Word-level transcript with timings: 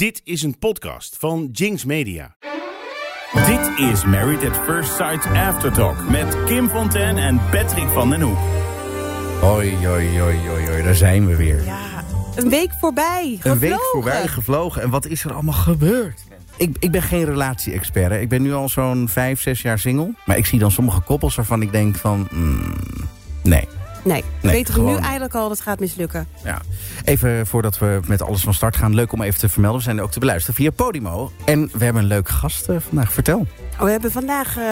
Dit 0.00 0.20
is 0.24 0.42
een 0.42 0.58
podcast 0.58 1.16
van 1.18 1.48
Jinx 1.52 1.84
Media. 1.84 2.36
Dit 3.46 3.88
is 3.90 4.04
Married 4.04 4.44
at 4.44 4.56
First 4.64 4.96
Sight 4.96 5.26
Aftertalk 5.26 6.08
met 6.08 6.44
Kim 6.44 6.68
Fontaine 6.68 7.20
en 7.20 7.40
Patrick 7.50 7.88
van 7.88 8.10
den 8.10 8.20
Hoek. 8.20 8.38
Hoi, 9.40 9.86
hoi, 9.86 10.20
hoi, 10.20 10.48
hoi, 10.48 10.66
hoi, 10.68 10.82
daar 10.82 10.94
zijn 10.94 11.26
we 11.26 11.36
weer. 11.36 11.64
Ja, 11.64 12.04
een 12.36 12.48
week 12.48 12.70
voorbij. 12.80 13.38
Een 13.42 13.58
week 13.58 13.70
Gevlogen. 13.70 13.90
voorbij 13.92 14.26
gevlogen. 14.28 14.82
En 14.82 14.90
wat 14.90 15.06
is 15.06 15.24
er 15.24 15.32
allemaal 15.32 15.54
gebeurd? 15.54 16.20
Ik, 16.56 16.76
ik 16.78 16.90
ben 16.90 17.02
geen 17.02 17.24
relatie-expert. 17.24 18.10
hè. 18.10 18.18
Ik 18.18 18.28
ben 18.28 18.42
nu 18.42 18.52
al 18.52 18.68
zo'n 18.68 19.08
vijf, 19.08 19.40
zes 19.40 19.62
jaar 19.62 19.78
single. 19.78 20.14
Maar 20.26 20.36
ik 20.36 20.46
zie 20.46 20.58
dan 20.58 20.70
sommige 20.70 21.00
koppels 21.00 21.34
waarvan 21.34 21.62
ik 21.62 21.72
denk 21.72 21.96
van... 21.96 22.28
mm, 22.30 22.74
nee. 23.42 23.68
Nee, 24.02 24.22
we 24.40 24.46
Nee, 24.46 24.52
weten 24.52 24.74
we 24.74 24.80
nu 24.90 24.96
eigenlijk 24.96 25.34
al 25.34 25.48
dat 25.48 25.50
het 25.58 25.60
gaat 25.66 25.80
mislukken. 25.80 26.26
Ja. 26.44 26.60
Even 27.04 27.46
voordat 27.46 27.78
we 27.78 28.00
met 28.06 28.22
alles 28.22 28.42
van 28.42 28.54
start 28.54 28.76
gaan. 28.76 28.94
Leuk 28.94 29.12
om 29.12 29.22
even 29.22 29.40
te 29.40 29.48
vermelden. 29.48 29.78
We 29.78 29.84
zijn 29.84 30.00
ook 30.00 30.10
te 30.10 30.18
beluisteren 30.18 30.54
via 30.54 30.70
Podimo. 30.70 31.32
En 31.44 31.70
we 31.72 31.84
hebben 31.84 32.02
een 32.02 32.08
leuke 32.08 32.32
gast 32.32 32.68
eh, 32.68 32.76
vandaag. 32.88 33.12
Vertel. 33.12 33.46
Oh, 33.78 33.84
we 33.84 33.90
hebben 33.90 34.12
vandaag 34.12 34.56
eh, 34.58 34.64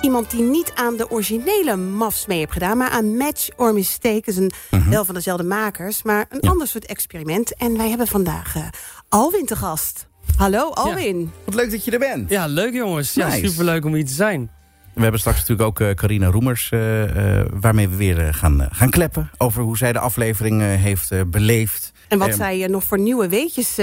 iemand 0.00 0.30
die 0.30 0.42
niet 0.42 0.72
aan 0.74 0.96
de 0.96 1.10
originele 1.10 1.76
MAFs 1.76 2.26
mee 2.26 2.38
heeft 2.38 2.52
gedaan... 2.52 2.76
maar 2.76 2.90
aan 2.90 3.16
Match 3.16 3.48
or 3.56 3.72
Mistake. 3.74 4.22
Dat 4.24 4.28
is 4.28 4.36
een, 4.36 4.52
wel 4.90 5.04
van 5.04 5.14
dezelfde 5.14 5.44
makers, 5.44 6.02
maar 6.02 6.20
een 6.20 6.26
Mhm. 6.36 6.44
Ja. 6.46 6.50
ander 6.50 6.66
soort 6.66 6.86
experiment. 6.86 7.54
En 7.54 7.76
wij 7.76 7.88
hebben 7.88 8.06
vandaag 8.06 8.56
eh, 8.56 8.62
Alwin 9.08 9.46
te 9.46 9.56
gast. 9.56 10.06
Hallo, 10.36 10.70
Alwin. 10.70 11.30
Wat 11.44 11.54
leuk 11.54 11.70
dat 11.70 11.84
je 11.84 11.90
er 11.90 11.98
bent. 11.98 12.30
Ja, 12.30 12.46
leuk 12.46 12.72
jongens. 12.74 13.14
Ja, 13.14 13.30
superleuk 13.30 13.84
om 13.84 13.94
hier 13.94 14.06
te 14.06 14.12
zijn. 14.12 14.50
We 14.96 15.02
hebben 15.02 15.20
straks 15.20 15.38
natuurlijk 15.38 15.68
ook 15.68 15.80
eh, 15.80 15.94
Carina 15.94 16.26
Roemers... 16.26 16.70
eh, 16.70 17.38
eh, 17.40 17.46
waarmee 17.52 17.88
we 17.88 17.96
weer 17.96 18.34
gaan, 18.34 18.68
gaan 18.70 18.90
kleppen... 18.90 19.30
over 19.38 19.62
hoe 19.62 19.76
zij 19.76 19.92
de 19.92 19.98
aflevering 19.98 20.62
heeft 20.62 21.30
beleefd. 21.30 21.92
En 22.08 22.18
wat 22.18 22.28
Ehm, 22.28 22.36
zij 22.36 22.66
nog 22.66 22.84
voor 22.84 22.98
nieuwe 22.98 23.28
weetjes 23.28 23.78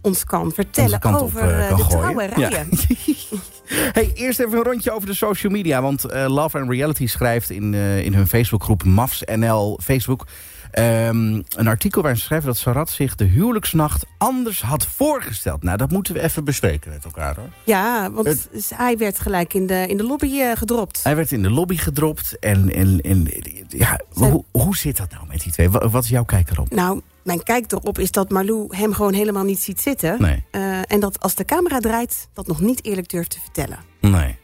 ons 0.00 0.24
kan 0.24 0.52
vertellen 0.52 0.98
kant 0.98 1.20
over 1.20 1.40
kan 1.40 1.76
de 1.76 1.82
gooien. 1.82 1.88
trouwerijen. 1.88 2.68
hey, 3.98 4.10
eerst 4.14 4.40
even 4.40 4.58
een 4.58 4.64
rondje 4.64 4.92
over 4.92 5.08
de 5.08 5.14
social 5.14 5.52
media. 5.52 5.82
Want 5.82 6.02
Love 6.12 6.58
and 6.58 6.70
Reality 6.70 7.06
schrijft 7.06 7.50
in, 7.50 7.74
in 7.74 8.14
hun 8.14 8.26
Facebookgroep 8.26 8.84
MAFS 8.84 9.22
NL 9.24 9.80
Facebook... 9.82 10.26
ehm, 10.70 11.42
een 11.56 11.66
artikel 11.68 12.00
waarin 12.02 12.20
ze 12.20 12.26
schrijven 12.26 12.46
dat 12.48 12.56
Sarat 12.56 12.90
zich 12.90 13.14
de 13.14 13.24
huwelijksnacht 13.24 14.04
anders 14.18 14.62
had 14.62 14.86
voorgesteld. 14.86 15.62
Nou, 15.62 15.76
dat 15.76 15.90
moeten 15.90 16.14
we 16.14 16.20
even 16.22 16.44
bespreken 16.44 16.90
met 16.90 17.04
elkaar 17.04 17.36
hoor. 17.36 17.48
Ja, 17.64 18.10
want 18.10 18.26
Het- 18.26 18.72
hij 18.74 18.96
werd 18.96 19.18
gelijk 19.20 19.54
in 19.54 19.66
de, 19.66 19.86
in 19.86 19.96
de 19.96 20.04
lobby 20.04 20.40
eh, 20.40 20.56
gedropt. 20.56 21.00
Hij 21.02 21.16
werd 21.16 21.32
in 21.32 21.42
de 21.42 21.50
lobby 21.50 21.76
gedropt. 21.76 22.38
En, 22.38 22.72
en, 22.74 23.00
en 23.00 23.28
ja, 23.68 24.00
hoe, 24.12 24.44
hoe 24.50 24.76
zit 24.76 24.96
dat 24.96 25.10
nou 25.10 25.26
met 25.26 25.40
die 25.42 25.52
twee? 25.52 25.70
Wat, 25.70 25.90
wat 25.90 26.02
is 26.04 26.08
jouw 26.10 26.24
kijk 26.24 26.50
erop? 26.50 26.70
Nou, 26.70 27.00
mijn 27.24 27.42
kijk 27.42 27.72
erop 27.72 27.98
is 27.98 28.10
dat 28.10 28.30
Marlou 28.30 28.76
hem 28.76 28.92
gewoon 28.92 29.12
helemaal 29.12 29.44
niet 29.44 29.60
ziet 29.62 29.80
zitten. 29.80 30.16
Nee, 30.22 30.44
Eh, 30.50 30.92
en 30.92 31.00
dat 31.00 31.20
als 31.20 31.34
de 31.34 31.44
camera 31.44 31.78
draait, 31.78 32.28
dat 32.32 32.46
nog 32.46 32.60
niet 32.60 32.84
eerlijk 32.84 33.08
durft 33.08 33.30
te 33.30 33.40
vertellen. 33.40 33.78
nee. 34.00 34.38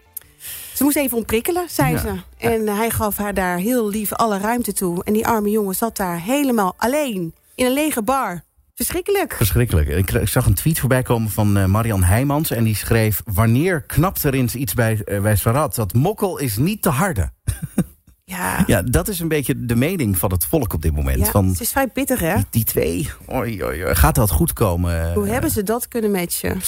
Ze 0.75 0.83
moest 0.84 0.97
even 0.97 1.17
ontprikkelen, 1.17 1.64
zei 1.69 1.92
Ja. 1.92 1.98
ze. 1.98 2.14
En 2.39 2.69
hij 2.69 2.91
gaf 2.91 3.17
haar 3.17 3.34
daar 3.34 3.58
heel 3.58 3.89
lief 3.89 4.12
alle 4.12 4.39
ruimte 4.39 4.72
toe. 4.72 5.05
En 5.05 5.12
die 5.12 5.27
arme 5.27 5.50
jongen 5.50 5.75
zat 5.75 5.97
daar 5.97 6.20
helemaal 6.20 6.75
alleen. 6.77 7.34
In 7.55 7.67
een 7.67 7.72
lege 7.72 8.03
bar. 8.03 8.42
Verschrikkelijk. 8.75 9.34
Verschrikkelijk. 9.34 9.89
Ik, 9.89 10.11
ik 10.11 10.28
zag 10.28 10.47
een 10.47 10.55
tweet 10.55 10.78
voorbij 10.78 11.02
komen 11.02 11.30
van 11.30 11.56
eh, 11.56 11.64
Marian 11.64 12.02
Heijmans. 12.02 12.50
En 12.50 12.64
die 12.64 12.77
schreef... 12.77 13.22
Wanneer 13.25 13.83
knapt 13.83 14.22
er 14.22 14.34
eens 14.34 14.55
iets 14.55 14.75
bij, 14.75 15.02
eh, 15.05 15.20
bij 15.20 15.36
Sarat? 15.36 15.75
Dat 15.75 15.92
mokkel 15.92 16.39
is 16.39 16.56
niet 16.56 16.83
te 16.83 16.89
harde. 16.91 17.30
Ja, 18.27 18.64
Ja, 18.67 18.83
dat 18.83 19.08
is 19.08 19.20
een 19.20 19.28
beetje 19.28 19.64
de 19.67 19.77
mening 19.77 20.19
van 20.19 20.30
het 20.33 20.47
volk 20.47 20.72
op 20.72 20.83
dit 20.83 20.95
moment. 20.95 21.19
ja 21.19 21.30
van 21.30 21.48
het 21.48 21.61
is 21.61 21.70
vrij 21.70 21.86
pittig, 21.86 22.20
hè? 22.20 22.34
die, 22.34 22.45
die 22.50 22.64
twee, 22.64 23.11
oei, 23.33 23.61
gaat 23.95 24.14
dat 24.14 24.30
goed 24.30 24.52
komen? 24.52 25.12
Hoe 25.12 25.27
hebben 25.28 25.50
ze 25.50 25.62
dat 25.62 25.89
kunnen 25.89 26.11
matchen? 26.11 26.61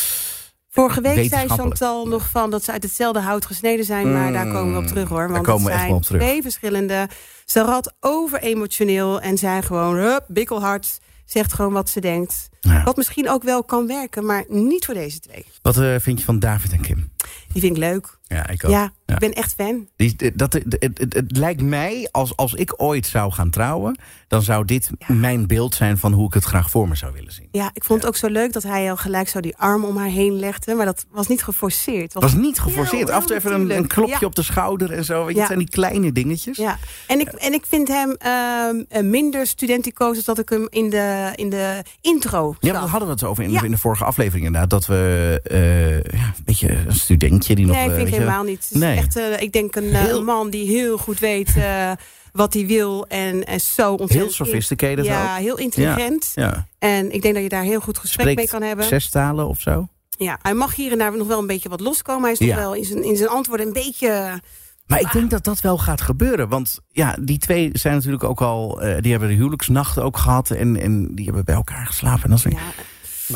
Vorige 0.77 1.01
week 1.01 1.29
zei. 1.29 1.49
Chantal 1.49 2.07
nog 2.07 2.29
van 2.31 2.51
dat 2.51 2.65
ze 2.65 2.73
uit 2.73 2.83
hetzelfde 2.83 3.21
hout 3.21 3.47
gesneden 3.47 3.85
zijn. 3.85 4.13
Maar 4.13 4.33
daar 4.33 4.53
komen 4.53 4.73
we 4.73 4.79
op 4.79 4.87
terug 4.87 5.09
hoor. 5.09 5.19
daar 5.19 5.31
Want 5.31 5.47
komen 5.47 5.65
we 5.65 5.71
het 5.71 5.73
echt 5.73 5.81
zijn 5.81 5.89
wel 5.89 5.97
op 5.99 6.03
terug. 6.05 6.23
twee 6.23 6.43
verschillende. 6.43 7.09
Sarat 7.45 7.95
over 8.01 8.41
emotioneel 8.41 9.21
en 9.21 9.39
zij 9.39 9.63
gewoon 9.63 9.97
hup, 9.97 10.25
bikkelhard. 10.29 10.99
Zegt 11.25 11.53
gewoon 11.53 11.73
wat 11.73 11.89
ze 11.89 12.01
denkt. 12.01 12.49
Ja. 12.61 12.85
Wat 12.85 12.97
misschien 12.97 13.31
ook 13.31 13.43
wel 13.43 13.65
kan 13.65 13.87
werken, 13.87 14.27
maar 14.27 14.45
niet 14.49 14.85
voor 14.85 14.95
deze 14.95 15.21
twee. 15.21 15.47
Wat 15.63 15.79
eh, 15.79 15.95
vind 15.99 16.19
je 16.19 16.25
van 16.25 16.39
David 16.39 16.73
en 16.73 16.81
Kim? 16.81 17.11
Die 17.53 17.61
vind 17.63 17.77
ik 17.77 17.83
leuk. 17.83 18.19
Ja, 18.29 18.49
ik 18.49 18.65
ook. 18.65 18.71
Ja, 18.71 18.93
Ja. 19.07 19.15
ik 19.15 19.21
ben 19.21 19.33
echt 19.33 19.55
fan. 19.55 19.89
Die, 19.97 20.33
dat, 20.35 20.53
het, 20.53 20.77
het, 20.79 20.99
het, 20.99 21.15
het 21.15 21.37
lijkt 21.37 21.63
mij, 21.63 22.09
als, 22.11 22.37
als 22.37 22.55
ik 22.55 22.75
ooit 22.77 23.07
zou 23.07 23.33
gaan 23.33 23.51
trouwen... 23.51 23.99
dan 24.29 24.43
zou 24.43 24.65
dit 24.65 24.91
mijn 25.07 25.47
beeld 25.47 25.75
zijn 25.75 25.99
van 25.99 26.13
hoe 26.13 26.27
ik 26.27 26.35
het 26.35 26.45
graag 26.45 26.71
voor 26.71 26.89
me 26.89 26.95
zou 26.95 27.13
willen 27.13 27.33
zien. 27.33 27.49
Ja, 27.51 27.71
ik 27.73 27.85
vond 27.85 28.01
het 28.01 28.09
ook 28.09 28.17
zo 28.17 28.29
leuk 28.29 28.53
dat 28.53 28.63
hij 28.63 28.91
al 28.91 28.97
gelijk 28.97 29.29
zo 29.29 29.41
die 29.41 29.57
arm 29.57 29.85
om 29.85 29.97
haar 29.97 30.09
heen 30.09 30.39
legde. 30.39 30.75
Maar 30.75 30.87
dat 30.87 31.07
was 31.11 31.27
niet 31.27 31.43
geforceerd. 31.43 32.13
Was 32.13 32.35
niet 32.35 32.59
geforceerd. 32.59 33.11
Af 33.11 33.21
en 33.21 33.27
toe 33.27 33.37
even 33.37 33.55
een, 33.55 33.77
een 33.77 33.87
klopje 33.87 34.27
op 34.27 34.35
de 34.35 34.43
schouder 34.43 34.93
en 34.93 35.05
zo. 35.05 35.25
Weet 35.25 35.33
je. 35.35 35.39
Het 35.39 35.47
zijn 35.47 35.59
die 35.59 35.71
kleine 35.71 36.13
dingetjes. 36.13 36.57
Ja, 36.57 36.79
en 37.07 37.21
ik, 37.21 37.29
en 37.29 37.53
ik 37.53 37.67
vind 37.69 37.89
hem 37.89 38.11
ehm, 38.19 38.83
eh, 38.89 39.03
minder 39.03 39.47
studenticoos... 39.47 40.17
als 40.17 40.25
dat 40.25 40.39
ik 40.39 40.49
hem 40.49 40.67
in 40.71 40.91
de, 40.91 41.33
in 41.35 41.51
de 41.51 41.83
intro 42.01 42.57
Ja, 42.61 42.73
daar 42.73 42.83
hadden 42.83 43.09
we 43.09 43.15
het 43.15 43.25
over 43.25 43.45
in, 43.45 43.71
de 43.71 43.79
vorige 43.79 44.05
aflevering 44.05 44.47
inderdaad. 44.47 44.71
Dat 44.71 44.87
we 44.87 45.41
eh, 45.45 46.19
ja, 46.21 46.27
een 46.37 46.45
beetje 46.45 46.69
een 46.87 46.95
studentje 46.95 47.55
die 47.55 47.67
nog... 47.67 47.77
Nee, 47.77 48.16
helemaal 48.19 48.45
niet. 48.45 48.63
Het 48.65 48.71
is 48.75 48.81
Nee. 48.81 48.97
echt, 48.97 49.17
eh, 49.17 49.41
ik 49.41 49.53
denk 49.53 49.77
een 49.77 49.93
eh, 49.93 50.01
Heel- 50.01 50.23
man 50.25 50.51
die 50.51 50.67
heel 50.69 50.99
goed 50.99 51.19
weet 51.19 51.57
eh, 51.57 51.91
wat 52.33 52.55
hij 52.55 52.67
wil. 52.67 53.07
En, 53.07 53.45
en 53.47 53.61
zo 53.61 53.91
ontzettend... 53.91 54.21
Heel 54.21 54.31
sophisticated 54.47 55.05
Ja, 55.05 55.33
ook. 55.35 55.41
heel 55.43 55.59
intelligent. 55.59 56.31
Ja. 56.35 56.67
En 56.79 57.13
ik 57.13 57.23
denk 57.23 57.35
dat 57.35 57.43
je 57.43 57.49
daar 57.49 57.63
heel 57.63 57.81
goed 57.81 57.99
gesprek 57.99 58.21
Spreekt 58.21 58.39
mee 58.39 58.61
kan 58.61 58.69
hebben. 58.69 58.87
zes 58.87 59.11
talen 59.11 59.49
of 59.49 59.61
zo. 59.61 59.89
Ja, 60.19 60.39
hij 60.43 60.55
mag 60.55 60.75
hier 60.75 60.93
en 60.93 60.99
daar 60.99 61.17
nog 61.17 61.27
wel 61.27 61.39
een 61.39 61.47
beetje 61.47 61.69
wat 61.69 61.81
loskomen. 61.81 62.23
Hij 62.23 62.33
is 62.33 62.39
nog 62.39 62.55
wel 62.57 62.75
in 62.75 62.85
zijn, 62.85 63.05
in 63.05 63.17
zijn 63.17 63.29
antwoorden 63.29 63.67
een 63.67 63.73
beetje... 63.73 64.41
Maar 64.87 65.01
ik 65.01 65.13
denk 65.13 65.31
dat 65.31 65.45
dat 65.45 65.61
wel 65.61 65.79
gaat 65.79 66.01
gebeuren. 66.01 66.49
Want 66.49 66.79
ja, 66.91 67.17
die 67.21 67.39
twee 67.39 67.71
zijn 67.73 67.95
natuurlijk 67.95 68.25
ook 68.25 68.41
al... 68.41 68.81
eh, 68.83 69.03
die 69.03 69.11
hebben 69.11 69.29
de 69.29 69.35
huwelijksnachten 69.35 70.03
ook 70.05 70.17
gehad. 70.17 70.51
En, 70.51 70.77
en 70.81 71.15
die 71.15 71.25
hebben 71.25 71.45
bij 71.45 71.55
elkaar 71.55 71.87
geslapen. 71.87 72.23
En 72.25 72.31
dat 72.31 72.39
soort- 72.39 72.55
Ja, 72.55 72.61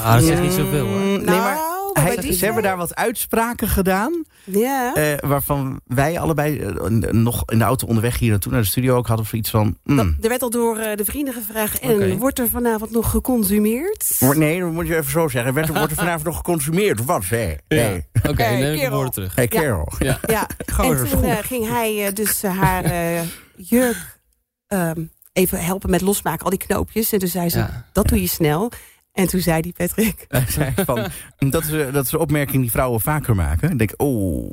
Maar 0.02 0.16
dat 0.18 0.26
zegt 0.26 0.40
niet 0.42 0.52
zoveel 0.52 0.86
hoor. 0.86 0.98
Mm, 0.98 1.06
nee, 1.06 1.18
Nou, 1.24 1.38
maar 1.38 1.40
maar 1.54 1.69
hij- 2.00 2.14
bij 2.14 2.24
die 2.24 2.32
ze 2.32 2.44
hebben 2.44 2.62
daar 2.62 2.76
wat 2.76 2.94
uitspraken 2.94 3.68
gedaan. 3.68 4.24
ja. 4.44 4.94
eh, 4.94 5.18
waarvan 5.28 5.80
wij 5.86 6.18
allebei 6.18 6.58
eh, 6.60 6.74
nog 7.10 7.42
in 7.46 7.58
de 7.58 7.64
auto 7.64 7.86
onderweg 7.86 8.18
hier 8.18 8.30
naartoe 8.30 8.52
naar 8.52 8.60
de 8.60 8.66
studio 8.66 8.96
ook 8.96 9.06
hadden 9.06 9.26
zoiets 9.26 9.50
van... 9.50 9.78
mm, 9.84 9.96
Dat- 9.96 10.06
er 10.22 10.28
werd 10.28 10.42
al 10.42 10.50
door 10.50 10.76
eh, 10.78 10.96
de 10.96 11.04
vrienden 11.04 11.34
gevraagd. 11.34 11.78
En 11.78 12.18
wordt 12.18 12.38
er 12.38 12.48
vanavond 12.48 12.90
nog 12.90 13.10
geconsumeerd? 13.10 14.16
wordt- 14.18 14.38
nee, 14.38 14.60
dat 14.60 14.70
moet 14.72 14.86
je 14.86 14.96
even 14.96 15.10
zo 15.10 15.28
zeggen. 15.28 15.54
Werd, 15.54 15.68
er- 15.68 15.74
wordt 15.74 15.90
er 15.90 15.96
vanavond 16.04 16.24
nog 16.24 16.36
geconsumeerd 16.36 17.04
wat? 17.04 17.24
Hé, 17.28 17.56
hey. 17.68 18.06
Oké, 18.28 18.42
Hey, 18.42 18.52
neem 18.60 18.62
ik 18.64 18.70
het 18.70 18.80
kerel. 18.80 18.96
woord 18.98 19.12
terug. 19.12 19.34
hey, 19.34 19.48
kerel. 19.48 19.92
Ja. 19.98 20.18
Ja, 20.26 20.46
en 20.82 21.08
toen 21.08 21.22
eh, 21.24 21.36
ging 21.40 21.68
hij 21.68 22.12
dus 22.12 22.42
haar 22.42 22.84
eh, 22.84 23.20
jurk 23.56 24.18
ehm, 24.66 25.00
even 25.32 25.64
helpen 25.64 25.90
met 25.90 26.00
losmaken, 26.00 26.44
al 26.44 26.50
die 26.50 26.58
knoopjes. 26.58 27.12
En 27.12 27.18
toen 27.18 27.28
zei 27.28 27.48
ze, 27.48 27.58
Ja. 27.58 27.84
dat 27.92 28.08
doe 28.08 28.20
je 28.20 28.28
snel. 28.28 28.70
En 29.20 29.26
toen 29.26 29.40
zei 29.40 29.62
die 29.62 29.72
Patrick, 29.72 30.24
Hij 30.28 30.46
zei 30.48 30.72
van, 30.84 31.08
dat, 31.38 31.64
is, 31.64 31.92
dat 31.92 32.04
is 32.04 32.12
een 32.12 32.18
opmerking 32.18 32.62
die 32.62 32.70
vrouwen 32.70 33.00
vaker 33.00 33.34
maken. 33.34 33.70
Ik 33.70 33.78
denk, 33.78 33.92
oh... 33.96 34.52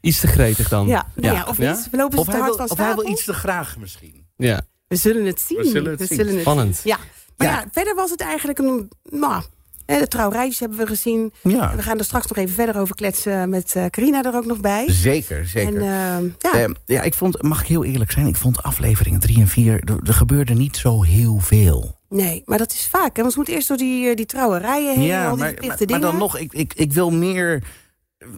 Iets 0.00 0.20
te 0.20 0.26
gretig 0.26 0.68
dan. 0.68 0.86
ja, 0.86 1.06
Ja. 1.14 1.32
ja, 1.32 1.44
of 1.48 1.58
niet, 1.58 1.88
we 1.90 1.96
lopen 1.96 2.18
ze 2.18 2.20
Of 2.20 2.26
te 2.28 2.36
hard 2.36 2.46
wil, 2.46 2.56
van 2.56 2.70
of 2.70 2.78
hij 2.78 2.94
wil 2.94 3.08
iets 3.08 3.24
te 3.24 3.32
graag 3.32 3.78
misschien. 3.78 4.26
Ja. 4.36 4.60
We 4.86 4.96
zullen 4.96 5.24
het 5.26 5.40
zien. 5.40 5.58
We 5.58 5.64
zullen 5.68 5.98
het 5.98 6.08
zien. 6.08 6.40
Spannend. 6.40 6.80
Ja, 6.84 6.98
maar 7.36 7.46
Ja. 7.46 7.52
ja. 7.52 7.64
verder 7.72 7.94
was 7.94 8.10
het 8.10 8.20
eigenlijk 8.20 8.58
een... 8.58 8.90
Nou, 9.10 9.42
hè, 9.86 9.98
de 9.98 10.08
trouwrijtjes 10.08 10.58
hebben 10.58 10.78
we 10.78 10.86
gezien. 10.86 11.32
Ja, 11.42 11.76
We 11.76 11.82
gaan 11.82 11.98
er 11.98 12.04
straks 12.04 12.26
nog 12.26 12.38
even 12.38 12.54
verder 12.54 12.76
over 12.80 12.94
kletsen 12.94 13.48
met 13.48 13.74
eh, 13.76 13.86
Carina 13.86 14.22
er 14.24 14.34
ook 14.34 14.46
nog 14.46 14.60
bij. 14.60 14.84
zeker, 14.90 15.46
zeker. 15.46 15.76
En 15.76 15.82
ehm, 15.82 16.28
ja, 16.38 16.60
Ehm, 16.60 16.72
ja, 16.86 17.02
ik 17.02 17.14
vond, 17.14 17.42
mag 17.42 17.60
ik 17.60 17.66
heel 17.66 17.84
eerlijk 17.84 18.10
zijn, 18.10 18.26
ik 18.26 18.36
vond 18.36 18.62
afleveringen 18.62 19.20
3 19.20 19.38
en 19.38 19.48
4, 19.48 19.72
er, 19.84 19.98
er 20.06 20.14
gebeurde 20.14 20.54
niet 20.54 20.76
zo 20.76 21.02
heel 21.02 21.38
veel. 21.38 21.98
Nee, 22.10 22.42
maar 22.46 22.58
dat 22.58 22.72
is 22.72 22.88
vaak. 22.90 23.16
Hè? 23.16 23.20
Want 23.20 23.30
ze 23.30 23.36
moeten 23.38 23.54
eerst 23.54 23.68
door 23.68 23.76
die, 23.76 24.08
eh, 24.10 24.16
die 24.16 24.26
trouwerijen 24.26 24.88
heen. 24.94 24.98
al 25.00 25.04
Ja, 25.06 25.28
die 25.28 25.38
maar, 25.38 25.48
verplichte 25.48 25.66
maar, 25.66 25.76
maar 25.78 25.86
dingen. 25.86 26.00
dan 26.00 26.18
nog, 26.18 26.38
ik, 26.38 26.52
ik, 26.52 26.74
ik 26.74 26.92
wil 26.92 27.10
meer, 27.10 27.62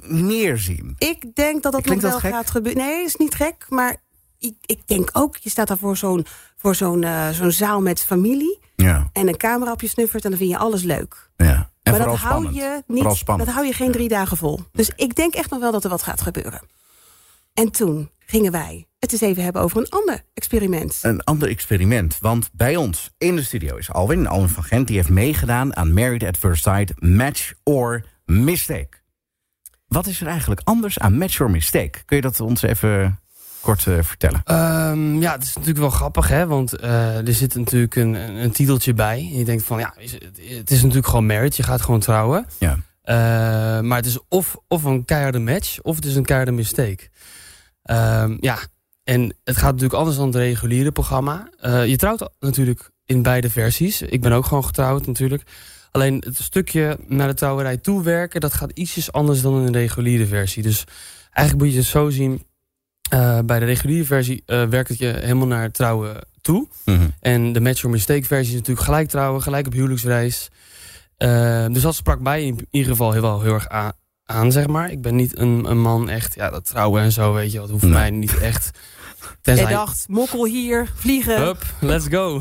meer 0.02 0.58
zien. 0.58 0.94
Ik 0.98 1.34
denk 1.34 1.62
dat 1.62 1.72
dat 1.72 1.84
nog 1.84 2.00
wel 2.00 2.10
dat 2.10 2.20
gaat 2.20 2.50
gebeuren. 2.50 2.82
Nee, 2.82 3.04
is 3.04 3.16
niet 3.16 3.34
gek. 3.34 3.66
Maar 3.69 3.96
ik, 4.38 4.54
ik 4.60 4.80
denk 4.86 5.10
ook, 5.12 5.36
je 5.36 5.50
staat 5.50 5.69
daar 5.69 5.78
voor 5.78 5.96
zo'n 5.96 6.26
voor 6.56 6.74
zo'n 6.74 7.02
eh, 7.04 7.28
zo'n 7.30 7.50
zaal 7.52 7.80
met 7.80 8.04
familie. 8.04 8.60
Ja, 8.76 9.10
En 9.12 9.28
een 9.28 9.36
camera 9.36 9.72
op 9.72 9.80
je 9.80 9.88
snuffert. 9.88 10.24
En 10.24 10.30
dan 10.30 10.38
vind 10.38 10.50
je 10.50 10.58
alles 10.58 10.82
leuk. 10.82 11.30
ja. 11.36 11.70
En 11.82 11.92
maar 11.92 12.04
dat 12.06 12.16
hou, 12.16 12.52
je 12.52 12.82
niet, 12.86 13.22
dat 13.26 13.46
hou 13.46 13.66
je 13.66 13.72
geen 13.72 13.92
drie 13.92 14.08
dagen 14.08 14.36
vol. 14.36 14.60
Dus 14.72 14.90
ik 14.96 15.14
denk 15.14 15.34
echt 15.34 15.50
nog 15.50 15.60
wel 15.60 15.72
dat 15.72 15.84
er 15.84 15.90
wat 15.90 16.02
gaat 16.02 16.20
gebeuren. 16.20 16.60
En 17.54 17.70
toen 17.70 18.10
gingen 18.26 18.52
wij 18.52 18.86
het 18.98 19.12
eens 19.12 19.20
even 19.20 19.42
hebben 19.42 19.62
over 19.62 19.78
een 19.78 19.88
ander 19.88 20.24
experiment. 20.34 20.98
Een 21.02 21.24
ander 21.24 21.48
experiment, 21.48 22.19
want 22.20 22.50
bij 22.52 22.76
ons 22.76 23.10
in 23.19 23.36
de 23.36 23.42
studio 23.42 23.76
is 23.76 23.92
Alwin, 23.92 24.26
Alwin 24.26 24.48
van 24.48 24.64
Gent, 24.64 24.86
die 24.86 24.96
heeft 24.96 25.08
meegedaan 25.08 25.76
aan 25.76 25.92
Married 25.92 26.24
at 26.24 26.36
First 26.36 26.62
Sight, 26.62 27.00
Match 27.00 27.52
or 27.62 28.04
Mistake. 28.24 28.88
Wat 29.86 30.06
is 30.06 30.20
er 30.20 30.26
eigenlijk 30.26 30.60
anders 30.64 30.98
aan 30.98 31.19
Match 31.19 31.40
or 31.40 31.50
Mistake? 31.50 32.04
Kun 32.04 32.16
je 32.16 32.22
dat 32.22 32.40
ons 32.40 32.62
even 32.62 33.20
kort 33.60 33.86
eh, 33.86 33.98
vertellen? 34.00 34.40
Ehm, 34.44 35.20
ja, 35.20 35.32
het 35.32 35.42
is 35.42 35.54
natuurlijk 35.54 35.78
wel 35.78 35.90
grappig, 35.90 36.28
hè? 36.28 36.46
Want 36.46 36.76
eh, 36.76 37.26
er 37.26 37.34
zit 37.34 37.54
natuurlijk 37.54 37.96
een, 37.96 38.14
een, 38.14 38.34
een 38.34 38.52
titeltje 38.52 38.94
bij. 38.94 39.19
En 39.19 39.38
je 39.38 39.44
denkt 39.44 39.64
van, 39.64 39.78
ja, 39.78 39.94
is 39.98 40.12
het, 40.12 40.70
is 40.70 40.80
natuurlijk 40.80 41.06
gewoon 41.06 41.26
marriage. 41.26 41.56
Je 41.56 41.62
gaat 41.62 41.80
gewoon 41.80 42.00
trouwen. 42.00 42.46
Ja. 42.58 42.78
Eh, 43.02 43.14
maar 43.80 43.96
het 43.96 44.06
is 44.06 44.19
of, 44.28 44.56
of 44.69 44.84
een 44.84 45.04
keiharde 45.04 45.38
match, 45.38 45.80
of 45.80 45.96
het 45.96 46.04
is 46.04 46.16
een 46.16 46.24
keiharde 46.24 46.52
mistake. 46.52 47.08
Ehm, 47.82 48.37
ja, 48.40 48.58
en 49.05 49.37
het 49.44 49.56
gaat 49.56 49.73
natuurlijk 49.73 49.99
anders 49.99 50.17
dan 50.17 50.26
het 50.26 50.37
reguliere 50.37 50.93
programma. 50.93 51.49
Eh, 51.61 51.87
je 51.87 51.96
trouwt 51.96 52.31
natuurlijk 52.40 52.90
in 53.05 53.23
beide 53.23 53.50
versies. 53.50 54.02
Ik 54.02 54.20
ben 54.20 54.32
ook 54.32 54.46
gewoon 54.46 54.64
getrouwd 54.64 55.06
natuurlijk. 55.06 55.43
Alleen 55.90 56.23
het 56.26 56.37
stukje 56.37 56.99
naar 57.06 57.29
de 57.29 57.34
trouwerij 57.34 57.76
toe 57.76 58.02
werken... 58.02 58.40
dat 58.40 58.55
gaat 58.55 58.70
ietsjes 58.70 59.12
anders 59.12 59.40
dan 59.40 59.67
in 59.67 59.73
de 59.73 59.79
reguliere 59.79 60.26
versie. 60.26 60.62
Dus 60.62 60.84
eigenlijk 61.31 61.67
moet 61.67 61.75
je 61.75 61.81
het 61.81 61.90
zo 61.90 62.11
zien... 62.11 62.43
eh, 63.11 63.38
bij 63.44 63.58
de 63.58 63.64
reguliere 63.64 64.05
versie 64.05 64.43
eh, 64.46 64.64
werkt 64.64 64.88
het 64.88 64.99
je 64.99 65.06
helemaal 65.06 65.46
naar 65.46 65.70
trouwen 65.70 66.26
toe. 66.40 66.69
Mhm. 66.84 67.08
En 67.20 67.52
de 67.52 67.61
match 67.61 67.84
or 67.84 67.90
mistake 67.90 68.25
versie 68.25 68.52
is 68.52 68.58
natuurlijk 68.58 68.87
gelijk 68.87 69.08
trouwen, 69.08 69.43
gelijk 69.43 69.67
op 69.67 69.73
huwelijksreis. 69.73 70.49
Eh, 71.17 71.67
dus 71.67 71.82
dat 71.82 71.94
sprak 71.94 72.20
mij 72.20 72.44
in 72.44 72.69
ieder 72.70 72.90
geval 72.90 73.12
heel, 73.12 73.23
wel 73.23 73.43
heel 73.43 73.55
erg 73.55 73.69
aan, 74.26 74.52
zeg 74.52 74.66
maar. 74.66 74.90
Ik 74.90 75.00
ben 75.02 75.14
niet 75.16 75.38
een, 75.38 75.64
een 75.70 75.80
man 75.80 76.08
echt, 76.08 76.34
ja, 76.34 76.50
dat 76.50 76.64
trouwen 76.64 77.02
en 77.02 77.12
zo, 77.12 77.32
weet 77.32 77.52
je, 77.52 77.58
dat 77.58 77.70
hoeft 77.70 77.82
Nee. 77.82 77.92
mij 77.92 78.10
niet 78.10 78.38
echt. 78.38 78.70
Jij 79.20 79.30
Tenzij, 79.42 79.72
dacht, 79.72 80.04
mokkel 80.08 80.44
hier, 80.46 80.92
vliegen. 80.94 81.40
hup, 81.42 81.64
let's 81.80 82.06
go. 82.10 82.40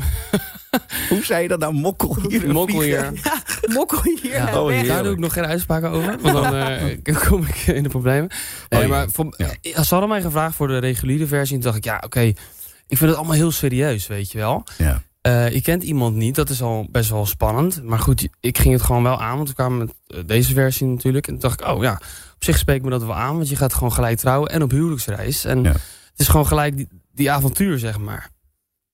Hoe 1.08 1.24
zei 1.24 1.42
je 1.42 1.48
dat 1.48 1.58
nou? 1.58 1.72
Mokkel 1.74 2.16
hier? 2.28 2.52
Mokkel 2.52 2.78
vliegen? 2.80 3.10
hier. 3.14 3.72
Mokkel 3.76 4.02
hier. 4.02 4.32
Ja, 4.32 4.60
oh. 4.62 4.86
Daar 4.86 5.02
doe 5.02 5.12
ik 5.12 5.18
nog 5.18 5.32
geen 5.32 5.46
uitspraken 5.46 5.90
over, 5.90 6.18
want 6.20 6.34
dan 6.34 6.54
eh, 6.54 7.16
kom 7.28 7.42
ik 7.46 7.56
in 7.56 7.82
de 7.82 7.88
problemen. 7.88 8.30
Nee, 8.68 8.82
Oh, 8.82 8.88
maar 8.88 9.08
voor, 9.10 9.34
Ja. 9.36 9.46
eh, 9.62 9.80
ze 9.80 9.88
hadden 9.88 10.08
mij 10.08 10.22
gevraagd 10.22 10.56
voor 10.56 10.68
de 10.68 10.78
reguliere 10.78 11.26
versie. 11.26 11.54
En 11.56 11.62
toen 11.62 11.72
dacht 11.72 11.84
ik, 11.86 11.90
ja, 11.92 12.02
oké, 12.04 12.20
ik 12.20 12.98
vind 12.98 13.00
het 13.00 13.14
allemaal 13.14 13.36
heel 13.36 13.50
serieus, 13.50 14.06
weet 14.06 14.32
je 14.32 14.38
wel. 14.38 14.64
Ja. 14.78 15.02
Eh, 15.22 15.50
je 15.50 15.62
kent 15.62 15.82
iemand 15.82 16.16
niet, 16.16 16.34
dat 16.34 16.50
is 16.50 16.62
al 16.62 16.86
best 16.90 17.10
wel 17.10 17.26
spannend. 17.26 17.82
Maar 17.84 17.98
goed, 17.98 18.28
ik 18.40 18.58
ging 18.58 18.72
het 18.74 18.82
gewoon 18.82 19.02
wel 19.02 19.22
aan, 19.22 19.36
want 19.36 19.48
we 19.48 19.54
kwamen 19.54 19.78
met 19.78 19.92
eh, 20.06 20.18
deze 20.26 20.52
versie 20.54 20.86
natuurlijk. 20.86 21.26
En 21.26 21.32
toen 21.32 21.42
dacht 21.42 21.60
ik, 21.60 21.66
oh 21.66 21.82
ja, 21.82 21.92
op 22.34 22.44
zich 22.44 22.58
spreekt 22.58 22.84
me 22.84 22.90
dat 22.90 23.02
wel 23.04 23.14
aan. 23.14 23.36
Want 23.36 23.48
je 23.48 23.56
gaat 23.56 23.74
gewoon 23.74 23.92
gelijk 23.92 24.18
trouwen 24.18 24.50
en 24.50 24.62
op 24.62 24.70
huwelijksreis. 24.70 25.44
En 25.44 25.62
Ja. 25.62 25.72
het 25.72 25.80
is 26.16 26.28
gewoon 26.28 26.46
gelijk 26.46 26.76
die, 26.76 26.88
die 27.12 27.30
avontuur, 27.30 27.78
zeg 27.78 27.98
maar. 27.98 28.30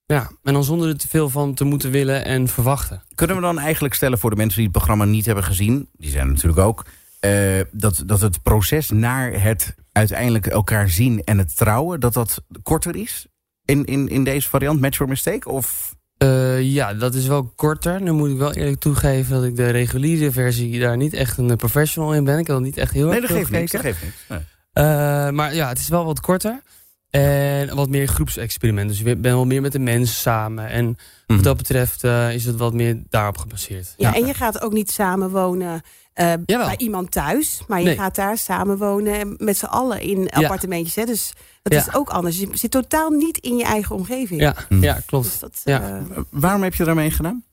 Ja, 0.06 0.30
en 0.42 0.52
dan 0.52 0.64
zonder 0.64 0.88
er 0.88 0.96
te 0.98 1.08
veel 1.08 1.28
van 1.28 1.54
te 1.54 1.64
moeten 1.64 1.90
willen 1.90 2.24
en 2.24 2.48
verwachten. 2.48 3.02
Kunnen 3.14 3.36
we 3.36 3.42
dan 3.42 3.58
eigenlijk 3.58 3.94
stellen 3.94 4.18
voor 4.18 4.30
de 4.30 4.36
mensen 4.36 4.56
die 4.56 4.66
het 4.68 4.76
programma 4.76 5.04
niet 5.04 5.26
hebben 5.26 5.44
gezien... 5.44 5.88
die 5.92 6.10
zijn 6.10 6.26
er 6.26 6.32
natuurlijk 6.32 6.60
ook... 6.60 6.84
eh, 7.20 7.60
dat, 7.72 8.02
dat 8.06 8.20
het 8.20 8.42
proces 8.42 8.90
naar 8.90 9.40
het 9.42 9.74
uiteindelijk 9.92 10.46
elkaar 10.46 10.88
zien 10.88 11.22
en 11.24 11.38
het 11.38 11.56
trouwen... 11.56 12.00
dat 12.00 12.12
dat 12.12 12.42
korter 12.62 12.96
is 12.96 13.26
in, 13.64 13.84
in, 13.84 14.08
in 14.08 14.24
deze 14.24 14.48
variant, 14.48 14.80
Match 14.80 15.00
or 15.00 15.08
Mistake? 15.08 15.48
Of 15.48 15.96
Eh, 16.18 16.62
ja, 16.62 16.94
dat 16.94 17.14
is 17.14 17.26
wel 17.26 17.52
korter. 17.56 18.02
Nu 18.02 18.12
moet 18.12 18.30
ik 18.30 18.36
wel 18.38 18.52
eerlijk 18.52 18.80
toegeven 18.80 19.34
dat 19.34 19.44
ik 19.44 19.56
de 19.56 19.70
reguliere 19.70 20.30
versie 20.32 20.80
daar 20.80 20.96
niet 20.96 21.12
echt 21.12 21.38
een 21.38 21.56
professional 21.56 22.14
in 22.14 22.24
ben. 22.24 22.38
Ik 22.38 22.46
heb 22.46 22.56
dat 22.56 22.64
niet 22.64 22.76
echt 22.76 22.92
heel 22.92 23.08
Nee, 23.08 23.16
erg 23.20 23.26
veel 23.26 23.36
geeft 23.36 23.50
niks. 23.50 23.72
Dat 23.72 23.80
gekeken. 23.80 24.00
geeft 24.00 24.14
niks. 24.28 24.44
Nee. 24.74 24.84
Eh, 24.84 25.30
maar 25.30 25.54
ja, 25.54 25.68
het 25.68 25.78
is 25.78 25.88
wel 25.88 26.04
wat 26.04 26.20
korter. 26.20 26.62
En 27.10 27.74
wat 27.76 27.88
meer 27.88 28.06
groepsexperiment. 28.06 28.88
Dus 28.88 28.98
je 28.98 29.04
bent 29.04 29.20
wel 29.20 29.44
meer 29.46 29.60
met 29.60 29.72
de 29.72 29.78
mensen 29.78 30.16
samen. 30.16 30.68
En 30.68 30.84
Mhm. 30.84 30.96
wat 31.26 31.42
dat 31.44 31.56
betreft 31.56 32.04
eh, 32.04 32.34
is 32.34 32.44
het 32.44 32.56
wat 32.56 32.72
meer 32.74 33.02
daarop 33.08 33.38
gebaseerd. 33.38 33.94
Ja, 33.96 34.14
en 34.14 34.26
je 34.26 34.34
gaat 34.34 34.60
ook 34.60 34.72
niet 34.72 34.90
samen 34.90 35.30
wonen 35.30 35.80
eh, 36.18 36.32
Jawel. 36.46 36.66
bij 36.66 36.76
iemand 36.76 37.10
thuis. 37.10 37.60
Maar 37.68 37.78
je 37.78 37.84
Nee. 37.84 37.96
gaat 37.96 38.14
daar 38.14 38.38
samen 38.38 38.78
wonen 38.78 39.34
met 39.38 39.56
z'n 39.58 39.64
allen 39.64 40.00
in 40.00 40.30
appartementjes. 40.30 40.94
Hè? 40.94 41.04
Dus 41.04 41.32
dat 41.62 41.72
Ja. 41.72 41.78
is 41.78 41.94
ook 41.94 42.10
anders. 42.10 42.38
Je 42.38 42.48
zit 42.52 42.70
totaal 42.70 43.10
niet 43.10 43.38
in 43.38 43.56
je 43.56 43.64
eigen 43.64 43.94
omgeving. 43.96 44.40
Ja, 44.40 44.54
Mhm. 44.68 44.82
ja 44.82 44.98
klopt. 45.06 45.24
Dus 45.24 45.38
dat, 45.38 45.60
Ja. 45.64 45.80
eh, 45.82 46.18
Waarom 46.30 46.62
heb 46.62 46.74
je 46.74 46.84
daarmee 46.84 47.10
gedaan? 47.10 47.44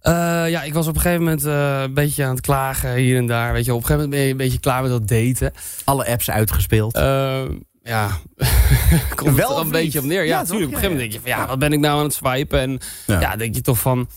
Eh, 0.00 0.12
ja, 0.50 0.62
ik 0.62 0.74
was 0.74 0.86
op 0.86 0.94
een 0.94 1.00
gegeven 1.00 1.22
moment 1.24 1.44
eh, 1.44 1.80
een 1.82 1.94
beetje 1.94 2.24
aan 2.24 2.30
het 2.30 2.40
klagen 2.40 2.94
hier 2.94 3.16
en 3.16 3.26
daar. 3.26 3.52
Weet 3.52 3.64
je, 3.64 3.70
op 3.74 3.80
een 3.80 3.86
gegeven 3.86 4.02
moment 4.02 4.10
ben 4.10 4.20
je 4.26 4.30
een 4.30 4.36
beetje 4.50 4.60
klaar 4.60 4.82
met 4.82 4.90
dat 4.90 5.08
daten. 5.08 5.52
Alle 5.84 6.06
apps 6.06 6.30
uitgespeeld. 6.30 6.94
Eh, 6.94 7.42
ja, 7.82 8.08
komt 9.14 9.36
Wel 9.36 9.54
er 9.58 9.64
een 9.64 9.70
beetje 9.70 9.98
op 9.98 10.04
neer. 10.04 10.22
Ja, 10.22 10.28
Ja, 10.28 10.38
natuurlijk. 10.38 10.66
Op 10.66 10.72
een 10.74 10.78
gegeven 10.78 10.90
moment 10.96 11.12
denk 11.12 11.24
je 11.24 11.30
van 11.30 11.40
ja, 11.40 11.48
wat 11.48 11.58
ben 11.58 11.72
ik 11.72 11.78
nou 11.80 11.98
aan 11.98 12.04
het 12.04 12.14
swipen? 12.14 12.60
En 12.60 12.78
Ja. 13.06 13.20
ja, 13.20 13.36
denk 13.36 13.54
je 13.54 13.60
toch 13.60 13.78
van... 13.78 14.08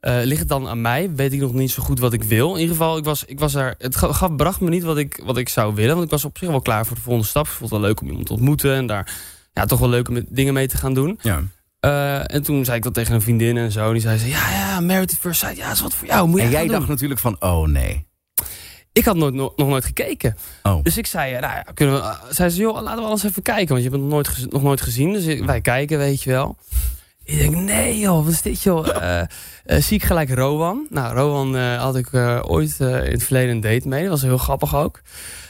eh, 0.00 0.18
ligt 0.22 0.40
het 0.40 0.48
dan 0.48 0.68
aan 0.68 0.80
mij? 0.80 1.10
Weet 1.14 1.32
ik 1.32 1.40
nog 1.40 1.52
niet 1.52 1.70
zo 1.70 1.82
goed 1.82 1.98
wat 1.98 2.12
ik 2.12 2.22
wil. 2.22 2.54
In 2.54 2.60
ieder 2.60 2.76
geval, 2.76 2.96
ik 2.96 3.04
was, 3.04 3.24
ik 3.24 3.38
was 3.38 3.54
er, 3.54 3.74
het 3.78 3.96
ga- 3.96 4.12
gaf, 4.12 4.36
bracht 4.36 4.60
me 4.60 4.68
niet 4.68 4.82
wat 4.82 4.98
ik, 4.98 5.20
wat 5.24 5.36
ik 5.36 5.48
zou 5.48 5.74
willen. 5.74 5.92
Want 5.92 6.04
ik 6.04 6.10
was 6.10 6.24
op 6.24 6.38
zich 6.38 6.48
wel 6.48 6.60
klaar 6.60 6.86
voor 6.86 6.96
de 6.96 7.02
volgende 7.02 7.28
stap. 7.28 7.44
Ik 7.46 7.50
vond 7.50 7.70
het 7.70 7.80
wel 7.80 7.88
leuk 7.88 8.00
om 8.00 8.06
iemand 8.08 8.26
te 8.26 8.32
ontmoeten. 8.32 8.74
En 8.74 8.86
daar 8.86 9.12
ja, 9.52 9.64
toch 9.64 9.78
wel 9.78 9.88
leuke 9.88 10.24
dingen 10.28 10.54
mee 10.54 10.68
te 10.68 10.76
gaan 10.76 10.94
doen. 10.94 11.18
ja. 11.22 11.42
Eh, 11.80 12.34
en 12.34 12.42
toen 12.42 12.64
zei 12.64 12.76
ik 12.76 12.82
dat 12.82 12.94
tegen 12.94 13.14
een 13.14 13.20
vriendin 13.22 13.56
en 13.56 13.72
zo. 13.72 13.86
En 13.86 13.92
die 13.92 14.02
zei 14.02 14.18
ze, 14.18 14.28
ja, 14.28 14.50
ja, 14.80 15.00
at 15.00 15.16
First 15.20 15.40
Sight. 15.40 15.56
Ja, 15.56 15.66
dat 15.66 15.74
is 15.76 15.80
wat 15.82 15.94
voor 15.94 16.06
jou. 16.08 16.28
Moet 16.28 16.38
je 16.40 16.44
En 16.46 16.50
jij 16.52 16.62
doen. 16.66 16.72
dacht 16.72 16.88
natuurlijk 16.88 17.20
van, 17.20 17.36
oh 17.40 17.68
nee. 17.68 18.06
Ik 18.92 19.04
had 19.04 19.16
nooit, 19.16 19.34
nog, 19.34 19.52
nog 19.56 19.68
nooit 19.68 19.84
gekeken. 19.84 20.36
Oh. 20.62 20.82
Dus 20.82 20.98
ik 20.98 21.06
zei, 21.06 21.34
eh, 21.34 21.40
nou 21.40 21.52
ja, 21.54 21.62
kunnen 21.74 21.94
we, 21.94 22.14
zei 22.30 22.50
ze, 22.50 22.60
joh, 22.60 22.82
laten 22.82 23.02
we 23.02 23.08
alles 23.08 23.22
even 23.24 23.42
kijken. 23.42 23.68
Want 23.68 23.82
je 23.82 23.88
hebt 23.90 24.02
het 24.02 24.10
nog 24.10 24.22
nooit, 24.22 24.52
nog 24.52 24.62
nooit 24.62 24.80
gezien. 24.80 25.12
Dus 25.12 25.24
wij 25.40 25.60
kijken, 25.60 25.98
weet 25.98 26.22
je 26.22 26.30
wel. 26.30 26.56
Ik 27.30 27.38
denk, 27.38 27.54
nee 27.56 27.98
joh, 27.98 28.24
wat 28.24 28.32
is 28.32 28.42
dit 28.42 28.62
joh? 28.62 28.88
Eh, 29.02 29.20
eh, 29.64 29.82
zie 29.82 29.96
ik 29.96 30.04
gelijk 30.04 30.30
Rowan. 30.34 30.86
Nou, 30.90 31.14
Rowan 31.14 31.56
eh, 31.56 31.82
had 31.82 31.96
ik 31.96 32.12
eh, 32.12 32.40
ooit 32.46 32.76
eh, 32.80 33.04
in 33.04 33.12
het 33.12 33.22
verleden 33.22 33.50
een 33.54 33.60
date 33.60 33.88
mee. 33.88 34.00
Dat 34.02 34.10
was 34.10 34.22
heel 34.22 34.38
grappig 34.38 34.76
ook. 34.76 35.00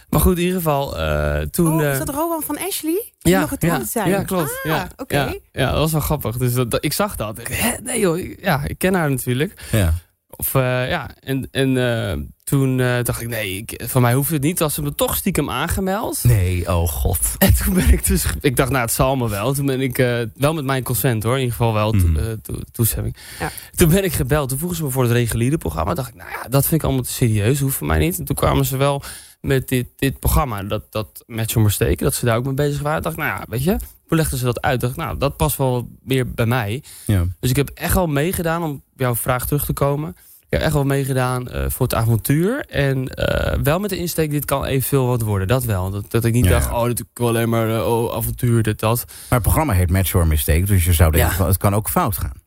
Maar 0.09 0.21
goed, 0.21 0.37
in 0.37 0.43
ieder 0.43 0.56
geval, 0.56 0.99
eh, 0.99 1.38
toen... 1.41 1.75
oh, 1.75 1.82
eh, 1.85 1.93
is 1.93 1.99
dat 1.99 2.09
Rowan 2.09 2.43
van 2.43 2.59
Ashley? 2.59 3.12
Die 3.19 3.32
ja, 3.32 3.41
nog 3.41 3.49
getrouwd 3.49 3.81
ja, 3.81 3.87
zijn? 3.87 4.09
ja, 4.09 4.23
klopt. 4.23 4.50
Ah, 4.50 4.71
ja, 4.71 4.88
oké. 4.97 5.15
ja, 5.17 5.35
ja, 5.53 5.71
dat 5.71 5.79
was 5.79 5.93
wel 5.93 6.00
grappig. 6.00 6.37
Dus 6.37 6.53
dat, 6.55 6.71
dat- 6.71 6.85
ik 6.85 6.93
zag 6.93 7.17
dat. 7.17 7.38
Ik, 7.38 7.49
Hè? 7.49 7.71
Nee 7.82 8.00
joh, 8.00 8.19
ik- 8.19 8.38
ja, 8.43 8.61
ik 8.67 8.79
ken 8.79 8.94
haar 8.94 9.11
natuurlijk. 9.11 9.69
Ja. 9.73 9.94
Of 10.40 10.54
eh, 10.54 10.88
ja, 10.88 11.10
en, 11.20 11.48
en 11.50 11.76
eh, 11.76 12.16
toen 12.44 12.81
eh, 12.81 13.02
dacht 13.02 13.20
ik, 13.20 13.28
nee, 13.28 13.56
ik, 13.56 13.82
van 13.87 14.02
mij 14.02 14.14
hoeft 14.14 14.31
het 14.31 14.42
niet. 14.42 14.62
Als 14.62 14.75
ze 14.75 14.82
me 14.82 14.94
toch 14.94 15.16
stiekem 15.16 15.50
aangemeld. 15.50 16.25
Nee, 16.25 16.69
oh 16.75 16.88
god. 16.88 17.19
En 17.38 17.54
toen 17.54 17.75
ben 17.75 17.88
ik 17.92 18.06
dus, 18.06 18.25
ik 18.40 18.56
dacht, 18.56 18.70
nou, 18.70 18.82
het 18.82 18.92
zal 18.92 19.16
me 19.16 19.28
wel. 19.28 19.52
Toen 19.54 19.66
ben 19.66 19.81
ik, 19.81 19.98
eh, 19.98 20.19
wel 20.34 20.54
met 20.54 20.64
mijn 20.64 20.82
consent 20.82 21.22
hoor, 21.22 21.34
in 21.34 21.40
ieder 21.40 21.56
geval 21.56 21.72
wel 21.72 21.90
to- 21.92 22.06
Mhm. 22.06 22.37
to- 22.42 22.60
toestemming. 22.72 23.16
Ja. 23.40 23.50
Toen 23.75 23.88
ben 23.90 24.04
ik 24.04 24.12
gebeld, 24.12 24.48
toen 24.48 24.58
vroegen 24.58 24.78
ze 24.78 24.84
me 24.84 24.90
voor 24.90 25.02
het 25.02 25.12
reguliere 25.12 25.58
programma. 25.58 25.94
dacht 25.94 26.08
ik, 26.08 26.14
nou 26.14 26.31
ja, 26.31 26.48
dat 26.48 26.62
vind 26.66 26.81
ik 26.81 26.86
allemaal 26.86 27.04
te 27.04 27.12
serieus, 27.12 27.60
hoeft 27.60 27.76
voor 27.76 27.86
mij 27.86 27.98
niet. 27.98 28.19
En 28.19 28.25
toen 28.25 28.36
kwamen 28.36 28.64
ze 28.64 28.76
wel 28.76 29.02
met 29.40 29.69
dit, 29.69 29.86
dit 29.96 30.19
programma, 30.19 30.62
dat, 30.62 30.93
dat 30.93 31.25
Match 31.26 31.56
or 31.56 31.62
Mistake, 31.62 32.04
dat 32.04 32.14
ze 32.14 32.25
daar 32.25 32.36
ook 32.36 32.44
mee 32.44 32.54
bezig 32.54 32.81
waren. 32.82 33.02
dacht 33.02 33.16
ik, 33.16 33.22
nou 33.22 33.38
ja, 33.38 33.44
weet 33.48 33.62
je, 33.64 33.76
toen 34.08 34.19
legden 34.19 34.38
ze 34.38 34.44
dat 34.44 34.60
uit. 34.60 34.81
dacht 34.81 34.93
ik, 34.93 34.98
nou, 34.98 35.19
dat 35.19 35.36
past 35.36 35.56
wel 35.56 35.88
meer 36.02 36.31
bij 36.31 36.46
mij. 36.46 36.82
Ja. 37.06 37.25
Dus 37.40 37.50
ik 37.50 37.56
heb 37.56 37.69
echt 37.75 37.94
wel 37.94 38.06
meegedaan, 38.06 38.62
om 38.62 38.70
op 38.70 38.82
jouw 39.00 39.14
vraag 39.14 39.46
terug 39.46 39.64
te 39.64 39.72
komen. 39.72 40.16
Ik 40.50 40.56
heb 40.56 40.64
echt 40.64 40.75
wel 40.75 40.85
meegedaan 40.85 41.49
eh, 41.49 41.64
voor 41.69 41.87
het 41.87 41.94
avontuur. 41.94 42.64
En 42.69 43.08
eh, 43.08 43.58
wel 43.62 43.79
met 43.79 43.91
de 43.91 43.96
insteek, 43.96 44.31
dit 44.31 44.44
kan 44.44 44.65
evenveel 44.65 45.06
wat 45.06 45.22
worden. 45.22 45.48
Dat 45.48 45.65
wel. 45.65 45.91
Dat, 45.91 46.10
dat 46.10 46.24
ik 46.24 46.32
niet 46.32 46.44
Ja, 46.44 46.51
dacht, 46.51 46.72
oh, 46.72 46.84
dit 46.84 47.01
is 47.15 47.22
alleen 47.24 47.48
maar 47.48 47.77
eh, 47.77 47.93
oh, 47.93 48.15
avontuur, 48.15 48.63
dit, 48.63 48.81
dat. 48.81 49.05
Maar 49.06 49.15
het 49.29 49.43
programma 49.43 49.72
heet 49.72 49.91
Match 49.91 50.15
or 50.15 50.27
Mistake. 50.27 50.63
Dus 50.63 50.84
je 50.84 50.93
zou 50.93 51.10
denken, 51.10 51.31
Ja. 51.31 51.36
van, 51.36 51.46
het 51.46 51.56
kan 51.56 51.74
ook 51.74 51.89
fout 51.89 52.19
gaan. 52.19 52.39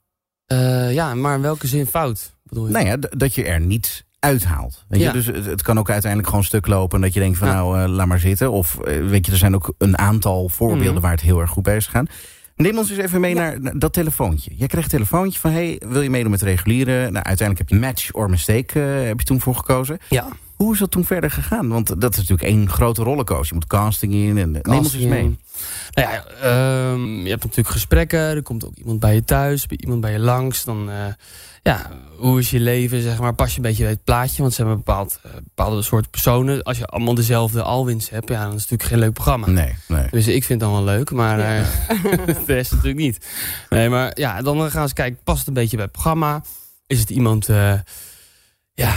Ja, 0.91 1.15
maar 1.15 1.35
in 1.35 1.41
welke 1.41 1.67
zin 1.67 1.85
fout, 1.85 2.35
bedoel 2.43 2.65
je? 2.65 2.71
Nou 2.71 2.85
ja, 2.85 2.97
dat 2.97 3.35
je 3.35 3.43
er 3.43 3.61
niets 3.61 4.03
uithaalt. 4.19 4.85
Weet 4.87 4.99
je? 4.99 5.05
Ja. 5.05 5.11
Dus 5.11 5.25
het, 5.25 5.45
het 5.45 5.61
kan 5.61 5.79
ook 5.79 5.89
uiteindelijk 5.89 6.29
gewoon 6.29 6.45
stuk 6.45 6.67
lopen... 6.67 6.95
en 6.97 7.03
dat 7.03 7.13
je 7.13 7.19
denkt 7.19 7.37
van 7.37 7.47
nou, 7.47 7.87
laat 7.87 8.07
maar 8.07 8.19
zitten. 8.19 8.51
Of 8.51 8.77
weet 8.83 9.25
je, 9.25 9.31
er 9.31 9.37
zijn 9.37 9.55
ook 9.55 9.73
een 9.77 9.97
aantal 9.97 10.49
voorbeelden... 10.49 10.93
Mhm. 10.93 11.01
waar 11.01 11.11
het 11.11 11.21
heel 11.21 11.39
erg 11.39 11.49
goed 11.49 11.63
bij 11.63 11.75
is 11.75 11.85
gegaan. 11.85 12.07
Neem 12.55 12.77
ons 12.77 12.89
eens 12.89 12.99
even 12.99 13.21
mee 13.21 13.35
Ja. 13.35 13.57
naar, 13.57 13.79
dat 13.79 13.93
telefoontje. 13.93 14.51
Jij 14.55 14.67
kreeg 14.67 14.83
een 14.83 14.89
telefoontje 14.89 15.39
van... 15.39 15.51
hey, 15.51 15.81
wil 15.85 16.01
je 16.01 16.09
meedoen 16.09 16.31
met 16.31 16.41
reguliere? 16.41 16.91
Nou, 17.09 17.25
uiteindelijk 17.25 17.57
heb 17.57 17.69
je 17.69 17.85
Match 17.85 18.13
or 18.13 18.29
Mistake 18.29 18.81
eh, 18.81 19.07
heb 19.07 19.19
je 19.19 19.25
toen 19.25 19.41
voor 19.41 19.55
gekozen. 19.55 19.97
Ja. 20.09 20.27
Hoe 20.55 20.73
is 20.73 20.79
dat 20.79 20.91
toen 20.91 21.05
verder 21.05 21.31
gegaan? 21.31 21.67
Want 21.67 22.01
dat 22.01 22.11
is 22.11 22.17
natuurlijk 22.17 22.47
één 22.49 22.69
grote 22.69 23.03
rollercoaster. 23.03 23.47
Je 23.47 23.53
moet 23.53 23.67
casting 23.67 24.13
in. 24.13 24.37
En, 24.37 24.51
neem 24.51 24.63
ons 24.77 24.93
eens 24.93 25.05
mee. 25.05 25.37
Nou 25.93 26.09
ja, 26.09 26.25
ehm, 26.25 27.05
je 27.23 27.29
hebt 27.29 27.43
natuurlijk 27.43 27.69
gesprekken. 27.75 28.19
Er 28.19 28.43
komt 28.43 28.65
ook 28.65 28.75
iemand 28.75 28.99
bij 28.99 29.13
je 29.15 29.23
thuis, 29.23 29.65
iemand 29.69 30.01
bij 30.01 30.11
je 30.11 30.19
langs. 30.19 30.63
Dan, 30.63 30.89
eh, 30.89 30.95
ja, 31.63 31.89
hoe 32.17 32.39
is 32.39 32.49
je 32.49 32.59
leven, 32.59 33.01
zeg 33.01 33.19
maar. 33.19 33.33
Pas 33.33 33.49
je 33.51 33.55
een 33.57 33.61
beetje 33.61 33.83
bij 33.83 33.91
het 33.91 34.03
plaatje. 34.03 34.41
Want 34.41 34.53
ze 34.53 34.57
hebben 34.61 34.77
een 34.77 34.83
bepaald, 34.85 35.19
eh, 35.23 35.31
bepaalde 35.43 35.81
soort 35.81 36.09
personen. 36.09 36.63
Als 36.63 36.77
je 36.77 36.85
allemaal 36.85 37.13
dezelfde 37.15 37.61
alwins 37.63 38.09
hebt, 38.09 38.29
ja, 38.29 38.43
dan 38.43 38.53
is 38.55 38.61
het 38.61 38.71
natuurlijk 38.71 38.89
geen 38.89 38.99
leuk 38.99 39.13
programma. 39.13 39.47
Nee, 39.47 39.75
nee. 39.87 40.07
Dus 40.11 40.27
ik 40.27 40.43
vind 40.43 40.61
het 40.61 40.69
dan 40.69 40.83
wel 40.83 40.95
leuk, 40.95 41.11
maar 41.11 41.39
Ja. 41.39 41.57
eh, 41.87 41.99
de 42.45 42.53
rest 42.53 42.71
natuurlijk 42.71 42.99
niet. 42.99 43.27
Nee, 43.69 43.89
maar 43.89 44.11
ja, 44.19 44.41
dan 44.41 44.71
gaan 44.71 44.87
ze 44.87 44.93
kijken, 44.93 45.19
past 45.23 45.39
het 45.39 45.47
een 45.47 45.53
beetje 45.53 45.75
bij 45.75 45.85
het 45.85 45.93
programma? 45.93 46.43
Is 46.87 46.99
het 46.99 47.09
iemand, 47.09 47.45
ja, 48.73 48.95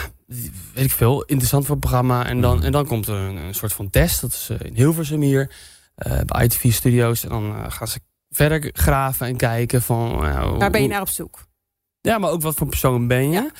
weet 0.75 0.84
ik 0.84 0.90
veel, 0.90 1.22
interessant 1.22 1.64
voor 1.66 1.75
het 1.76 1.84
programma? 1.84 2.26
En 2.26 2.40
dan, 2.40 2.62
en 2.64 2.72
dan 2.72 2.86
komt 2.86 3.06
er 3.06 3.14
een, 3.14 3.36
een 3.36 3.54
soort 3.54 3.72
van 3.72 3.90
test, 3.90 4.20
dat 4.20 4.30
is 4.32 4.50
in 4.62 4.75
Hilversum 4.75 5.20
hier, 5.20 5.50
bij 6.25 6.45
ITV 6.45 6.73
Studios. 6.73 7.23
En 7.23 7.29
dan 7.29 7.57
eh, 7.57 7.65
gaan 7.71 7.88
ze 7.88 8.00
verder 8.29 8.71
graven 8.73 9.26
en 9.26 9.37
kijken 9.37 9.83
van... 9.83 10.25
eh, 10.25 10.57
Waar 10.59 10.71
ben 10.71 10.83
je 10.83 10.88
naar 10.88 11.00
op 11.00 11.09
zoek? 11.09 11.47
Ja, 12.00 12.19
maar 12.19 12.31
ook 12.31 12.43
wat 12.43 12.55
voor 12.55 12.67
persoon 12.67 13.07
ben 13.07 13.31
je? 13.31 13.50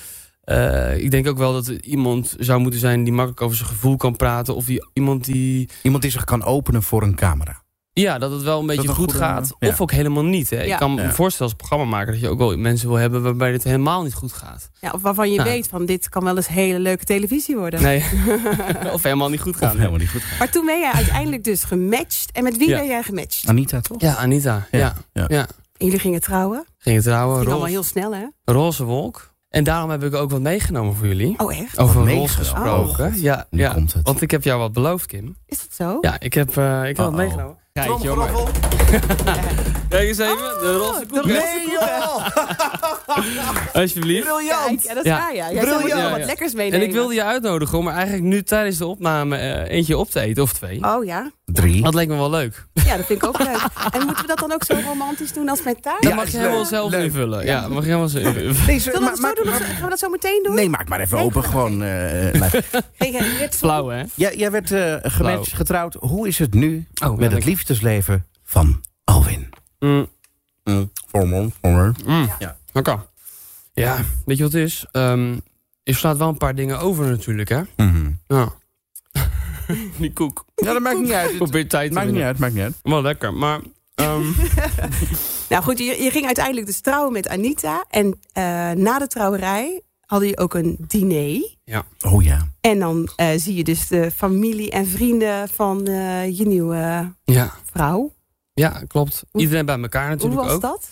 Eh, 0.41 0.97
ik 0.97 1.11
denk 1.11 1.27
ook 1.27 1.37
wel 1.37 1.53
dat 1.53 1.67
er 1.67 1.83
iemand 1.83 2.35
zou 2.39 2.59
moeten 2.59 2.79
zijn 2.79 3.03
die 3.03 3.13
makkelijk 3.13 3.41
over 3.41 3.57
zijn 3.57 3.69
gevoel 3.69 3.97
kan 3.97 4.15
praten. 4.15 4.55
Of 4.55 4.65
die, 4.65 4.87
iemand 4.93 5.25
die 5.25 5.69
Iemand 5.83 6.01
die 6.01 6.11
zich 6.11 6.23
kan 6.23 6.43
openen 6.43 6.83
voor 6.83 7.03
een 7.03 7.15
camera. 7.15 7.63
Ja, 8.01 8.17
dat 8.17 8.31
het 8.31 8.41
wel 8.41 8.59
een 8.59 8.65
beetje 8.65 8.87
goed 8.87 8.95
goede- 8.95 9.13
gaat. 9.13 9.53
ja. 9.59 9.67
Of 9.67 9.81
ook 9.81 9.91
helemaal 9.91 10.23
niet. 10.23 10.49
Hè. 10.49 10.61
Ja. 10.63 10.73
Ik 10.73 10.79
kan 10.79 10.93
me 10.93 11.01
Ja. 11.01 11.11
voorstellen 11.11 11.51
als 11.53 11.61
programmamaker 11.61 12.11
dat 12.11 12.21
je 12.21 12.29
ook 12.29 12.37
wel 12.37 12.57
mensen 12.57 12.87
wil 12.87 12.97
hebben 12.97 13.23
waarbij 13.23 13.51
het 13.51 13.63
helemaal 13.63 14.03
niet 14.03 14.13
goed 14.13 14.33
gaat. 14.33 14.69
Ja, 14.79 14.91
of 14.91 15.01
waarvan 15.01 15.29
je 15.29 15.35
Ja. 15.35 15.43
weet 15.43 15.67
van 15.67 15.85
dit 15.85 16.09
kan 16.09 16.23
wel 16.23 16.35
eens 16.35 16.47
hele 16.47 16.79
leuke 16.79 17.03
televisie 17.03 17.55
worden. 17.57 17.81
Nee. 17.81 18.03
of 18.93 19.03
helemaal 19.03 19.29
niet 19.29 19.41
goed 19.41 19.53
Of 19.53 19.59
gaan. 19.59 19.77
helemaal 19.77 19.99
niet 19.99 20.09
goed 20.09 20.21
gaat. 20.21 20.39
Maar 20.39 20.49
toen 20.49 20.65
ben 20.65 20.79
jij 20.79 20.91
uiteindelijk 20.91 21.43
dus 21.43 21.63
gematcht. 21.63 22.31
En 22.31 22.43
met 22.43 22.57
wie 22.57 22.69
Ja. 22.69 22.77
ben 22.77 22.87
jij 22.87 23.03
gematcht? 23.03 23.47
Anita, 23.47 23.79
toch? 23.81 24.01
Ja, 24.01 24.15
Anita. 24.15 24.67
Ja. 24.71 24.93
Ja. 25.13 25.25
Ja. 25.27 25.47
En 25.77 25.85
jullie 25.85 25.99
gingen 25.99 26.21
trouwen. 26.21 26.65
Gingen 26.77 27.01
trouwen. 27.01 27.35
Ging 27.37 27.47
allemaal 27.47 27.67
Roze, 27.67 27.79
heel 27.79 27.83
snel, 27.83 28.13
hè? 28.15 28.25
roze 28.53 28.83
wolk. 28.83 29.35
En 29.49 29.63
daarom 29.63 29.89
heb 29.89 30.03
ik 30.03 30.13
ook 30.13 30.31
wat 30.31 30.41
meegenomen 30.41 30.95
voor 30.95 31.07
jullie. 31.07 31.33
Oh, 31.39 31.57
echt? 31.59 31.77
Over 31.79 31.99
Wat 31.99 32.07
roze 32.13 32.33
gesproken. 32.37 33.05
Oh, 33.05 33.15
ja, 33.15 33.47
ja. 33.51 33.73
komt 33.73 33.93
het. 33.93 34.03
Want 34.07 34.21
ik 34.21 34.31
heb 34.31 34.43
jou 34.43 34.59
wat 34.59 34.73
beloofd, 34.73 35.05
Kim. 35.05 35.37
Is 35.45 35.59
dat 35.59 35.73
zo? 35.73 35.97
Ja, 36.01 36.19
ik 36.19 36.33
heb, 36.33 36.57
eh, 36.57 36.79
ik 36.81 36.87
heb 36.87 37.05
wat 37.05 37.13
meegenomen. 37.13 37.57
Kijk, 37.77 38.01
joh, 38.01 38.17
maar- 38.17 38.31
Kijk 39.89 40.07
eens 40.07 40.17
even, 40.17 40.37
de 40.37 40.77
roze 40.77 40.99
de 40.99 41.05
koeken. 41.07 41.27
Nee, 41.29 41.69
joh! 41.69 42.27
Alsjeblieft. 43.73 44.27
Kijk, 44.27 44.79
ja, 44.83 44.93
dat 44.93 45.05
is 45.05 45.11
Ja. 45.11 45.17
waar, 45.17 45.35
ja. 45.35 45.51
Jij 45.51 45.65
zou 45.65 45.77
Briljant. 45.81 46.01
Ja, 46.01 46.17
wat 46.17 46.25
lekkers 46.25 46.51
En 46.51 46.57
meenemen. 46.57 46.87
ik 46.87 46.93
wilde 46.93 47.13
je 47.13 47.23
uitnodigen 47.23 47.77
om 47.77 47.87
er 47.87 47.93
eigenlijk 47.93 48.23
nu 48.23 48.43
tijdens 48.43 48.77
de 48.77 48.85
opname 48.85 49.37
eh, 49.37 49.75
eentje 49.75 49.97
op 49.97 50.09
te 50.09 50.19
eten, 50.19 50.43
of 50.43 50.53
twee. 50.53 50.83
Oh 50.83 51.05
ja? 51.05 51.31
Drie. 51.45 51.83
Dat 51.83 51.93
leek 51.93 52.07
me 52.07 52.15
wel 52.15 52.29
leuk. 52.29 52.65
Ja, 52.73 52.97
dat 52.97 53.05
vind 53.05 53.21
ik 53.23 53.27
ook 53.27 53.37
leuk. 53.39 53.65
En 53.91 54.05
moeten 54.05 54.21
we 54.21 54.27
dat 54.27 54.37
dan 54.39 54.51
ook 54.51 54.63
zo 54.63 54.75
romantisch 54.87 55.33
doen 55.33 55.49
als 55.49 55.63
met 55.63 55.81
taart? 55.81 56.01
Dat 56.01 56.11
Ja, 56.11 56.15
mag 56.17 56.29
je 56.31 56.37
helemaal 56.37 56.65
zelf 56.65 56.91
Leuk. 56.91 57.03
invullen. 57.03 57.45
Ja, 57.45 57.67
mag 57.67 57.79
je 57.79 57.85
helemaal 57.85 58.07
zelf 58.07 58.25
invullen. 58.25 58.55
Nee, 58.67 58.79
Zullen 58.79 58.99
we 58.99 59.05
dat 59.05 59.17
zo 59.19 59.43
doen? 59.43 59.53
Gaan 59.53 59.83
we 59.83 59.89
dat 59.89 59.99
zo 59.99 60.09
meteen 60.09 60.39
doen? 60.43 60.55
Nee, 60.55 60.69
maak 60.69 60.89
maar 60.89 60.99
even 60.99 61.17
open. 61.17 61.39
maar- 61.41 61.49
Gewoon, 61.49 61.83
eh. 61.83 61.89
Hey, 62.97 63.11
werd 63.39 63.55
Flauw, 63.61 63.87
hè? 63.87 64.03
jij, 64.15 64.35
jij 64.35 64.51
werd 64.51 64.71
eh 64.71 64.95
gematcht, 65.01 65.53
getrouwd. 65.53 65.93
Hoe 65.99 66.27
is 66.27 66.39
het 66.39 66.53
nu 66.53 66.87
Oh, 67.05 67.17
met 67.17 67.31
het 67.31 67.45
liefdesleven 67.45 68.25
van 68.45 68.81
Alwin? 69.03 69.46
Mm, 69.79 70.07
vormel. 71.07 71.51
mm. 71.61 72.29
Ja. 72.39 72.57
Oké. 72.73 73.05
Ja, 73.73 74.03
weet 74.25 74.37
je 74.37 74.43
wat 74.43 74.51
het 74.51 74.61
is? 74.61 74.85
Ehm 74.91 75.35
je 75.87 75.93
slaat 75.93 76.17
wel 76.17 76.27
een 76.27 76.37
paar 76.37 76.55
dingen 76.55 76.79
over 76.79 77.05
natuurlijk, 77.05 77.49
hè? 77.49 77.61
Mhm. 77.75 78.11
Ja. 78.27 78.53
Die 79.99 80.13
koek. 80.13 80.45
Ja, 80.55 80.73
dat 80.73 80.81
maakt 80.81 80.99
niet 80.99 81.11
uit. 81.11 81.37
Probeer 81.43 81.67
tijd 81.67 81.87
te 81.91 81.97
Maakt 81.97 82.11
niet 82.11 82.21
uit, 82.21 82.37
maakt 82.37 82.53
niet 82.53 82.63
uit. 82.63 82.75
Wel 82.83 83.01
lekker, 83.01 83.33
maar... 83.33 83.59
ehm, 83.95 84.25
Nou 85.49 85.63
goed, 85.63 85.77
je, 85.77 86.03
je 86.03 86.11
ging 86.11 86.25
uiteindelijk 86.25 86.65
dus 86.65 86.79
trouwen 86.79 87.13
met 87.13 87.27
Anita. 87.27 87.85
En 87.89 88.19
eh, 88.33 88.43
na 88.71 88.99
de 88.99 89.07
trouwerij 89.07 89.81
hadden 90.05 90.27
je 90.27 90.37
ook 90.37 90.53
een 90.53 90.77
diner. 90.87 91.55
Oh 92.05 92.23
ja. 92.23 92.47
En 92.61 92.79
dan 92.79 93.09
eh, 93.15 93.29
zie 93.35 93.55
je 93.55 93.63
dus 93.63 93.87
de 93.87 94.11
familie 94.11 94.71
en 94.71 94.87
vrienden 94.87 95.49
van 95.49 95.87
eh, 95.87 96.37
je 96.37 96.45
nieuwe 96.45 97.13
ja. 97.23 97.53
vrouw. 97.71 98.13
Ja, 98.57 98.81
klopt. 98.87 99.23
Hoe- 99.31 99.41
Iedereen 99.41 99.65
bij 99.65 99.79
elkaar 99.79 100.01
Hoe 100.07 100.15
natuurlijk 100.15 100.41
was 100.41 100.51
ook. 100.53 100.61
dat? 100.61 100.89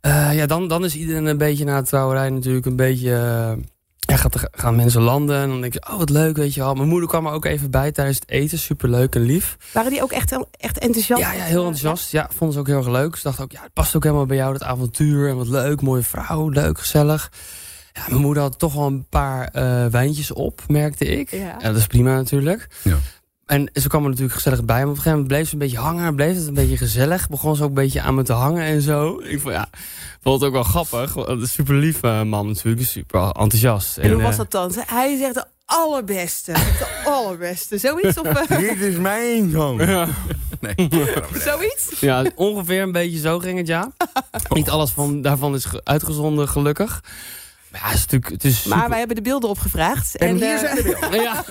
Eh, 0.00 0.34
ja, 0.36 0.46
dan, 0.46 0.68
dan 0.68 0.84
is 0.84 0.94
iedereen 0.96 1.26
een 1.26 1.38
beetje 1.38 1.64
na 1.64 1.80
de 1.80 1.86
trouwerij 1.86 2.30
natuurlijk 2.30 2.66
een 2.66 2.76
beetje... 2.76 3.10
eh, 3.14 3.52
ja, 3.98 4.16
gaat, 4.16 4.34
er- 4.34 4.48
gaan 4.50 4.76
mensen 4.76 5.02
landen 5.02 5.36
en 5.42 5.48
dan 5.48 5.60
denk 5.60 5.72
je, 5.72 5.86
oh 5.90 5.98
wat 5.98 6.10
leuk, 6.10 6.36
weet 6.36 6.54
je 6.54 6.60
wel. 6.60 6.74
Mijn 6.74 6.88
moeder 6.88 7.08
kwam 7.08 7.26
er 7.26 7.32
ook 7.32 7.44
even 7.44 7.70
bij 7.70 7.92
tijdens 7.92 8.18
het 8.20 8.28
eten, 8.30 8.58
superleuk 8.58 9.14
en 9.14 9.20
lief. 9.22 9.56
Waren 9.72 9.90
die 9.90 10.02
ook 10.02 10.12
echt, 10.12 10.38
echt 10.50 10.78
enthousiast? 10.78 11.22
Ja, 11.22 11.32
ja, 11.32 11.42
heel 11.44 11.58
enthousiast. 11.64 12.10
Ja, 12.10 12.28
vonden 12.36 12.52
ze 12.54 12.60
ook 12.60 12.66
heel 12.66 12.76
erg 12.76 12.88
leuk. 12.88 13.16
Ze 13.16 13.22
dachten 13.22 13.44
ook, 13.44 13.52
ja, 13.52 13.62
het 13.62 13.72
past 13.72 13.96
ook 13.96 14.02
helemaal 14.02 14.26
bij 14.26 14.36
jou, 14.36 14.52
dat 14.52 14.62
avontuur. 14.62 15.28
En 15.28 15.36
wat 15.36 15.48
leuk, 15.48 15.80
mooie 15.82 16.02
vrouw, 16.02 16.48
leuk, 16.48 16.78
gezellig. 16.78 17.30
Ja, 17.92 18.02
mijn 18.08 18.20
moeder 18.20 18.42
had 18.42 18.58
toch 18.58 18.74
wel 18.74 18.86
een 18.86 19.06
paar 19.08 19.48
eh, 19.48 19.86
wijntjes 19.86 20.32
op, 20.32 20.60
merkte 20.68 21.04
ik. 21.04 21.30
Ja. 21.30 21.38
Ja, 21.38 21.68
dat 21.68 21.76
is 21.76 21.86
prima 21.86 22.14
natuurlijk. 22.14 22.66
Ja. 22.82 22.96
En 23.46 23.70
ze 23.72 23.88
kwam 23.88 24.02
er 24.02 24.08
natuurlijk 24.08 24.34
gezellig 24.34 24.64
bij. 24.64 24.76
Maar 24.76 24.84
op 24.84 24.90
een 24.90 24.96
gegeven 24.96 25.18
moment 25.18 25.28
bleef 25.34 25.46
ze 25.46 25.52
een 25.52 25.58
beetje 25.58 25.78
hangen. 25.78 26.14
Bleef 26.14 26.36
het 26.36 26.46
een 26.46 26.54
beetje 26.54 26.76
gezellig. 26.76 27.28
Begon 27.28 27.56
ze 27.56 27.62
ook 27.62 27.68
een 27.68 27.74
beetje 27.74 28.00
aan 28.00 28.14
me 28.14 28.22
te 28.22 28.32
hangen 28.32 28.62
en 28.64 28.82
zo. 28.82 29.20
Ik 29.24 29.40
vond, 29.40 29.54
ja, 29.54 29.68
vond 30.22 30.40
het 30.40 30.48
ook 30.48 30.54
wel 30.54 30.62
grappig. 30.62 31.16
Een 31.26 31.46
super 31.46 31.74
lief 31.74 32.00
man 32.02 32.46
natuurlijk. 32.46 32.86
Super 32.86 33.20
enthousiast. 33.20 33.96
En 33.98 34.10
hoe 34.10 34.18
eh, 34.20 34.26
was 34.26 34.36
dat 34.36 34.50
dan? 34.50 34.72
Hij 34.86 35.16
zegt 35.18 35.34
de 35.34 35.44
allerbeste. 35.64 36.52
De 36.52 37.02
allerbeste. 37.04 37.78
Zoiets? 37.78 38.18
Of, 38.18 38.26
eh, 38.26 38.58
Dit 38.58 38.80
is 38.80 38.96
mijn 38.96 39.50
zoon. 39.50 39.78
Ja. 39.78 40.08
Nee. 40.60 40.88
zoiets? 41.44 42.00
Ja, 42.00 42.24
ongeveer 42.34 42.82
een 42.82 42.92
beetje 42.92 43.18
zo 43.18 43.38
ging 43.38 43.58
het, 43.58 43.66
ja. 43.66 43.92
Niet 44.48 44.70
alles 44.70 44.90
van, 44.90 45.22
daarvan 45.22 45.54
is 45.54 45.64
ge- 45.64 45.80
uitgezonden, 45.84 46.48
gelukkig. 46.48 47.02
Maar 47.70 47.80
ja, 47.80 47.86
het 47.88 47.96
is 47.96 48.00
natuurlijk... 48.02 48.32
Het 48.32 48.44
is 48.44 48.64
Maar 48.64 48.88
wij 48.88 48.98
hebben 48.98 49.16
de 49.16 49.22
beelden 49.22 49.48
opgevraagd. 49.50 50.16
En 50.16 50.28
eh, 50.28 50.48
hier 50.48 50.58
zijn 50.58 50.76
de 50.76 50.82
beelden. 50.82 51.20
Ja, 51.22 51.44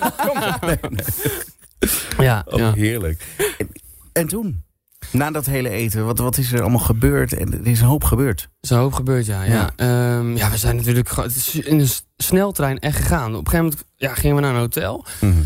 ja, 2.18 2.44
Oh, 2.50 2.58
ja. 2.58 2.72
heerlijk. 2.72 3.26
En, 3.58 3.68
en 4.12 4.26
toen? 4.28 4.62
Na 5.10 5.30
dat 5.30 5.46
hele 5.46 5.68
eten, 5.68 6.04
wat, 6.04 6.18
wat 6.18 6.38
is 6.38 6.52
er 6.52 6.60
allemaal 6.60 6.78
gebeurd? 6.78 7.32
En 7.32 7.52
er 7.52 7.66
is 7.66 7.80
een 7.80 7.86
hoop 7.86 8.04
gebeurd. 8.04 8.40
Er 8.40 8.48
is 8.60 8.70
een 8.70 8.78
hoop 8.78 8.92
gebeurd, 8.92 9.26
ja. 9.26 9.42
Ja, 9.42 9.52
Ja. 9.52 9.72
Ehm, 9.76 10.36
ja 10.36 10.50
we 10.50 10.56
zijn 10.56 10.76
natuurlijk... 10.76 11.08
gewoon- 11.08 11.28
Het 11.28 11.36
is 11.36 11.54
in 11.54 11.78
een 11.80 11.88
sneltrein 12.16 12.78
echt 12.78 12.96
gegaan. 12.96 13.34
Op 13.34 13.44
een 13.44 13.50
gegeven 13.50 13.64
moment 13.64 13.84
ja, 13.96 14.14
gingen 14.14 14.36
we 14.36 14.42
naar 14.42 14.54
een 14.54 14.60
hotel. 14.60 15.04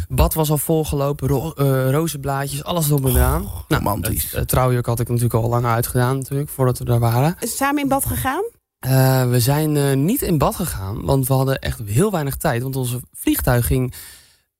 Bad 0.08 0.34
was 0.34 0.50
al 0.50 0.58
volgelopen, 0.58 1.28
ro 1.28 1.52
eh, 1.52 1.90
rozenblaadjes, 1.90 2.64
alles 2.64 2.88
erop 2.88 3.04
en 3.06 3.10
eraan. 3.10 3.42
nou, 3.42 3.62
romantisch. 3.68 4.22
Het, 4.22 4.32
het 4.32 4.48
trouwjurk 4.48 4.86
had 4.86 5.00
ik 5.00 5.08
natuurlijk 5.08 5.34
al 5.34 5.48
lang 5.48 5.64
uitgedaan, 5.66 6.16
natuurlijk, 6.16 6.48
voordat 6.50 6.78
we 6.78 6.84
daar 6.84 6.98
waren. 6.98 7.36
Samen 7.40 7.82
in 7.82 7.88
bad 7.88 8.06
gegaan? 8.06 8.42
Eh, 8.78 9.28
we 9.30 9.40
zijn 9.40 9.76
eh, 9.76 9.96
niet 9.96 10.22
in 10.22 10.38
bad 10.38 10.54
gegaan, 10.54 11.04
want 11.04 11.26
we 11.26 11.34
hadden 11.34 11.58
echt 11.58 11.80
heel 11.86 12.10
weinig 12.10 12.36
tijd. 12.36 12.62
Want 12.62 12.76
onze 12.76 13.00
vliegtuig 13.12 13.66
ging 13.66 13.94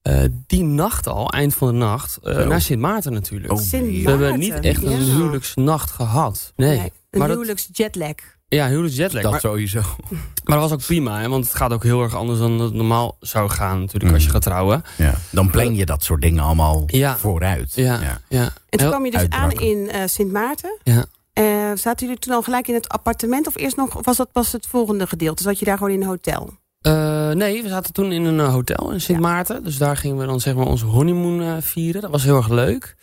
eh, 0.08 0.24
die 0.46 0.62
nacht 0.62 1.06
al, 1.06 1.30
eind 1.30 1.54
van 1.54 1.68
de 1.68 1.74
nacht, 1.74 2.16
eh, 2.22 2.46
naar 2.46 2.60
Sint 2.60 2.80
Maarten 2.80 3.12
natuurlijk. 3.12 3.52
Oh, 3.52 3.58
Sint 3.58 4.02
we 4.02 4.10
hebben 4.10 4.38
niet 4.38 4.50
Maarten. 4.50 4.70
echt 4.70 4.82
een 4.82 5.06
Ja. 5.06 5.14
huwelijksnacht 5.14 5.90
gehad. 5.90 6.52
Nee. 6.56 6.78
een 6.78 7.18
maar 7.18 7.28
dat- 7.28 7.36
huwelijks 7.36 7.68
jetlag. 7.72 8.14
Ja, 8.48 8.68
huwelijks 8.68 8.96
jetlag. 8.96 9.22
Dat 9.22 9.30
Maar, 9.30 9.40
sowieso. 9.40 9.80
maar 10.44 10.58
dat 10.58 10.60
was 10.60 10.72
ook 10.72 10.86
prima, 10.86 11.20
hè, 11.20 11.28
want 11.28 11.44
het 11.44 11.54
gaat 11.54 11.72
ook 11.72 11.82
heel 11.82 12.02
erg 12.02 12.14
anders 12.16 12.38
dan 12.38 12.60
het 12.60 12.72
normaal 12.74 13.16
zou 13.20 13.50
gaan 13.50 13.80
natuurlijk 13.80 14.12
als 14.12 14.22
je 14.22 14.28
Mm. 14.28 14.34
gaat 14.34 14.42
trouwen. 14.42 14.82
Ja. 14.96 15.14
Dan 15.30 15.50
plan 15.50 15.74
je 15.74 15.86
dat 15.86 16.02
soort 16.02 16.22
dingen 16.22 16.42
allemaal 16.42 16.82
Ja. 16.86 17.16
vooruit. 17.18 17.74
Ja, 17.74 18.20
ja. 18.28 18.52
En 18.68 18.78
toen 18.78 18.88
kwam 18.88 19.04
je 19.04 19.10
dus 19.10 19.28
aan 19.28 19.50
in 19.50 19.90
eh, 19.90 20.02
Sint 20.06 20.32
Maarten. 20.32 20.78
Ja. 20.84 21.04
Eh, 21.32 21.44
zaten 21.74 22.06
jullie 22.06 22.20
toen 22.20 22.34
al 22.34 22.42
gelijk 22.42 22.68
in 22.68 22.74
het 22.74 22.88
appartement? 22.88 23.46
Of 23.46 23.56
eerst 23.56 23.76
nog, 23.76 23.96
of 23.96 24.04
was 24.04 24.16
dat 24.16 24.32
pas 24.32 24.52
het 24.52 24.66
volgende 24.66 25.06
gedeelte? 25.06 25.42
Zat 25.42 25.58
je 25.58 25.64
daar 25.64 25.76
gewoon 25.78 25.92
in 25.92 26.00
een 26.00 26.06
hotel? 26.08 26.50
Eh, 26.80 27.30
nee, 27.30 27.62
we 27.62 27.68
zaten 27.68 27.92
toen 27.92 28.12
in 28.12 28.24
een 28.24 28.40
eh, 28.40 28.48
hotel 28.52 28.90
in 28.92 29.00
Sint 29.00 29.18
Ja. 29.18 29.24
Maarten. 29.28 29.64
Dus 29.64 29.78
daar 29.78 29.96
gingen 29.96 30.16
we 30.18 30.26
dan 30.26 30.40
zeg 30.40 30.54
maar 30.54 30.66
onze 30.66 30.84
honeymoon 30.84 31.42
eh, 31.42 31.52
vieren. 31.60 32.00
Dat 32.00 32.10
was 32.10 32.22
heel 32.24 32.36
erg 32.36 32.48
leuk. 32.48 32.96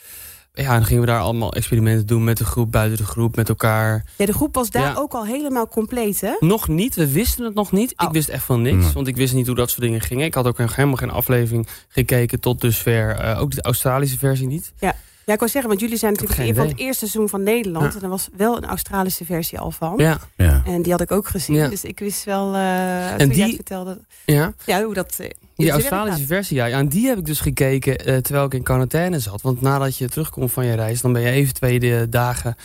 Ja, 0.53 0.74
dan 0.74 0.86
gingen 0.86 1.01
we 1.01 1.08
daar 1.08 1.20
allemaal 1.20 1.53
experimenten 1.53 2.05
doen 2.08 2.24
met 2.24 2.38
de 2.38 2.46
groep, 2.46 2.72
buiten 2.72 2.98
de 2.98 3.03
groep, 3.05 3.36
met 3.36 3.50
elkaar. 3.50 4.05
Ja, 4.17 4.25
de 4.25 4.34
groep 4.34 4.55
was 4.55 4.70
daar 4.70 4.84
Ja. 4.84 4.94
ook 4.98 5.13
al 5.13 5.25
helemaal 5.25 5.67
compleet, 5.67 6.22
hè? 6.22 6.36
Nog 6.39 6.67
niet, 6.67 6.96
we 6.96 7.12
wisten 7.12 7.46
het 7.46 7.53
nog 7.53 7.72
niet. 7.72 7.94
Oh. 7.98 8.08
Ik 8.08 8.13
wist 8.13 8.29
echt 8.29 8.44
van 8.44 8.62
niks, 8.62 8.86
Mm. 8.86 8.94
want 8.94 9.08
ik 9.08 9.15
wist 9.15 9.34
niet 9.34 9.48
hoe 9.48 9.55
dat 9.55 9.70
soort 9.70 9.82
dingen 9.82 10.01
gingen. 10.01 10.25
Ik 10.25 10.34
had 10.34 10.48
ook 10.48 10.58
nog 10.58 10.75
helemaal 10.75 10.98
geen 10.98 11.10
aflevering 11.12 11.67
gekeken 11.88 12.39
tot 12.39 12.62
dusver. 12.62 13.15
eh, 13.15 13.41
ook 13.41 13.51
de 13.51 13.62
Australische 13.62 14.17
versie 14.17 14.48
niet. 14.48 14.74
Ja, 14.79 14.96
ik 15.34 15.39
wou 15.39 15.51
zeggen, 15.51 15.70
want 15.70 15.79
jullie 15.82 15.98
zijn 15.98 16.12
natuurlijk 16.13 16.39
geen 16.39 16.55
van 16.55 16.67
het 16.67 16.77
eerste 16.77 16.98
seizoen 17.08 17.29
van 17.29 17.44
Nederland. 17.44 17.91
Ja. 17.94 17.98
En 18.00 18.03
er 18.03 18.10
was 18.10 18.27
wel 18.38 18.58
een 18.58 18.65
Australische 18.65 19.25
versie 19.25 19.60
al 19.60 19.72
van. 19.72 19.94
Ja, 19.98 20.20
Ja. 20.38 20.62
En 20.65 20.82
die 20.82 20.91
had 20.91 21.01
ik 21.01 21.12
ook 21.12 21.27
gezien. 21.27 21.55
Ja. 21.55 21.67
Dus 21.67 21.84
ik 21.84 22.00
wist 22.00 22.24
wel, 22.24 22.53
eh 22.55 23.12
En 23.12 23.17
toen 23.17 23.27
jij 23.27 23.36
die- 23.36 23.44
het 23.46 23.55
vertelde, 23.55 24.00
ja. 24.25 24.53
ja, 24.65 24.84
hoe 24.84 24.94
dat... 24.94 25.15
eh, 25.20 25.29
Die 25.55 25.72
Australische 25.72 26.25
versie, 26.25 26.55
ja. 26.58 26.65
ja. 26.65 26.77
En 26.77 26.88
die 26.88 27.08
heb 27.08 27.17
ik 27.17 27.25
dus 27.25 27.39
gekeken 27.39 27.98
eh, 27.98 28.17
terwijl 28.17 28.46
ik 28.46 28.53
in 28.53 28.63
quarantaine 28.63 29.20
zat. 29.20 29.41
Want 29.41 29.62
nadat 29.62 29.98
je 29.98 30.10
terugkomt 30.10 30.51
van 30.51 30.65
je 30.65 30.74
reis, 30.74 31.01
dan 31.01 31.13
ben 31.13 31.22
je 31.22 31.29
even 31.29 31.53
twee 31.53 32.10
dagen 32.10 32.55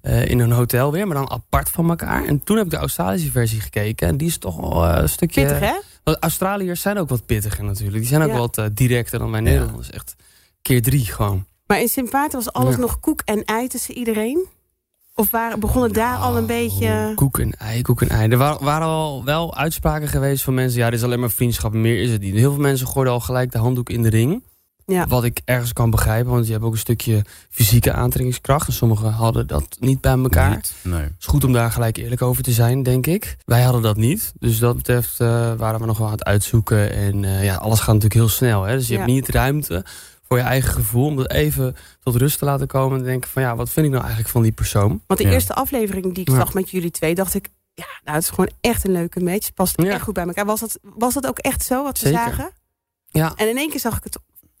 eh, 0.00 0.26
in 0.28 0.38
een 0.38 0.50
hotel 0.52 0.92
weer. 0.92 1.06
Maar 1.06 1.16
dan 1.16 1.30
apart 1.30 1.68
van 1.68 1.88
elkaar. 1.88 2.24
En 2.24 2.44
toen 2.44 2.56
heb 2.56 2.64
ik 2.64 2.70
de 2.70 2.76
Australische 2.76 3.30
versie 3.30 3.60
gekeken. 3.60 4.08
En 4.08 4.16
die 4.16 4.28
is 4.28 4.38
toch 4.38 4.56
wel 4.56 4.84
eh, 4.86 5.02
een 5.02 5.08
stukje... 5.08 5.40
Pittig, 5.40 5.58
hè? 5.60 5.74
Want 6.04 6.16
Australiërs 6.20 6.80
zijn 6.80 6.98
ook 6.98 7.08
wat 7.08 7.26
pittiger 7.26 7.64
natuurlijk. 7.64 7.98
Die 7.98 8.06
zijn 8.06 8.22
ook 8.22 8.28
Ja. 8.28 8.36
wat 8.36 8.60
directer 8.72 9.18
dan 9.18 9.30
wij 9.30 9.40
Nederlanders. 9.40 9.90
Echt 9.90 10.14
keer 10.62 10.82
drie 10.82 11.04
gewoon. 11.04 11.44
Maar 11.74 11.82
in 11.82 11.88
Sint 11.88 12.12
Maarten 12.12 12.38
was 12.38 12.52
alles 12.52 12.74
Ja. 12.74 12.80
nog 12.80 13.00
koek 13.00 13.20
en 13.24 13.44
ei 13.44 13.68
tussen 13.68 13.94
iedereen? 13.94 14.46
Of 15.14 15.30
waren, 15.30 15.60
begon 15.60 15.82
het 15.82 15.94
daar 15.94 16.16
al 16.16 16.36
een 16.36 16.46
beetje... 16.46 17.12
Koek 17.14 17.38
en 17.38 17.52
ei, 17.58 17.82
koek 17.82 18.02
en 18.02 18.08
ei. 18.08 18.28
Er 18.28 18.38
wa- 18.38 18.58
waren 18.60 18.86
al 18.86 19.24
wel 19.24 19.56
uitspraken 19.56 20.08
geweest 20.08 20.42
van 20.44 20.54
mensen... 20.54 20.80
ja, 20.80 20.90
dit 20.90 20.98
is 20.98 21.04
alleen 21.04 21.20
maar 21.20 21.30
vriendschap, 21.30 21.72
meer 21.72 22.02
is 22.02 22.10
het 22.10 22.20
niet. 22.20 22.34
Heel 22.34 22.52
veel 22.52 22.60
mensen 22.62 22.86
gooiden 22.86 23.12
al 23.14 23.20
gelijk 23.20 23.52
de 23.52 23.58
handdoek 23.58 23.90
in 23.90 24.02
de 24.02 24.08
ring. 24.08 24.42
Ja. 24.86 25.06
Wat 25.06 25.24
ik 25.24 25.40
ergens 25.44 25.72
kan 25.72 25.90
begrijpen, 25.90 26.32
want 26.32 26.46
je 26.46 26.52
hebt 26.52 26.64
ook 26.64 26.72
een 26.72 26.78
stukje 26.78 27.24
fysieke 27.50 27.92
aantrekkingskracht. 27.92 28.66
En 28.66 28.72
sommigen 28.72 29.10
hadden 29.12 29.46
dat 29.46 29.76
niet 29.80 30.00
bij 30.00 30.12
elkaar. 30.12 30.50
Het? 30.54 30.72
Nee. 30.82 31.04
is 31.20 31.26
goed 31.26 31.44
om 31.44 31.52
daar 31.52 31.70
gelijk 31.70 31.96
eerlijk 31.96 32.22
over 32.22 32.42
te 32.42 32.52
zijn, 32.52 32.82
denk 32.82 33.06
ik. 33.06 33.36
Wij 33.44 33.62
hadden 33.62 33.82
dat 33.82 33.96
niet. 33.96 34.32
Dus 34.38 34.58
dat 34.58 34.76
betreft 34.76 35.20
eh, 35.20 35.52
waren 35.56 35.80
we 35.80 35.86
nog 35.86 35.98
wel 35.98 36.06
aan 36.06 36.12
het 36.12 36.24
uitzoeken. 36.24 36.92
En 36.92 37.24
eh, 37.24 37.44
ja, 37.44 37.54
alles 37.54 37.78
gaat 37.78 37.86
natuurlijk 37.94 38.14
heel 38.14 38.28
snel. 38.28 38.62
Hè? 38.62 38.76
Dus 38.76 38.86
je 38.86 38.92
Ja. 38.92 38.98
hebt 38.98 39.10
niet 39.12 39.28
ruimte 39.28 39.84
voor 40.34 40.42
je 40.42 40.48
eigen 40.50 40.72
gevoel... 40.72 41.06
om 41.06 41.16
dat 41.16 41.30
even 41.30 41.76
tot 42.00 42.16
rust 42.16 42.38
te 42.38 42.44
laten 42.44 42.66
komen. 42.66 42.98
En 42.98 43.04
denken 43.04 43.30
van 43.30 43.42
ja, 43.42 43.56
wat 43.56 43.70
vind 43.70 43.84
ik 43.86 43.92
nou 43.92 44.02
eigenlijk 44.04 44.32
van 44.32 44.42
die 44.42 44.52
persoon? 44.52 45.02
Want 45.06 45.20
de 45.20 45.26
Ja. 45.26 45.32
eerste 45.32 45.54
aflevering 45.54 46.04
die 46.14 46.22
ik 46.24 46.28
Ja. 46.28 46.34
zag 46.36 46.54
met 46.54 46.70
jullie 46.70 46.90
twee, 46.90 47.14
dacht 47.14 47.34
ik... 47.34 47.48
Ja, 47.74 47.84
nou, 48.04 48.16
het 48.16 48.22
is 48.22 48.30
gewoon 48.30 48.50
echt 48.60 48.84
een 48.84 48.92
leuke 48.92 49.20
match. 49.20 49.52
Past 49.54 49.82
Ja. 49.82 49.88
echt 49.90 50.02
goed 50.02 50.14
bij 50.14 50.24
elkaar. 50.26 50.44
Was 50.44 50.60
dat, 50.60 50.78
was 50.82 51.14
dat 51.14 51.26
ook 51.26 51.38
echt 51.38 51.64
zo, 51.64 51.82
wat 51.82 52.00
we 52.00 52.06
Zeker. 52.08 52.24
zagen? 52.24 52.50
Ja. 53.08 53.32
En 53.36 53.48
in 53.48 53.56
één 53.56 53.70
keer 53.70 53.80
zag 53.80 53.96
ik 53.96 54.04
het 54.04 54.18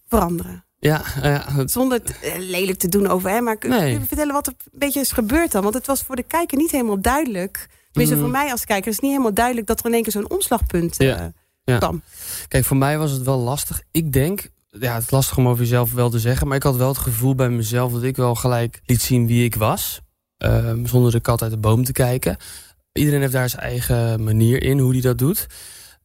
veranderen. 0.08 0.64
Ja, 0.78 1.02
ja. 1.22 1.44
het- 1.52 1.70
Zonder 1.70 1.98
het 1.98 2.18
eh, 2.20 2.34
lelijk 2.38 2.78
te 2.78 2.88
doen 2.88 3.06
over 3.06 3.30
hem. 3.30 3.44
Maar 3.44 3.56
kun 3.56 3.70
Nee. 3.70 3.80
kun 3.92 4.00
je 4.00 4.06
vertellen 4.06 4.32
wat 4.34 4.46
er 4.46 4.54
een 4.72 4.78
beetje 4.78 5.00
is 5.00 5.12
gebeurd 5.12 5.52
dan? 5.52 5.62
Want 5.62 5.74
het 5.74 5.86
was 5.86 6.02
voor 6.02 6.16
de 6.16 6.22
kijker 6.22 6.58
niet 6.58 6.70
helemaal 6.70 7.00
duidelijk. 7.00 7.66
Tenminste, 7.90 8.16
Mm. 8.18 8.22
voor 8.24 8.32
mij 8.40 8.50
als 8.50 8.64
kijker 8.64 8.86
is 8.88 8.92
het 8.94 9.02
niet 9.02 9.10
helemaal 9.12 9.34
duidelijk... 9.34 9.66
dat 9.66 9.78
er 9.80 9.86
in 9.86 9.92
één 9.92 10.02
keer 10.02 10.12
zo'n 10.12 10.30
omslagpunt 10.30 10.94
Ja. 10.98 11.16
eh, 11.18 11.26
Ja. 11.64 11.78
kwam. 11.78 12.02
Kijk, 12.48 12.64
voor 12.64 12.76
mij 12.76 12.98
was 12.98 13.10
het 13.10 13.22
wel 13.22 13.38
lastig. 13.38 13.82
Ik 13.90 14.12
denk, 14.12 14.48
ja, 14.80 14.94
het 14.94 15.02
is 15.02 15.10
lastig 15.10 15.36
om 15.36 15.48
over 15.48 15.62
jezelf 15.62 15.92
wel 15.92 16.10
te 16.10 16.18
zeggen, 16.18 16.46
maar 16.46 16.56
ik 16.56 16.62
had 16.62 16.76
wel 16.76 16.88
het 16.88 16.98
gevoel 16.98 17.34
bij 17.34 17.48
mezelf 17.48 17.92
dat 17.92 18.02
ik 18.02 18.16
wel 18.16 18.34
gelijk 18.34 18.80
liet 18.84 19.02
zien 19.02 19.26
wie 19.26 19.44
ik 19.44 19.54
was. 19.54 20.00
Ehm, 20.36 20.86
zonder 20.86 21.12
de 21.12 21.20
kat 21.20 21.42
uit 21.42 21.50
de 21.50 21.58
boom 21.58 21.84
te 21.84 21.92
kijken. 21.92 22.36
Iedereen 22.92 23.20
heeft 23.20 23.32
daar 23.32 23.48
zijn 23.48 23.62
eigen 23.62 24.24
manier 24.24 24.62
in 24.62 24.78
hoe 24.78 24.92
hij 24.92 25.00
dat 25.00 25.18
doet. 25.18 25.46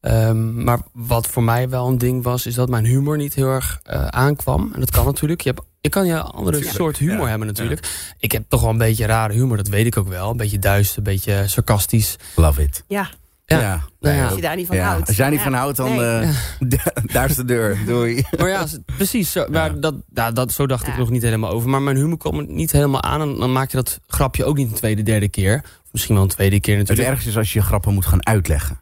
Ehm, 0.01 0.63
maar 0.63 0.79
wat 0.93 1.27
voor 1.27 1.43
mij 1.43 1.69
wel 1.69 1.87
een 1.87 1.97
ding 1.97 2.23
was, 2.23 2.45
is 2.45 2.55
dat 2.55 2.69
mijn 2.69 2.85
humor 2.85 3.17
niet 3.17 3.33
heel 3.33 3.47
erg 3.47 3.79
eh, 3.83 4.07
aankwam. 4.07 4.71
En 4.73 4.79
dat 4.79 4.91
kan 4.91 5.05
natuurlijk. 5.05 5.41
Je 5.41 5.49
hebt, 5.49 5.61
ik 5.81 5.91
kan 5.91 6.05
je 6.05 6.13
een 6.13 6.21
andere 6.21 6.63
soort 6.63 6.97
humor 6.97 7.23
ja. 7.23 7.27
hebben 7.27 7.47
natuurlijk. 7.47 8.13
Ik 8.17 8.31
heb 8.31 8.43
toch 8.47 8.61
wel 8.61 8.69
een 8.69 8.77
beetje 8.77 9.05
rare 9.05 9.33
humor, 9.33 9.57
dat 9.57 9.67
weet 9.67 9.85
ik 9.85 9.97
ook 9.97 10.07
wel. 10.07 10.29
Een 10.29 10.37
beetje 10.37 10.59
duister, 10.59 10.97
een 10.97 11.03
beetje 11.03 11.47
sarcastisch. 11.47 12.15
Love 12.35 12.61
it. 12.61 12.83
Ja, 12.87 13.09
Ja. 13.49 13.59
Ja. 13.59 13.81
Nou 13.99 14.15
ja. 14.15 14.25
als 14.25 14.35
je 14.35 14.41
daar 14.41 14.55
niet 14.55 14.67
van 14.67 14.75
Ja, 14.75 14.87
houdt. 14.87 15.07
Als 15.07 15.17
jij 15.17 15.29
niet 15.29 15.37
Ja. 15.37 15.43
van 15.43 15.53
houdt, 15.53 15.77
dan 15.77 15.95
Nee. 15.95 16.21
eh, 16.21 16.29
daar 17.13 17.29
is 17.29 17.35
de 17.35 17.45
deur. 17.45 17.77
Doei. 17.85 18.23
Maar 18.37 18.49
ja, 18.49 18.65
precies. 18.97 19.31
Zo, 19.31 19.45
maar 19.51 19.79
dat, 19.79 19.93
ja, 20.13 20.31
dat, 20.31 20.51
zo 20.51 20.67
dacht 20.67 20.87
ik 20.87 20.97
nog 20.97 21.09
niet 21.09 21.21
helemaal 21.21 21.51
over. 21.51 21.69
Maar 21.69 21.81
mijn 21.81 21.95
humor 21.97 22.17
kwam 22.17 22.39
er 22.39 22.45
niet 22.47 22.71
helemaal 22.71 23.03
aan. 23.03 23.21
En 23.21 23.35
dan 23.35 23.51
maak 23.51 23.71
je 23.71 23.77
dat 23.77 23.99
grapje 24.07 24.45
ook 24.45 24.57
niet 24.57 24.69
een 24.69 24.75
tweede, 24.77 25.03
derde 25.03 25.29
keer. 25.29 25.61
Of 25.63 25.91
misschien 25.91 26.15
wel 26.15 26.23
een 26.23 26.29
tweede 26.29 26.59
keer 26.59 26.77
Het 26.77 26.87
natuurlijk. 26.87 27.15
ergste 27.15 27.29
is 27.29 27.37
als 27.37 27.53
je 27.53 27.61
grappen 27.61 27.93
moet 27.93 28.05
gaan 28.05 28.25
uitleggen. 28.25 28.81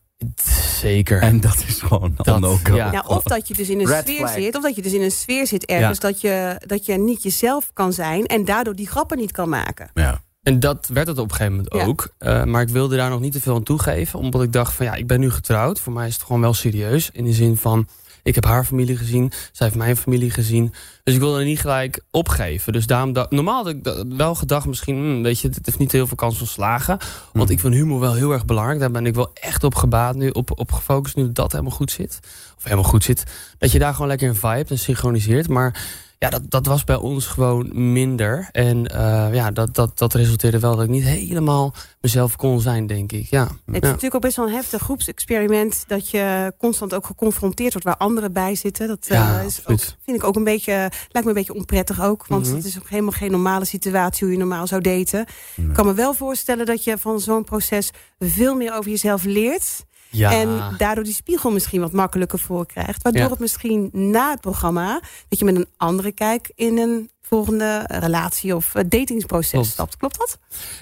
Zeker. 0.82 1.22
En 1.22 1.40
dat 1.40 1.64
is 1.68 1.82
gewoon 1.82 2.14
dan 2.18 2.46
ook. 2.46 2.68
ja. 2.68 2.92
Ja, 2.92 3.04
of 3.08 3.24
dat 3.24 3.48
je 3.48 3.54
dus 3.54 3.70
in 3.70 3.80
een 3.80 3.86
Red 3.88 4.02
sfeer 4.08 4.18
flag. 4.18 4.34
zit, 4.34 4.56
of 4.56 4.64
dat 4.64 4.76
je 4.76 4.82
dus 4.82 4.94
in 4.94 5.02
een 5.02 5.12
sfeer 5.12 5.48
zit 5.48 5.66
ergens 5.66 6.00
dat, 6.00 6.22
je, 6.22 6.62
dat 6.66 6.86
je 6.86 6.98
niet 6.98 7.24
jezelf 7.24 7.70
kan 7.74 7.94
zijn 7.94 8.26
en 8.26 8.46
daardoor 8.46 8.76
die 8.76 8.88
grappen 8.88 9.18
niet 9.18 9.32
kan 9.32 9.50
maken. 9.50 9.90
Ja. 9.94 10.22
En 10.48 10.60
dat 10.60 10.90
werd 10.94 11.08
het 11.08 11.18
op 11.18 11.30
een 11.30 11.36
gegeven 11.36 11.56
moment 11.56 11.74
Ja. 11.74 11.86
ook. 11.86 12.10
Eh, 12.18 12.44
maar 12.44 12.62
ik 12.62 12.70
wilde 12.70 12.96
daar 12.96 13.10
nog 13.10 13.20
niet 13.20 13.32
te 13.34 13.42
veel 13.42 13.56
aan 13.56 13.64
toegeven. 13.64 14.20
Omdat 14.20 14.42
ik 14.44 14.52
dacht 14.54 14.74
van 14.74 14.86
ja, 14.86 14.94
ik 14.96 15.08
ben 15.08 15.20
nu 15.20 15.32
getrouwd. 15.32 15.80
Voor 15.80 15.94
mij 15.94 16.08
is 16.08 16.14
het 16.14 16.24
gewoon 16.24 16.42
wel 16.42 16.54
serieus. 16.54 17.10
In 17.14 17.24
de 17.26 17.34
zin 17.34 17.58
van, 17.58 17.88
ik 18.24 18.36
heb 18.36 18.46
haar 18.46 18.64
familie 18.66 18.98
gezien. 18.98 19.32
Zij 19.52 19.66
heeft 19.68 19.76
mijn 19.80 19.98
familie 19.98 20.30
gezien. 20.32 20.74
Dus 21.04 21.14
ik 21.14 21.20
wilde 21.20 21.40
er 21.40 21.46
niet 21.46 21.60
gelijk 21.60 22.02
opgeven. 22.12 22.74
Dus 22.74 22.86
daarom, 22.88 23.14
da- 23.14 23.26
normaal 23.30 23.64
had 23.64 23.74
ik 23.74 23.94
wel 24.18 24.36
gedacht 24.36 24.66
misschien... 24.66 24.96
hmm, 24.96 25.24
weet 25.24 25.40
je, 25.40 25.48
het 25.48 25.60
heeft 25.66 25.78
niet 25.80 25.92
heel 25.92 26.08
veel 26.08 26.16
kans 26.18 26.38
van 26.38 26.48
slagen. 26.48 26.98
Want 27.34 27.44
Mhm. 27.46 27.52
ik 27.52 27.60
vind 27.60 27.74
humor 27.74 28.00
wel 28.00 28.14
heel 28.14 28.32
erg 28.32 28.46
belangrijk. 28.46 28.80
Daar 28.80 28.92
ben 28.92 29.06
ik 29.06 29.16
wel 29.16 29.32
echt 29.34 29.64
op 29.64 29.76
gebaat 29.76 30.16
nu, 30.16 30.30
op, 30.30 30.60
op 30.60 30.72
gefocust 30.72 31.16
nu 31.16 31.32
dat 31.32 31.52
helemaal 31.52 31.72
goed 31.76 31.92
zit. 31.92 32.20
Of 32.58 32.64
helemaal 32.64 32.84
goed 32.90 33.04
zit. 33.04 33.24
Dat 33.58 33.72
je 33.72 33.80
daar 33.80 33.94
gewoon 33.94 34.08
lekker 34.08 34.28
in 34.28 34.36
vibe 34.36 34.66
en 34.70 34.80
synchroniseert. 34.80 35.48
Maar 35.48 35.84
ja, 36.20 36.30
dat, 36.30 36.42
dat 36.50 36.66
was 36.66 36.84
bij 36.84 36.96
ons 36.96 37.26
gewoon 37.26 37.92
minder. 37.92 38.50
En 38.52 38.86
eh, 38.86 39.28
ja, 39.34 39.52
dat, 39.52 39.76
dat, 39.76 39.98
dat 39.98 40.14
resulteerde 40.14 40.60
wel 40.60 40.76
dat 40.76 40.84
ik 40.84 40.90
niet 40.90 41.04
helemaal 41.04 41.74
mezelf 42.02 42.36
kon 42.36 42.60
zijn, 42.62 42.88
denk 42.88 43.12
ik. 43.12 43.30
Ja. 43.30 43.42
Het 43.44 43.50
is 43.66 43.74
Ja. 43.74 43.80
natuurlijk 43.88 44.16
ook 44.16 44.22
best 44.22 44.36
wel 44.36 44.46
een 44.48 44.54
heftig 44.54 44.82
groepsexperiment 44.82 45.84
dat 45.88 46.10
je 46.10 46.54
constant 46.58 46.94
ook 46.94 47.06
geconfronteerd 47.06 47.72
wordt 47.72 47.88
waar 47.88 47.98
anderen 47.98 48.34
bij 48.34 48.56
zitten. 48.56 48.88
Dat 48.88 49.06
eh, 49.08 49.40
is 49.46 49.60
ook, 49.66 49.80
vind 49.80 50.18
ik 50.18 50.24
ook 50.24 50.36
een 50.36 50.44
beetje, 50.44 50.72
lijkt 50.72 51.14
me 51.14 51.28
een 51.28 51.34
beetje 51.34 51.54
onprettig 51.54 52.02
ook. 52.02 52.28
Want 52.28 52.46
Mhm. 52.46 52.56
het 52.56 52.66
is 52.66 52.78
ook 52.80 52.90
helemaal 52.90 53.12
geen 53.12 53.32
normale 53.32 53.66
situatie 53.66 54.24
hoe 54.24 54.32
je 54.36 54.40
normaal 54.40 54.68
zou 54.68 54.82
daten. 54.82 55.26
Nee. 55.56 55.68
Ik 55.68 55.74
kan 55.74 55.86
me 55.86 55.94
wel 55.94 56.14
voorstellen 56.14 56.66
dat 56.66 56.84
je 56.84 56.98
van 56.98 57.20
zo'n 57.20 57.44
proces 57.44 57.92
veel 58.20 58.56
meer 58.56 58.74
over 58.78 58.92
jezelf 58.92 59.24
leert. 59.24 59.86
Ja. 60.10 60.32
En 60.32 60.76
daardoor 60.78 61.04
die 61.04 61.14
spiegel 61.14 61.52
misschien 61.52 61.82
wat 61.82 61.92
makkelijker 61.92 62.40
voor 62.40 62.66
krijgt. 62.66 63.04
Waardoor 63.04 63.22
Ja. 63.22 63.30
het 63.30 63.40
misschien 63.40 63.90
na 63.94 64.30
het 64.32 64.42
programma... 64.42 65.02
dat 65.30 65.40
je 65.40 65.46
met 65.46 65.56
een 65.56 65.68
andere 65.78 66.12
kijk 66.12 66.52
in 66.56 66.78
een 66.78 67.10
volgende 67.22 67.84
relatie 67.88 68.56
of 68.56 68.76
eh, 68.76 68.84
datingsproces 68.90 69.52
Klopt. 69.52 69.68
stapt. 69.68 69.98
Klopt 69.98 70.18
dat? 70.18 70.38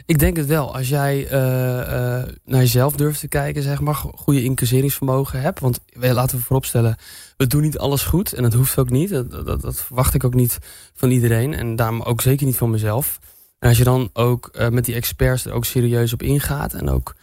Ik 0.05 0.19
denk 0.19 0.37
het 0.37 0.45
wel. 0.45 0.75
Als 0.75 0.89
jij 0.89 1.27
eh, 1.27 1.79
eh, 2.19 2.27
naar 2.43 2.59
jezelf 2.59 2.95
durft 2.95 3.19
te 3.19 3.27
kijken, 3.27 3.63
zeg 3.63 3.79
maar, 3.81 3.95
go- 3.95 4.11
goede 4.15 4.43
incasseringsvermogen 4.43 5.41
hebt. 5.41 5.59
Want 5.59 5.79
laten 5.93 6.37
we 6.37 6.43
vooropstellen, 6.43 6.95
we 7.37 7.47
doen 7.47 7.61
niet 7.61 7.77
alles 7.77 8.03
goed. 8.03 8.33
En 8.33 8.43
dat 8.43 8.53
hoeft 8.53 8.77
ook 8.77 8.89
niet. 8.89 9.09
Dat, 9.09 9.31
dat, 9.45 9.61
dat 9.61 9.81
verwacht 9.81 10.13
ik 10.13 10.23
ook 10.23 10.33
niet 10.33 10.57
van 10.93 11.11
iedereen. 11.11 11.53
En 11.53 11.75
daarom 11.75 12.01
ook 12.01 12.21
zeker 12.21 12.45
niet 12.45 12.57
van 12.57 12.69
mezelf. 12.69 13.19
En 13.59 13.69
als 13.69 13.77
je 13.77 13.83
dan 13.83 14.09
ook 14.13 14.51
met 14.69 14.85
die 14.85 14.95
experts 14.95 15.45
er 15.45 15.51
ook 15.53 15.65
serieus 15.65 16.13
op 16.13 16.21
ingaat. 16.21 16.73
En 16.73 16.89
ook 16.89 17.15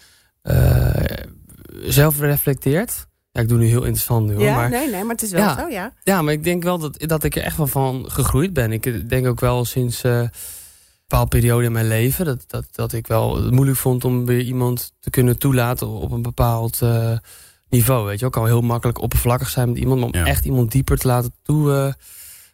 zelf 1.85 2.19
reflecteert. 2.21 3.07
Ja, 3.33 3.41
ik 3.41 3.49
doe 3.49 3.59
nu 3.59 3.67
heel 3.67 3.83
interessant 3.83 4.27
nu 4.27 4.35
hoor. 4.35 4.43
ja, 4.43 4.55
maar, 4.55 4.71
nee, 4.71 4.91
nee, 4.91 5.03
maar 5.03 5.15
het 5.15 5.23
is 5.23 5.31
wel 5.31 5.41
Ja. 5.43 5.59
zo, 5.59 5.69
ja. 5.69 5.93
ja, 6.05 6.23
maar 6.23 6.33
ik 6.33 6.45
denk 6.45 6.63
wel 6.63 6.79
dat, 6.79 6.95
dat 7.07 7.25
ik 7.25 7.37
er 7.37 7.43
echt 7.43 7.57
wel 7.57 7.67
van 7.67 8.05
gegroeid 8.11 8.53
ben. 8.53 8.73
Ik 8.73 9.09
denk 9.09 9.27
ook 9.27 9.41
wel 9.41 9.65
sinds 9.65 10.03
eh, 10.03 10.19
een 10.19 10.31
bepaalde 11.09 11.29
periode 11.29 11.65
in 11.65 11.73
mijn 11.73 11.89
leven... 11.89 12.25
Dat, 12.25 12.45
dat, 12.47 12.65
dat 12.73 12.93
ik 12.93 13.07
wel 13.07 13.43
het 13.45 13.51
moeilijk 13.55 13.79
vond 13.79 14.05
om 14.05 14.27
weer 14.27 14.41
iemand 14.41 14.93
te 15.01 15.11
kunnen 15.11 15.39
toelaten 15.39 15.87
op 15.89 16.11
een 16.11 16.23
bepaald 16.23 16.83
eh, 16.83 17.13
niveau. 17.69 18.07
Weet 18.07 18.21
je, 18.21 18.27
ook 18.27 18.37
al 18.37 18.45
heel 18.45 18.61
makkelijk 18.61 19.01
oppervlakkig 19.01 19.49
zijn 19.49 19.69
met 19.69 19.79
iemand... 19.79 20.01
maar 20.01 20.09
om 20.09 20.15
Ja. 20.19 20.27
echt 20.27 20.45
iemand 20.45 20.71
dieper 20.73 20.99
te 20.99 21.07
laten 21.07 21.35
toe... 21.43 21.73
eh, 21.73 21.93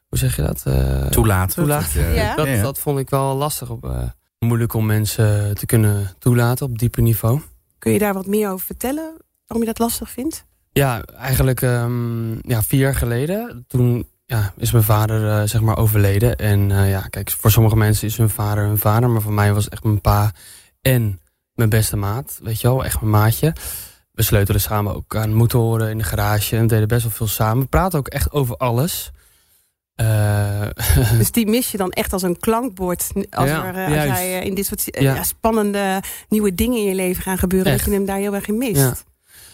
hoe 0.09 0.19
zeg 0.19 0.37
je 0.37 0.43
dat? 0.43 0.62
Eh, 0.64 1.07
Toelaten. 1.07 1.55
Toelaten. 1.55 2.05
Dat, 2.07 2.14
Ja. 2.14 2.35
Dat, 2.35 2.49
dat 2.62 2.79
vond 2.79 2.99
ik 2.99 3.11
wel 3.11 3.35
lastig. 3.37 3.71
Op, 3.71 3.85
eh, 3.85 4.03
moeilijk 4.38 4.75
om 4.75 4.87
mensen 4.87 5.55
te 5.55 5.67
kunnen 5.67 6.14
toelaten 6.19 6.67
op 6.67 6.79
dieper 6.79 7.03
niveau. 7.03 7.41
Kun 7.79 7.93
je 7.93 7.99
daar 7.99 8.14
wat 8.14 8.27
meer 8.27 8.51
over 8.51 8.67
vertellen? 8.67 9.17
Waarom 9.47 9.67
je 9.67 9.73
dat 9.73 9.79
lastig 9.79 10.11
vindt? 10.11 10.45
Ja, 10.73 11.05
eigenlijk 11.05 11.62
ehm, 11.62 12.49
ja, 12.49 12.62
vier 12.62 12.81
jaar 12.81 12.95
geleden. 12.95 13.64
Toen 13.69 14.09
ja, 14.27 14.53
is 14.57 14.73
mijn 14.73 14.85
vader 14.85 15.31
eh, 15.31 15.49
zeg 15.49 15.61
maar 15.61 15.77
overleden. 15.77 16.37
En 16.37 16.71
eh, 16.71 16.91
ja, 16.91 17.01
kijk, 17.01 17.31
voor 17.31 17.51
sommige 17.51 17.77
mensen 17.77 18.07
is 18.07 18.17
hun 18.17 18.31
vader 18.31 18.64
hun 18.64 18.79
vader. 18.79 19.11
Maar 19.11 19.23
voor 19.23 19.33
mij 19.33 19.55
was 19.55 19.69
echt 19.69 19.85
mijn 19.85 20.01
pa 20.01 20.33
en 20.81 21.21
mijn 21.55 21.69
beste 21.69 21.97
maat. 21.97 22.38
Weet 22.43 22.61
je 22.61 22.69
wel, 22.69 22.85
echt 22.85 23.01
mijn 23.01 23.12
maatje. 23.12 23.53
We 24.12 24.23
sleutelen 24.23 24.61
samen 24.61 24.95
ook 24.95 25.17
aan 25.17 25.35
motoren 25.35 25.91
in 25.91 25.99
de 25.99 26.05
garage. 26.05 26.57
En 26.57 26.67
deden 26.67 26.88
best 26.88 27.03
wel 27.03 27.12
veel 27.12 27.27
samen. 27.27 27.62
We 27.62 27.69
praten 27.69 27.99
ook 27.99 28.09
echt 28.09 28.33
over 28.33 28.57
alles. 28.57 29.11
Eh, 29.99 30.67
Dus 31.19 31.31
die 31.31 31.47
mis 31.47 31.71
je 31.71 31.77
dan 31.77 31.91
echt 31.91 32.13
als 32.13 32.23
een 32.23 32.37
klankbord. 32.39 33.11
Als, 33.31 33.49
Ja, 33.49 33.65
er, 33.65 33.77
eh, 33.77 34.09
als 34.09 34.19
jij 34.19 34.39
eh, 34.39 34.47
in 34.47 34.55
dit 34.55 34.67
soort 34.67 34.83
Ja. 34.85 35.23
spannende 35.23 36.03
nieuwe 36.29 36.55
dingen 36.55 36.79
in 36.79 36.85
je 36.85 36.95
leven 36.95 37.23
gaan 37.23 37.39
gebeuren... 37.39 37.73
Echt. 37.73 37.79
dat 37.79 37.89
je 37.93 37.99
hem 37.99 38.07
daar 38.07 38.19
heel 38.19 38.35
erg 38.35 38.47
in 38.47 38.59
mist. 38.59 38.77
Ja. 38.77 38.95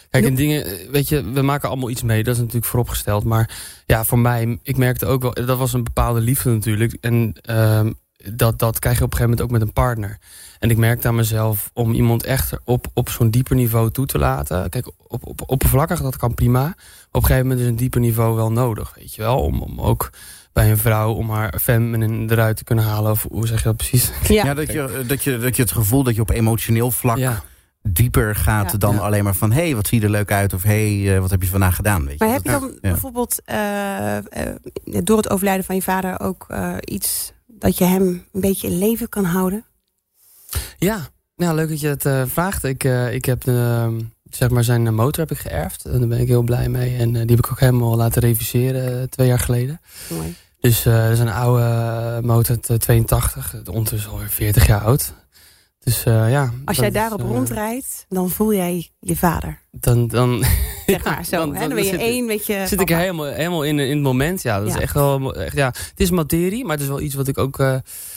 Kijk, 0.09 0.25
en 0.25 0.35
dingen, 0.35 0.91
weet 0.91 1.09
je, 1.09 1.31
we 1.31 1.41
maken 1.41 1.69
allemaal 1.69 1.89
iets 1.89 2.03
mee. 2.03 2.23
Dat 2.23 2.33
is 2.33 2.39
natuurlijk 2.39 2.65
vooropgesteld. 2.65 3.23
Maar 3.23 3.49
ja, 3.85 4.03
voor 4.03 4.19
mij, 4.19 4.59
ik 4.63 4.77
merkte 4.77 5.05
ook 5.05 5.21
wel, 5.21 5.33
dat 5.33 5.57
was 5.57 5.73
een 5.73 5.83
bepaalde 5.83 6.19
liefde 6.19 6.49
natuurlijk. 6.49 6.97
En 7.01 7.35
ehm, 7.41 7.91
dat, 8.33 8.59
dat 8.59 8.79
krijg 8.79 8.97
je 8.97 9.03
op 9.03 9.11
een 9.11 9.17
gegeven 9.17 9.37
moment 9.37 9.41
ook 9.41 9.59
met 9.59 9.61
een 9.61 9.73
partner. 9.73 10.17
En 10.59 10.69
ik 10.69 10.77
merkte 10.77 11.07
aan 11.07 11.15
mezelf 11.15 11.69
om 11.73 11.93
iemand 11.93 12.23
echt 12.23 12.53
op, 12.63 12.87
op 12.93 13.09
zo'n 13.09 13.29
dieper 13.29 13.55
niveau 13.55 13.91
toe 13.91 14.05
te 14.05 14.17
laten. 14.17 14.69
Kijk, 14.69 14.87
op, 15.07 15.25
op, 15.25 15.41
oppervlakkig, 15.45 16.01
dat 16.01 16.17
kan 16.17 16.33
prima. 16.33 16.75
Op 17.15 17.21
een 17.21 17.27
gegeven 17.27 17.47
moment 17.47 17.59
is 17.65 17.71
een 17.71 17.75
dieper 17.75 17.99
niveau 17.99 18.35
wel 18.35 18.51
nodig, 18.51 18.93
weet 18.95 19.15
je 19.15 19.21
wel. 19.21 19.39
Om, 19.41 19.61
om 19.61 19.81
ook 19.81 20.09
bij 20.53 20.71
een 20.71 20.77
vrouw, 20.77 21.13
om 21.13 21.29
haar 21.29 21.59
feminine 21.61 22.31
eruit 22.31 22.57
te 22.57 22.63
kunnen 22.63 22.85
halen. 22.85 23.11
Of 23.11 23.25
hoe 23.29 23.47
zeg 23.47 23.57
je 23.57 23.63
dat 23.63 23.77
precies? 23.77 24.11
Ja. 24.27 24.45
Ja, 24.45 24.53
dat 24.53 24.71
je, 24.71 25.03
dat, 25.07 25.23
je, 25.23 25.37
dat 25.37 25.55
je 25.55 25.61
het 25.61 25.71
gevoel 25.71 26.03
dat 26.03 26.15
je 26.15 26.21
op 26.21 26.29
emotioneel 26.29 26.91
vlak 26.91 27.17
Ja, 27.17 27.43
dieper 27.81 28.35
gaat 28.35 28.71
Ja. 28.71 28.77
dan 28.77 28.95
Ja. 28.95 29.01
alleen 29.01 29.23
maar 29.23 29.35
van... 29.35 29.51
hé, 29.51 29.61
hey, 29.63 29.75
wat 29.75 29.87
zie 29.87 29.99
je 29.99 30.05
er 30.05 30.11
leuk 30.11 30.31
uit? 30.31 30.53
Of 30.53 30.63
hé, 30.63 31.01
hey, 31.03 31.15
eh, 31.15 31.21
wat 31.21 31.29
heb 31.29 31.41
je 31.41 31.47
vandaag 31.49 31.75
gedaan? 31.75 32.05
Weet 32.05 32.19
je? 32.19 32.25
Maar 32.25 32.33
heb 32.33 32.43
je 32.43 32.51
dan 32.51 32.71
ja. 32.81 32.89
bijvoorbeeld 32.89 33.41
eh, 33.45 34.17
eh, 34.17 34.23
door 34.83 35.17
het 35.17 35.29
overlijden 35.29 35.65
van 35.65 35.75
je 35.75 35.81
vader 35.81 36.19
ook 36.19 36.47
iets 36.79 37.31
dat 37.47 37.77
je 37.77 37.85
hem 37.85 38.25
een 38.31 38.41
beetje 38.41 38.67
in 38.67 38.77
leven 38.77 39.09
kan 39.09 39.23
houden? 39.25 39.65
Ja, 40.77 41.09
nou, 41.35 41.55
leuk 41.55 41.69
dat 41.69 41.79
je 41.79 41.87
het 41.87 42.05
eh, 42.05 42.21
vraagt. 42.25 42.63
Ik, 42.63 42.83
eh, 42.83 43.13
ik 43.13 43.25
heb 43.25 43.47
eh, 43.47 43.87
zeg 44.29 44.49
maar 44.49 44.63
zijn 44.63 44.93
motor 44.95 45.27
heb 45.27 45.31
ik 45.37 45.37
geërfd. 45.43 45.85
En 45.85 45.99
daar 45.99 46.07
ben 46.07 46.19
ik 46.19 46.27
heel 46.27 46.41
blij 46.43 46.69
mee. 46.69 46.97
En 46.97 47.07
eh, 47.15 47.21
die 47.21 47.35
heb 47.35 47.45
ik 47.45 47.51
ook 47.51 47.59
helemaal 47.59 47.95
laten 47.95 48.21
reviseren 48.21 48.99
eh, 49.01 49.07
twee 49.07 49.27
jaar 49.27 49.39
geleden. 49.39 49.81
Mooi. 50.09 50.35
Dus 50.59 50.85
eh 50.85 51.03
dat 51.03 51.11
is 51.11 51.19
een 51.19 51.29
oude 51.31 51.63
eh, 51.63 52.19
motor 52.19 52.57
eh, 52.67 52.75
82. 52.77 53.55
Ondertussen 53.71 54.11
alweer 54.11 54.29
40 54.29 54.67
jaar 54.67 54.81
oud. 54.81 55.13
Dus 55.79 56.03
eh, 56.05 56.31
ja. 56.31 56.51
Als 56.65 56.77
jij 56.77 56.87
is, 56.87 56.93
daarop 56.93 57.19
eh, 57.21 57.27
rondrijdt, 57.27 58.05
dan 58.09 58.29
voel 58.29 58.53
jij 58.53 58.89
je 58.99 59.15
vader. 59.15 59.59
Dan, 59.71 60.07
dan, 60.07 60.43
Zeg 60.85 61.03
Ja, 61.03 61.11
maar 61.11 61.25
zo. 61.25 61.37
dan- 61.37 61.53
hè? 61.55 61.59
dan 61.59 61.69
ben 61.75 61.83
je 61.83 61.89
zit- 61.89 61.99
één 61.99 62.25
met 62.25 62.45
je 62.45 62.63
zit 62.67 62.81
ik 62.81 62.89
er 62.89 62.97
helemaal, 62.97 63.25
helemaal 63.25 63.63
in, 63.63 63.79
in 63.79 63.89
het 63.95 64.01
moment. 64.03 64.41
Ja, 64.41 64.59
dat 64.59 64.67
Ja. 64.67 64.75
is 64.75 64.81
echt 64.81 64.93
wel. 64.93 65.35
Echt, 65.35 65.55
ja, 65.55 65.65
het 65.67 65.93
is 65.95 66.09
materie, 66.11 66.63
maar 66.63 66.71
het 66.73 66.81
is 66.81 66.87
wel 66.87 67.01
iets 67.01 67.15
wat 67.15 67.27
ik 67.27 67.37
ook 67.37 67.59
eh, 67.59 67.65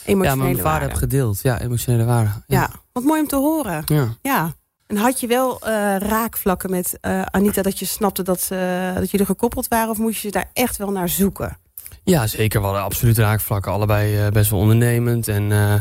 ja, 0.07 0.17
met 0.17 0.17
mijn 0.17 0.39
vader 0.39 0.63
waarde. 0.63 0.87
heb 0.87 0.95
gedeeld. 0.95 1.41
Ja, 1.43 1.61
emotionele 1.61 2.05
waarde. 2.05 2.31
Ja, 2.47 2.71
wat 2.93 3.03
mooi 3.05 3.21
om 3.21 3.29
te 3.29 3.37
horen. 3.37 3.85
ja. 4.23 4.57
En 4.89 4.97
had 4.97 5.21
je 5.21 5.27
wel 5.27 5.61
eh, 5.61 5.97
raakvlakken 5.99 6.71
met 6.71 6.99
eh, 7.01 7.23
Anita 7.23 7.63
dat 7.63 7.79
je 7.79 7.85
snapte 7.85 8.23
dat, 8.23 8.41
ze, 8.41 8.91
dat 8.95 9.11
jullie 9.11 9.27
gekoppeld 9.27 9.69
waren? 9.69 9.91
Of 9.91 9.99
moest 9.99 10.23
je 10.23 10.31
daar 10.31 10.51
echt 10.53 10.77
wel 10.77 10.91
naar 10.91 11.09
zoeken? 11.09 11.59
Ja, 12.05 12.27
zeker. 12.27 12.59
We 12.61 12.67
hadden 12.67 12.85
absoluut 12.85 13.19
raakvlakken. 13.19 13.73
Allebei 13.73 14.19
eh, 14.19 14.29
best 14.29 14.51
wel 14.51 14.61
ondernemend. 14.61 15.29
En 15.29 15.53
eh 15.53 15.81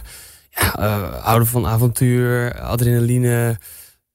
ja, 0.50 0.76
eh, 0.76 1.24
houden 1.24 1.48
van 1.48 1.66
avontuur, 1.66 2.60
adrenaline. 2.62 3.60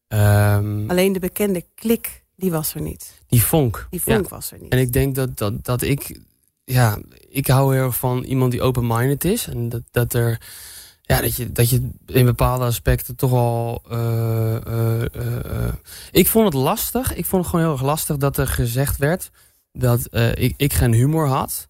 ehm, 0.08 0.90
Alleen 0.90 1.12
de 1.12 1.18
bekende 1.18 1.64
klik, 1.74 2.22
die 2.36 2.50
was 2.50 2.74
er 2.74 2.80
niet. 2.80 3.20
die 3.28 3.42
vonk. 3.42 3.86
Die 3.90 4.00
Ja. 4.04 4.14
vonk 4.14 4.28
was 4.28 4.52
er 4.52 4.58
niet. 4.60 4.72
En 4.72 4.78
ik 4.78 4.92
denk 4.92 5.14
dat, 5.14 5.38
dat, 5.38 5.64
dat 5.64 5.82
ik 5.82 6.20
ja, 6.64 6.98
ik 7.28 7.46
hou 7.46 7.74
heel 7.74 7.84
erg 7.84 7.96
van 7.96 8.22
iemand 8.24 8.50
die 8.50 8.62
open-minded 8.62 9.24
is. 9.24 9.46
En 9.46 9.68
dat, 9.68 9.82
dat 9.90 10.14
er 10.14 10.40
ja, 11.16 11.20
dat 11.20 11.36
je, 11.36 11.52
dat 11.52 11.70
je 11.70 11.90
in 12.06 12.24
bepaalde 12.24 12.64
aspecten 12.64 13.16
toch 13.16 13.32
al. 13.32 13.82
Uh, 13.92 14.56
uh, 14.68 15.00
uh, 15.00 15.72
ik 16.10 16.28
vond 16.28 16.44
het 16.44 16.54
lastig. 16.54 17.14
Ik 17.14 17.26
vond 17.26 17.42
het 17.42 17.50
gewoon 17.50 17.66
heel 17.66 17.74
erg 17.74 17.84
lastig 17.86 18.16
dat 18.16 18.36
er 18.36 18.46
gezegd 18.48 18.96
werd 18.96 19.30
dat 19.72 20.08
ik, 20.34 20.54
ik 20.56 20.72
geen 20.72 20.92
humor 20.92 21.26
had. 21.26 21.68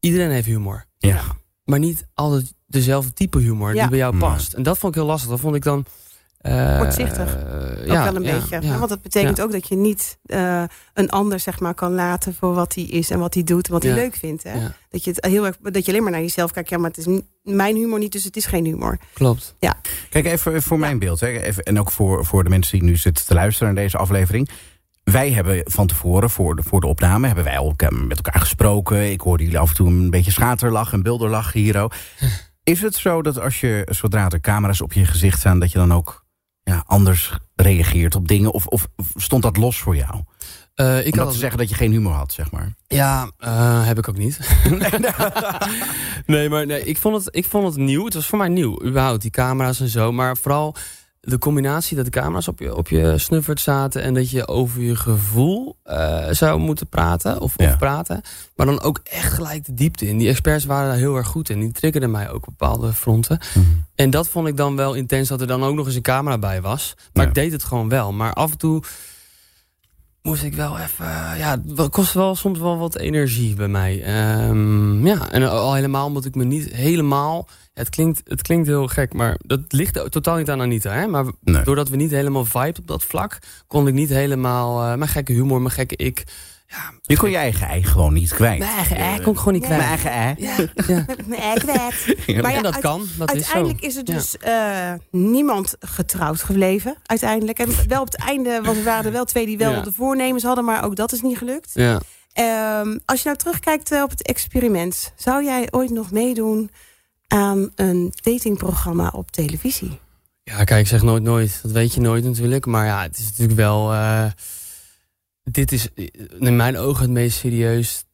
Iedereen 0.00 0.30
heeft 0.30 0.46
humor. 0.46 0.84
Ja. 0.98 1.22
Maar 1.64 1.78
niet 1.78 2.06
altijd 2.14 2.54
dezelfde 2.66 3.12
type 3.12 3.38
humor 3.38 3.74
Ja. 3.74 3.80
die 3.80 3.90
bij 3.90 3.98
jou 3.98 4.12
Nee. 4.12 4.20
past. 4.20 4.52
En 4.52 4.62
dat 4.62 4.78
vond 4.78 4.94
ik 4.94 5.00
heel 5.00 5.08
lastig. 5.08 5.30
Dat 5.30 5.40
vond 5.40 5.54
ik 5.54 5.62
dan. 5.62 5.84
Eh, 6.38 6.78
Kortzichtig. 6.78 7.36
eh, 7.36 7.80
Ook 7.80 7.86
ja, 7.86 8.04
wel 8.04 8.16
een 8.16 8.22
ja, 8.22 8.38
beetje. 8.38 8.60
ja. 8.62 8.76
Want 8.78 8.88
dat 8.88 9.02
betekent 9.02 9.36
Ja. 9.36 9.42
ook 9.42 9.52
dat 9.52 9.68
je 9.68 9.76
niet 9.76 10.18
eh, 10.24 10.62
een 10.94 11.10
ander 11.10 11.40
zeg 11.40 11.60
maar, 11.60 11.74
kan 11.74 11.92
laten 11.94 12.34
voor 12.34 12.54
wat 12.54 12.74
hij 12.74 12.84
is 12.84 13.10
en 13.10 13.18
wat 13.18 13.34
hij 13.34 13.42
doet 13.42 13.66
en 13.66 13.72
wat 13.72 13.82
hij 13.82 13.92
Ja. 13.92 13.98
leuk 13.98 14.14
vindt. 14.16 14.42
Hè? 14.42 14.52
Ja, 14.54 14.74
Dat, 14.90 15.04
je 15.04 15.10
het 15.10 15.24
heel 15.24 15.46
erg, 15.46 15.56
dat 15.62 15.84
je 15.84 15.90
alleen 15.90 16.02
maar 16.02 16.12
naar 16.12 16.20
jezelf 16.20 16.50
kijkt. 16.52 16.68
Ja, 16.68 16.78
maar 16.78 16.90
het 16.90 17.06
is 17.06 17.20
mijn 17.42 17.76
humor 17.76 17.98
niet, 17.98 18.12
dus 18.12 18.24
het 18.24 18.36
is 18.36 18.46
geen 18.46 18.64
humor. 18.64 18.98
klopt. 19.12 19.54
Kijk, 20.10 20.26
even 20.26 20.62
voor 20.62 20.78
mijn 20.78 20.98
beeld. 20.98 21.20
Hè. 21.20 21.26
Even, 21.26 21.62
en 21.62 21.78
ook 21.80 21.90
voor, 21.90 22.24
voor 22.24 22.44
de 22.44 22.50
mensen 22.50 22.78
die 22.78 22.88
nu 22.88 22.96
zitten 22.96 23.26
te 23.26 23.34
luisteren 23.34 23.74
naar 23.74 23.82
deze 23.82 23.96
aflevering. 23.98 24.48
Wij 25.04 25.30
hebben 25.30 25.60
van 25.64 25.86
tevoren, 25.86 26.30
voor 26.30 26.56
de, 26.56 26.62
voor 26.62 26.80
de 26.80 26.86
opname, 26.86 27.26
hebben 27.26 27.44
wij 27.44 27.58
ook 27.58 27.90
met 27.90 28.16
elkaar 28.16 28.40
gesproken. 28.40 29.10
Ik 29.10 29.20
hoorde 29.20 29.42
jullie 29.44 29.58
af 29.58 29.68
en 29.68 29.74
toe 29.74 29.88
een 29.88 30.10
beetje 30.10 30.30
schaterlach 30.30 30.92
en 30.92 31.02
bulderlach 31.02 31.52
hier. 31.52 31.80
ook. 31.80 31.92
Is 32.62 32.82
het 32.82 32.94
zo 32.94 33.22
dat 33.22 33.40
als 33.40 33.60
je, 33.60 33.82
zodra 33.90 34.28
er 34.28 34.40
camera's 34.40 34.80
op 34.80 34.92
je 34.92 35.04
gezicht 35.04 35.38
staan, 35.38 35.58
dat 35.60 35.72
je 35.72 35.78
dan 35.78 35.92
ook 35.94 36.24
ja, 36.68 36.82
anders 36.86 37.38
reageert 37.54 38.14
op 38.14 38.28
dingen? 38.28 38.52
Of, 38.52 38.66
of 38.66 38.88
stond 39.14 39.42
dat 39.42 39.56
los 39.56 39.80
voor 39.80 39.96
jou? 39.96 40.22
Eh, 40.74 41.06
ik 41.06 41.14
had 41.14 41.30
te 41.30 41.38
zeggen 41.38 41.58
dat 41.58 41.68
je 41.68 41.74
geen 41.74 41.92
humor 41.92 42.12
had, 42.12 42.32
zeg 42.32 42.50
maar. 42.50 42.72
Ja, 42.86 43.30
eh, 43.38 43.86
heb 43.86 43.98
ik 43.98 44.08
ook 44.08 44.16
niet. 44.16 44.38
nee, 46.26 46.48
maar 46.48 46.66
nee, 46.66 46.84
ik, 46.84 46.98
vond 46.98 47.24
het, 47.24 47.36
ik 47.36 47.44
vond 47.44 47.66
het 47.66 47.76
nieuw. 47.76 48.04
Het 48.04 48.14
was 48.14 48.26
voor 48.26 48.38
mij 48.38 48.48
nieuw, 48.48 48.82
überhaupt, 48.84 49.22
die 49.22 49.30
camera's 49.30 49.80
en 49.80 49.88
zo. 49.88 50.12
Maar 50.12 50.36
vooral 50.36 50.76
de 51.30 51.38
combinatie 51.38 51.96
dat 51.96 52.04
de 52.04 52.10
camera's 52.10 52.48
op 52.48 52.58
je, 52.58 52.76
op 52.76 52.88
je 52.88 53.18
snuffert 53.18 53.60
zaten... 53.60 54.02
en 54.02 54.14
dat 54.14 54.30
je 54.30 54.48
over 54.48 54.80
je 54.82 54.96
gevoel 54.96 55.76
eh, 55.82 56.26
zou 56.30 56.58
moeten 56.60 56.86
praten, 56.88 57.40
of, 57.40 57.54
Ja. 57.56 57.68
of 57.68 57.78
praten. 57.78 58.20
Maar 58.56 58.66
dan 58.66 58.80
ook 58.80 59.00
echt 59.04 59.32
gelijk 59.32 59.64
de 59.64 59.74
diepte 59.74 60.08
in. 60.08 60.18
Die 60.18 60.28
experts 60.28 60.64
waren 60.64 60.88
daar 60.88 60.98
heel 60.98 61.16
erg 61.16 61.26
goed 61.26 61.50
in. 61.50 61.60
Die 61.60 61.72
triggerden 61.72 62.10
mij 62.10 62.30
ook 62.30 62.46
op 62.46 62.54
bepaalde 62.58 62.92
fronten. 62.92 63.38
En 63.94 64.10
dat 64.10 64.28
vond 64.28 64.48
ik 64.48 64.56
dan 64.56 64.76
wel 64.76 64.94
intens, 64.94 65.28
dat 65.28 65.40
er 65.40 65.46
dan 65.46 65.64
ook 65.64 65.74
nog 65.74 65.86
eens 65.86 65.94
een 65.94 66.02
camera 66.02 66.38
bij 66.38 66.60
was. 66.60 66.94
Maar 67.12 67.22
Ja. 67.24 67.28
ik 67.28 67.34
deed 67.34 67.52
het 67.52 67.64
gewoon 67.64 67.88
wel. 67.88 68.12
Maar 68.12 68.32
af 68.32 68.50
en 68.50 68.58
toe 68.58 68.82
moest 70.28 70.42
ik 70.42 70.54
wel 70.54 70.78
even... 70.78 71.06
Ja, 71.36 71.60
het 71.76 71.88
kost 71.90 72.12
wel 72.12 72.34
soms 72.34 72.58
wel 72.58 72.78
wat 72.78 72.96
energie 72.96 73.54
bij 73.54 73.68
mij. 73.68 74.02
Ehm, 74.02 75.06
ja, 75.06 75.30
en 75.30 75.50
al 75.50 75.74
helemaal 75.74 76.06
omdat 76.06 76.24
ik 76.24 76.34
me 76.34 76.44
niet 76.44 76.72
helemaal... 76.74 77.48
Het 77.72 77.88
klinkt, 77.88 78.20
het 78.24 78.42
klinkt 78.42 78.66
heel 78.66 78.86
gek, 78.86 79.12
maar 79.14 79.36
dat 79.38 79.60
ligt 79.68 80.10
totaal 80.10 80.36
niet 80.36 80.50
aan 80.50 80.60
Anita. 80.60 80.90
Hè? 80.92 81.06
Maar 81.06 81.24
Nee. 81.40 81.62
doordat 81.62 81.88
we 81.88 81.96
niet 81.96 82.10
helemaal 82.10 82.44
vibe 82.44 82.78
op 82.80 82.86
dat 82.86 83.04
vlak... 83.04 83.38
kon 83.66 83.86
ik 83.88 83.94
niet 83.94 84.08
helemaal... 84.08 84.82
eh, 84.82 84.94
mijn 84.94 85.10
gekke 85.10 85.32
humor, 85.32 85.60
mijn 85.60 85.74
gekke 85.74 85.96
ik... 85.96 86.24
Ja, 86.70 86.92
Je 87.02 87.16
kon 87.16 87.30
je 87.30 87.36
eigen 87.36 87.66
ei 87.68 87.82
gewoon 87.84 88.12
niet 88.12 88.34
kwijt. 88.34 88.58
mijn 88.58 88.70
eigen 88.70 88.96
ei 88.96 89.20
kon 89.20 89.32
ik 89.32 89.38
gewoon 89.38 89.52
niet 89.54 89.62
kwijt. 89.64 89.78
Mijn 89.80 89.90
eigen 89.90 90.10
ei. 90.10 90.34
Ja, 90.38 90.56
ja. 90.86 91.04
Mijn 91.26 91.40
eigen 91.40 91.66
werk. 91.76 92.26
Maar 92.42 92.50
ja, 92.50 92.56
en 92.56 92.62
dat 92.62 92.72
uit- 92.74 92.82
kan, 92.82 93.06
dat 93.18 93.34
is 93.34 93.46
zo. 93.46 93.52
Uiteindelijk 93.52 93.80
is, 93.80 93.96
er 93.96 94.02
Ja. 94.04 94.14
dus 94.14 94.36
eh, 94.36 94.92
niemand 95.10 95.74
getrouwd 95.80 96.42
gebleven. 96.42 96.96
Uiteindelijk. 97.06 97.58
En 97.58 97.68
wel 97.88 98.00
op 98.00 98.06
het 98.12 98.16
einde, 98.20 98.50
er 98.50 98.82
waren 98.84 99.04
er 99.04 99.12
wel 99.12 99.24
twee 99.24 99.46
die 99.46 99.58
wel 99.58 99.72
Ja. 99.72 99.80
de 99.80 99.92
voornemens 99.92 100.42
hadden, 100.42 100.64
maar 100.64 100.84
ook 100.84 100.96
dat 100.96 101.12
is 101.12 101.22
niet 101.22 101.38
gelukt. 101.38 101.70
Ja. 101.74 102.00
Ehm, 102.32 102.98
als 103.04 103.18
je 103.18 103.24
nou 103.24 103.36
terugkijkt 103.36 103.92
eh, 103.92 104.02
op 104.02 104.10
het 104.10 104.22
experiment, 104.22 105.12
zou 105.16 105.44
jij 105.44 105.68
ooit 105.70 105.90
nog 105.90 106.10
meedoen 106.10 106.70
aan 107.26 107.70
een 107.74 108.12
datingprogramma 108.22 109.08
op 109.14 109.30
televisie? 109.30 109.98
Ja, 110.42 110.64
kijk, 110.64 110.80
ik 110.80 110.86
zeg 110.86 111.02
nooit 111.02 111.22
nooit. 111.22 111.58
Dat 111.62 111.72
weet 111.72 111.94
je 111.94 112.00
nooit 112.00 112.24
natuurlijk. 112.24 112.66
Maar 112.66 112.86
ja, 112.86 113.02
het 113.02 113.18
is 113.18 113.24
natuurlijk 113.24 113.58
wel... 113.58 113.92
eh, 113.92 114.24
dit 115.50 115.72
is 115.72 115.88
eh, 115.94 116.06
in 116.38 116.56
mijn 116.56 116.76
ogen 116.76 117.02
het 117.02 117.10
meest 117.10 117.38
serieus, 117.38 118.04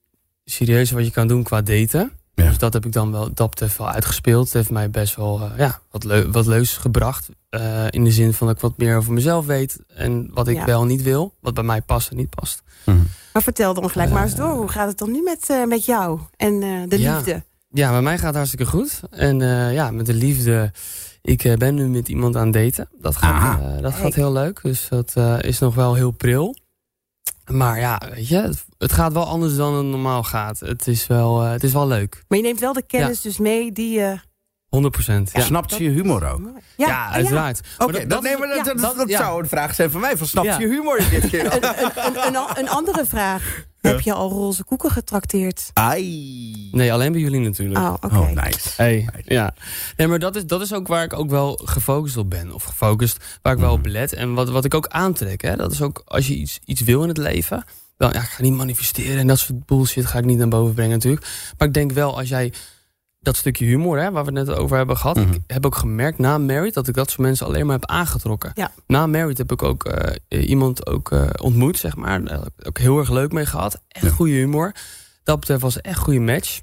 serieuze 0.44 0.94
wat 0.94 1.04
je 1.04 1.10
kan 1.10 1.26
doen 1.28 1.42
qua 1.42 1.62
daten. 1.62 2.12
Ja. 2.34 2.48
Dus 2.48 2.58
dat 2.58 2.72
heb 2.72 2.86
ik 2.86 2.92
dan 2.92 3.12
wel, 3.12 3.30
dat 3.34 3.50
betreft 3.50 3.78
wel 3.78 3.88
uitgespeeld. 3.90 4.44
Het 4.44 4.52
heeft 4.52 4.70
mij 4.70 4.90
best 4.90 5.16
wel 5.16 5.40
eh, 5.40 5.58
ja, 5.58 5.80
wat, 5.90 6.04
leu 6.04 6.30
wat 6.30 6.46
leuks 6.46 6.76
gebracht. 6.76 7.28
Eh, 7.50 7.84
in 7.90 8.04
de 8.04 8.10
zin 8.10 8.32
van 8.32 8.46
dat 8.46 8.56
ik 8.56 8.62
wat 8.62 8.78
meer 8.78 8.96
over 8.96 9.12
mezelf 9.12 9.46
weet. 9.46 9.78
En 9.88 10.30
wat 10.32 10.48
ik 10.48 10.56
Ja. 10.56 10.64
wel 10.64 10.84
niet 10.84 11.02
wil. 11.02 11.34
Wat 11.40 11.54
bij 11.54 11.64
mij 11.64 11.82
past 11.82 12.10
en 12.10 12.16
niet 12.16 12.30
past. 12.30 12.62
Maar 13.32 13.42
vertel 13.42 13.74
dan 13.74 13.90
gelijk 13.90 14.10
maar 14.10 14.22
eens 14.22 14.34
door. 14.34 14.50
Hoe 14.52 14.68
gaat 14.68 14.88
het 14.88 14.98
dan 14.98 15.10
nu 15.10 15.22
met, 15.22 15.50
eh, 15.50 15.64
met 15.64 15.84
jou 15.84 16.20
en 16.36 16.62
eh, 16.62 16.68
de 16.88 17.00
Ja. 17.00 17.16
liefde? 17.16 17.42
Ja, 17.70 17.90
bij 17.90 18.02
mij 18.02 18.16
gaat 18.16 18.26
het 18.26 18.34
hartstikke 18.34 18.66
goed. 18.66 19.00
En 19.10 19.40
eh, 19.42 19.72
ja, 19.74 19.90
met 19.90 20.06
de 20.06 20.14
liefde. 20.14 20.72
Ik 21.22 21.44
eh, 21.44 21.56
ben 21.56 21.74
nu 21.74 21.88
met 21.88 22.08
iemand 22.08 22.36
aan 22.36 22.44
het 22.44 22.52
daten. 22.52 22.88
Dat 23.00 23.16
gaat, 23.16 23.60
eh, 23.60 23.82
dat 23.82 23.94
gaat 23.94 24.14
heel 24.14 24.32
leuk. 24.32 24.60
Dus 24.62 24.86
dat 24.88 25.12
eh, 25.14 25.36
is 25.40 25.58
nog 25.58 25.74
wel 25.74 25.94
heel 25.94 26.10
pril. 26.10 26.56
Maar 27.50 27.78
ja, 27.78 28.00
weet 28.14 28.28
je, 28.28 28.36
het, 28.36 28.64
het 28.78 28.92
gaat 28.92 29.12
wel 29.12 29.26
anders 29.26 29.56
dan 29.56 29.74
het 29.74 29.86
normaal 29.86 30.22
gaat. 30.22 30.60
Het 30.60 30.86
is 30.86 31.06
wel, 31.06 31.42
eh, 31.44 31.50
het 31.50 31.64
is 31.64 31.72
wel 31.72 31.86
leuk. 31.86 32.24
Maar 32.28 32.38
je 32.38 32.44
neemt 32.44 32.60
wel 32.60 32.72
de 32.72 32.86
kennis 32.86 33.20
dus 33.20 33.38
mee 33.38 33.72
die 33.72 33.98
je... 33.98 34.18
100 34.68 34.94
procent. 34.94 35.30
Ja. 35.32 35.40
Snapt 35.40 35.72
ze 35.72 35.82
je 35.82 35.90
humor 35.90 36.30
ook? 36.32 36.40
Ja, 36.76 36.86
Ja, 36.86 37.08
uiteraard. 37.10 37.60
Oké, 37.78 38.06
dat, 38.06 38.22
nee, 38.22 38.36
maar 38.38 38.48
dat, 38.48 38.56
ja, 38.56 38.62
dat, 38.62 38.78
dat- 38.80 38.96
dat 38.96 39.08
ja. 39.08 39.18
zou 39.18 39.42
een 39.42 39.48
vraag 39.48 39.74
zijn 39.74 39.90
van 39.90 40.00
mij. 40.00 40.16
Van 40.16 40.26
snapt 40.26 40.46
Ja. 40.46 40.58
je 40.58 40.66
humor 40.66 40.98
dit 41.10 41.28
keer? 41.30 41.44
Een, 41.54 41.64
een, 41.64 41.90
een, 42.06 42.26
een, 42.26 42.36
an- 42.36 42.56
een 42.58 42.68
andere 42.68 43.06
vraag. 43.06 43.64
Heb 43.88 44.00
je 44.00 44.12
al 44.12 44.30
roze 44.30 44.64
koeken 44.64 44.90
getrakteerd? 44.90 45.70
Ai. 45.72 46.68
Nee, 46.72 46.92
alleen 46.92 47.12
bij 47.12 47.20
jullie 47.20 47.40
natuurlijk. 47.40 47.80
Oh, 47.80 47.94
oké. 48.00 48.16
Oh, 48.16 48.30
nice. 48.30 48.68
Hey, 48.76 49.08
ja. 49.24 49.54
Nee, 49.96 50.06
maar 50.06 50.18
dat 50.18 50.36
is, 50.36 50.46
dat 50.46 50.60
is 50.60 50.72
ook 50.72 50.86
waar 50.86 51.04
ik 51.04 51.12
ook 51.12 51.30
wel 51.30 51.60
gefocust 51.64 52.16
op 52.16 52.30
ben. 52.30 52.52
Of 52.52 52.62
gefocust, 52.62 53.38
waar 53.42 53.52
ik 53.52 53.58
wel 53.58 53.72
op 53.72 53.86
let. 53.86 54.12
En 54.12 54.34
wat, 54.34 54.50
wat 54.50 54.64
ik 54.64 54.74
ook 54.74 54.86
aantrek. 54.86 55.42
Hè, 55.42 55.56
dat 55.56 55.72
is 55.72 55.82
ook 55.82 56.02
als 56.04 56.26
je 56.26 56.34
iets, 56.34 56.60
iets 56.64 56.80
wil 56.80 57.02
in 57.02 57.08
het 57.08 57.16
leven. 57.16 57.64
Dan, 57.96 58.10
ja, 58.12 58.20
ik 58.20 58.28
ga 58.28 58.42
niet 58.42 58.52
manifesteren 58.52 59.18
en 59.18 59.26
dat 59.26 59.38
soort 59.38 59.66
bullshit 59.66 60.06
ga 60.06 60.18
ik 60.18 60.24
niet 60.24 60.38
naar 60.38 60.48
boven 60.48 60.74
brengen 60.74 60.92
natuurlijk. 60.92 61.26
Maar 61.58 61.68
ik 61.68 61.74
denk 61.74 61.92
wel, 61.92 62.16
als 62.18 62.28
jij 62.28 62.52
dat 63.24 63.36
stukje 63.36 63.64
humor, 63.64 63.98
hè, 63.98 64.10
waar 64.10 64.24
we 64.24 64.38
het 64.38 64.46
net 64.48 64.56
over 64.56 64.76
hebben 64.76 64.96
gehad. 64.96 65.16
Mhm. 65.16 65.32
Ik 65.32 65.40
heb 65.46 65.66
ook 65.66 65.76
gemerkt 65.76 66.18
na 66.18 66.38
Married 66.38 66.74
dat 66.74 66.88
ik 66.88 66.94
dat 66.94 67.08
soort 67.10 67.20
mensen 67.20 67.46
alleen 67.46 67.66
maar 67.66 67.74
heb 67.80 67.86
aangetrokken. 67.90 68.50
Ja. 68.54 68.70
Na 68.86 69.06
Married 69.06 69.38
heb 69.38 69.52
ik 69.52 69.62
ook 69.62 69.84
eh, 69.84 70.48
iemand 70.48 70.86
ook, 70.86 71.10
eh, 71.12 71.26
ontmoet, 71.42 71.78
zeg 71.78 71.96
maar. 71.96 72.24
Daar 72.24 72.38
heb 72.38 72.52
ik 72.58 72.66
ook 72.68 72.78
heel 72.78 72.98
erg 72.98 73.10
leuk 73.10 73.32
mee 73.32 73.46
gehad. 73.46 73.80
Echt 73.88 74.04
Ja. 74.04 74.10
goede 74.10 74.32
humor. 74.32 74.72
Dat 75.22 75.40
betreft 75.40 75.60
was 75.62 75.80
echt 75.80 75.96
een 75.96 76.02
goede 76.02 76.20
match. 76.20 76.60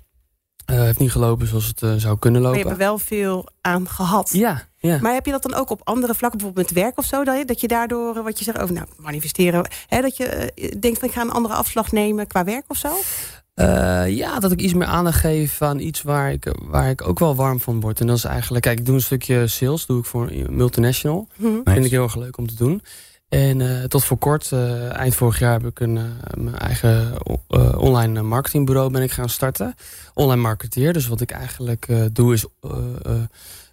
Eh 0.65 0.77
heeft 0.79 0.99
niet 0.99 1.11
gelopen 1.11 1.47
zoals 1.47 1.67
het 1.75 2.01
zou 2.01 2.17
kunnen 2.19 2.41
Maar 2.41 2.51
je 2.51 2.57
lopen. 2.57 2.69
hebt 2.69 2.81
er 2.81 2.87
wel 2.87 2.97
veel 2.97 3.49
aan 3.61 3.87
gehad. 3.89 4.29
Ja, 4.33 4.63
ja. 4.77 4.97
Maar 5.01 5.13
heb 5.13 5.25
je 5.25 5.31
dat 5.31 5.43
dan 5.43 5.53
ook 5.53 5.69
op 5.69 5.81
andere 5.83 6.13
vlakken, 6.15 6.37
bijvoorbeeld 6.39 6.73
met 6.73 6.83
werk 6.83 6.97
of 6.97 7.05
zo, 7.05 7.23
dat 7.23 7.37
je, 7.37 7.45
dat 7.45 7.61
je 7.61 7.67
daardoor, 7.67 8.23
wat 8.23 8.37
je 8.39 8.43
zegt 8.43 8.59
over 8.59 8.75
nou, 8.75 8.87
manifesteren, 8.97 9.69
hè, 9.87 10.01
dat 10.01 10.17
je 10.17 10.53
denkt 10.79 10.99
van 10.99 11.07
ik 11.07 11.13
ga 11.13 11.21
een 11.21 11.31
andere 11.31 11.53
afslag 11.53 11.91
nemen 11.91 12.27
qua 12.27 12.43
werk 12.43 12.63
of 12.67 12.77
zo? 12.77 12.89
Eh, 13.53 14.15
ja, 14.17 14.39
dat 14.39 14.51
ik 14.51 14.61
iets 14.61 14.73
meer 14.73 14.87
aandacht 14.87 15.19
geef 15.19 15.61
aan 15.61 15.79
iets 15.79 16.01
waar 16.01 16.31
ik, 16.31 16.53
waar 16.61 16.89
ik 16.89 17.07
ook 17.07 17.19
wel 17.19 17.35
warm 17.35 17.59
van 17.59 17.79
word. 17.79 17.99
En 17.99 18.07
dat 18.07 18.17
is 18.17 18.23
eigenlijk, 18.23 18.63
kijk, 18.63 18.79
ik 18.79 18.85
doe 18.85 18.95
een 18.95 19.01
stukje 19.01 19.47
sales, 19.47 19.85
doe 19.85 19.99
ik 19.99 20.05
voor 20.05 20.31
multinational. 20.49 21.27
Nice. 21.37 21.61
Vind 21.63 21.85
ik 21.85 21.91
heel 21.91 22.03
erg 22.03 22.15
leuk 22.15 22.37
om 22.37 22.47
te 22.47 22.55
doen. 22.55 22.81
En 23.29 23.61
eh, 23.61 23.83
tot 23.83 24.03
voor 24.03 24.17
kort, 24.17 24.51
eh, 24.51 24.93
eind 24.93 25.15
vorig 25.15 25.39
jaar, 25.39 25.53
heb 25.53 25.65
ik 25.65 25.79
een, 25.79 25.99
mijn 26.37 26.57
eigen 26.57 27.13
eh, 27.47 27.77
online 27.77 28.21
marketingbureau 28.21 28.91
ben 28.91 29.01
ik 29.01 29.11
gaan 29.11 29.29
starten. 29.29 29.75
Online 30.13 30.41
marketeer. 30.41 30.93
Dus 30.93 31.07
wat 31.07 31.21
ik 31.21 31.31
eigenlijk 31.31 31.85
eh, 31.87 32.05
doe 32.11 32.33
is 32.33 32.45
eh, 32.61 32.71
eh, 33.03 33.21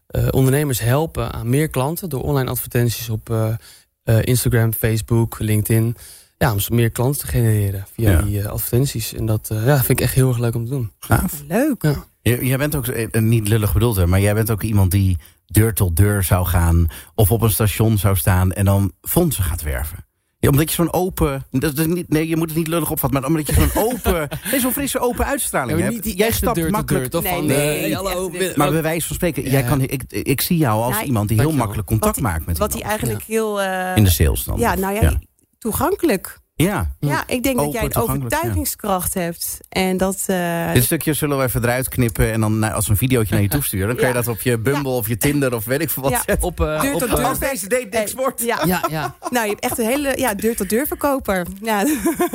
eh, 0.07 0.29
ondernemers 0.31 0.81
helpen 0.81 1.33
aan 1.33 1.51
meer 1.51 1.69
klanten 1.69 2.09
door 2.09 2.23
online 2.23 2.51
advertenties 2.51 3.09
op 3.09 3.31
eh, 3.31 3.55
eh, 4.03 4.19
Instagram, 4.23 4.73
Facebook, 4.73 5.39
LinkedIn. 5.39 5.97
Ja, 6.39 6.53
om 6.53 6.59
meer 6.69 6.91
klanten 6.91 7.21
te 7.21 7.27
genereren 7.27 7.85
via 7.93 8.11
Ja. 8.11 8.23
die 8.23 8.41
eh, 8.41 8.47
advertenties. 8.47 9.15
En 9.15 9.27
dat 9.27 9.49
eh, 9.53 9.67
ja, 9.67 9.77
vind 9.77 9.89
ik 9.99 10.01
echt 10.01 10.15
heel 10.15 10.29
erg 10.29 10.39
leuk 10.39 10.55
om 10.55 10.65
te 10.65 10.71
doen. 10.71 10.93
Gaaf. 10.99 11.43
Leuk. 11.49 11.83
J- 12.23 12.39
Jij 12.47 12.57
bent 12.59 12.75
ook, 12.75 12.87
eh, 12.87 13.21
niet 13.23 13.49
lullig 13.49 13.73
bedoeld, 13.73 13.97
hè, 13.97 14.07
maar 14.07 14.21
jij 14.21 14.35
bent 14.35 14.51
ook 14.51 14.63
iemand 14.63 14.91
die 14.91 15.17
deur 15.47 15.75
tot 15.75 15.97
deur 15.97 16.23
zou 16.23 16.47
gaan... 16.47 16.87
of 17.15 17.31
op 17.31 17.43
een 17.43 17.51
station 17.51 17.99
zou 17.99 18.17
staan 18.17 18.53
en 18.53 18.65
dan 18.65 18.93
fondsen 19.03 19.45
gaat 19.45 19.63
werven. 19.63 20.07
Ja, 20.41 20.49
omdat 20.49 20.69
je 20.71 20.75
zo'n 20.75 20.93
open... 20.93 21.47
Dat 21.51 21.79
is 21.79 21.87
niet, 21.87 22.09
nee, 22.09 22.29
je 22.29 22.37
moet 22.37 22.49
het 22.49 22.59
niet 22.59 22.69
lullig 22.69 22.91
opvatten, 22.91 23.21
maar 23.21 23.29
omdat 23.29 23.47
je 23.47 23.53
zo'n 23.53 23.83
open... 23.93 24.29
nee, 24.51 24.61
zo'n 24.61 24.73
frisse 24.73 24.99
open 24.99 25.25
uitstraling 25.27 25.81
hebt. 25.81 26.17
jij 26.19 26.31
stapt 26.33 26.71
makkelijk... 26.71 27.13
Nee, 27.13 27.23
van, 27.23 27.47
nee, 27.47 27.85
eh, 27.91 27.97
hallo, 27.97 28.31
Maar 28.57 28.71
bij 28.71 28.83
wijze 28.83 29.07
van 29.07 29.17
spreken, 29.17 29.45
Ja. 29.45 29.51
jij 29.51 29.63
kan, 29.63 29.81
ik, 29.81 30.03
ik 30.09 30.41
zie 30.41 30.57
jou 30.57 30.83
als 30.83 30.97
Ja, 30.99 31.05
iemand 31.05 31.29
die 31.29 31.39
heel 31.41 31.53
makkelijk 31.53 31.87
contact 31.89 32.15
die- 32.15 32.23
maakt 32.23 32.47
met 32.47 32.59
Wat 32.59 32.73
hij 32.73 32.83
eigenlijk 32.83 33.23
heel... 33.23 33.61
eh, 33.63 33.97
In 33.97 34.05
de 34.05 34.11
sales 34.11 34.45
dan. 34.45 34.59
ja, 34.59 34.75
nou 34.75 34.95
ja, 34.95 35.01
Ja. 35.01 35.19
Toegankelijk 35.59 36.39
Ja. 36.67 36.91
Ja, 37.01 37.23
ik 37.27 37.43
denk 37.43 37.59
dat 37.59 37.73
jij 37.73 37.83
een 37.83 37.95
overtuigingskracht 37.97 39.15
hebt. 39.15 39.59
En 39.69 39.97
dat... 39.97 40.23
eh, 40.27 40.73
Dit 40.73 40.85
stukje 40.85 41.13
zullen 41.15 41.39
we 41.39 41.45
even 41.45 41.63
eruit 41.63 41.89
knippen 41.89 42.33
en 42.33 42.41
dan 42.41 42.59
nou, 42.59 42.73
als 42.75 42.89
een 42.89 42.97
videootje 42.97 43.35
naar 43.35 43.43
je 43.43 43.49
toesturen. 43.49 43.87
Dan 43.87 43.97
kan 43.97 44.09
je 44.09 44.15
Ja. 44.15 44.21
dat 44.21 44.29
op 44.29 44.41
je 44.41 44.59
Bumble 44.59 44.91
of 44.93 45.09
je 45.09 45.17
Tinder 45.17 45.55
of 45.55 45.65
weet 45.65 45.81
ik 45.81 45.91
veel 45.91 46.03
wat 46.03 46.13
Ja. 46.13 46.23
zetten. 46.27 46.47
Op, 46.49 46.61
eh, 46.61 46.81
Deur 46.81 46.93
op, 46.95 46.99
tot 47.01 47.09
eh, 47.09 47.15
deur. 47.17 47.25
Als 47.25 47.39
deze 47.39 47.69
date 47.69 47.83
niks 47.91 48.13
Hey, 48.13 48.13
wordt. 48.23 48.43
Ja. 48.43 48.59
ja, 48.65 48.85
ja. 48.91 49.15
Nou, 49.31 49.45
je 49.45 49.51
hebt 49.51 49.65
echt 49.65 49.79
een 49.79 49.87
hele 49.87 50.13
ja, 50.19 50.35
deur-tot-deur 50.35 50.87
verkoper. 50.87 51.47
Ja. 51.63 51.83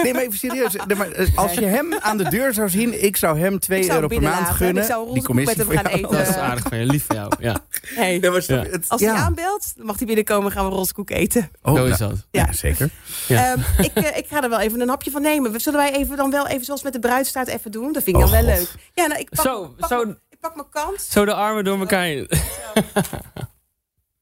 Nee, 0.04 0.14
maar 0.14 0.22
even 0.22 0.38
serieus. 0.38 0.76
Nee, 0.88 0.98
maar, 0.98 1.12
eh, 1.12 1.28
als 1.36 1.54
je 1.54 1.66
hem 1.66 1.94
aan 2.00 2.18
de 2.18 2.30
deur 2.30 2.54
zou 2.54 2.70
zien, 2.70 3.04
ik 3.04 3.18
zou 3.18 3.40
hem 3.40 3.60
2 3.60 3.80
Ik 3.80 3.86
zou 3.86 3.96
euro 3.96 4.08
per 4.08 4.22
maand 4.22 4.50
gunnen. 4.50 4.84
Ik 4.84 4.90
zou 4.90 5.08
een 5.08 5.14
die 5.14 5.24
roze 5.24 5.28
koek 5.28 5.36
met 5.36 5.46
commissie 5.46 5.56
hem 5.58 5.66
voor 5.66 5.76
gaan 5.76 6.00
jou. 6.00 6.04
eten. 6.06 6.18
Dat 6.26 6.36
is 6.36 6.42
aardig 6.42 6.64
van 6.70 6.78
je, 6.78 6.86
lief 6.86 7.06
van 7.06 7.16
jou. 7.16 7.32
Ja, 7.40 7.58
Hey. 7.96 8.20
Ja, 8.22 8.32
maar 8.32 8.44
Ja. 8.48 8.56
het- 8.72 8.86
Als 8.90 9.02
ja. 9.02 9.14
hij 9.14 9.22
aanbelt, 9.24 9.74
dan 9.78 9.86
mag 9.86 9.98
hij 9.98 10.06
binnenkomen 10.08 10.52
gaan 10.52 10.66
we 10.70 10.72
roskoek 10.76 11.10
eten. 11.10 11.50
Oh, 11.62 11.76
zo 11.76 11.86
is 11.86 11.98
nou, 12.00 12.12
dat. 12.12 12.26
Ja, 12.32 12.46
Ja. 12.46 12.54
zeker. 12.54 12.90
Ja. 13.28 13.52
Ehm, 13.54 13.60
ik, 13.86 13.92
eh, 13.94 14.12
ik 14.17 14.28
ga 14.28 14.43
er 14.43 14.49
wel 14.49 14.60
even 14.60 14.82
een 14.82 14.89
hapje 14.89 15.12
van 15.12 15.21
nemen. 15.21 15.62
Zullen 15.62 15.80
wij 15.80 15.93
even 15.95 16.17
dan 16.17 16.32
wel 16.32 16.47
even 16.47 16.65
zoals 16.65 16.84
met 16.84 16.93
de 16.93 16.99
bruidstaart 16.99 17.47
even 17.47 17.71
doen? 17.71 17.93
Dat 17.93 18.04
vind 18.04 18.17
ik 18.17 18.23
Oh, 18.23 18.32
dan 18.32 18.43
wel 18.45 18.56
God. 18.56 18.60
leuk. 18.60 18.89
Ja, 18.93 19.06
nou, 19.08 19.19
ik 19.19 19.30
pak, 19.30 19.45
Zo, 19.45 19.67
pak, 19.80 19.89
zo- 19.89 20.04
mijn- 20.06 20.17
ik 20.30 20.39
pak 20.39 20.56
mijn 20.56 20.69
kans. 20.69 21.10
Zo 21.10 21.26
de 21.26 21.34
armen 21.34 21.63
door 21.63 21.80
elkaar. 21.80 22.08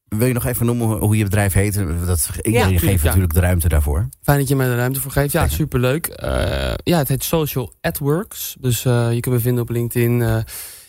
Wil 0.08 0.26
je 0.26 0.32
nog 0.32 0.44
even 0.46 0.66
noemen 0.66 0.86
hoe- 0.98 1.16
je 1.16 1.24
bedrijf 1.24 1.52
heet? 1.52 1.74
Dat, 2.06 2.28
geeft 2.32 2.46
ja. 2.46 2.68
natuurlijk 3.02 3.34
de 3.34 3.40
ruimte 3.40 3.68
daarvoor. 3.68 4.08
Fijn 4.22 4.38
dat 4.38 4.48
je 4.48 4.56
mij 4.56 4.66
de 4.66 4.76
ruimte 4.76 5.00
voor 5.00 5.10
geeft. 5.10 5.32
Ja, 5.32 5.48
superleuk. 5.48 6.06
Eh 6.06 6.74
ja, 6.84 6.98
het 6.98 7.08
heet 7.08 7.24
Social 7.24 7.72
at 7.80 7.98
Works. 7.98 8.56
Dus 8.60 8.84
eh, 8.84 9.12
je 9.12 9.20
kunt 9.20 9.34
me 9.34 9.40
vinden 9.40 9.62
op 9.62 9.68
LinkedIn, 9.70 10.22
eh, 10.22 10.36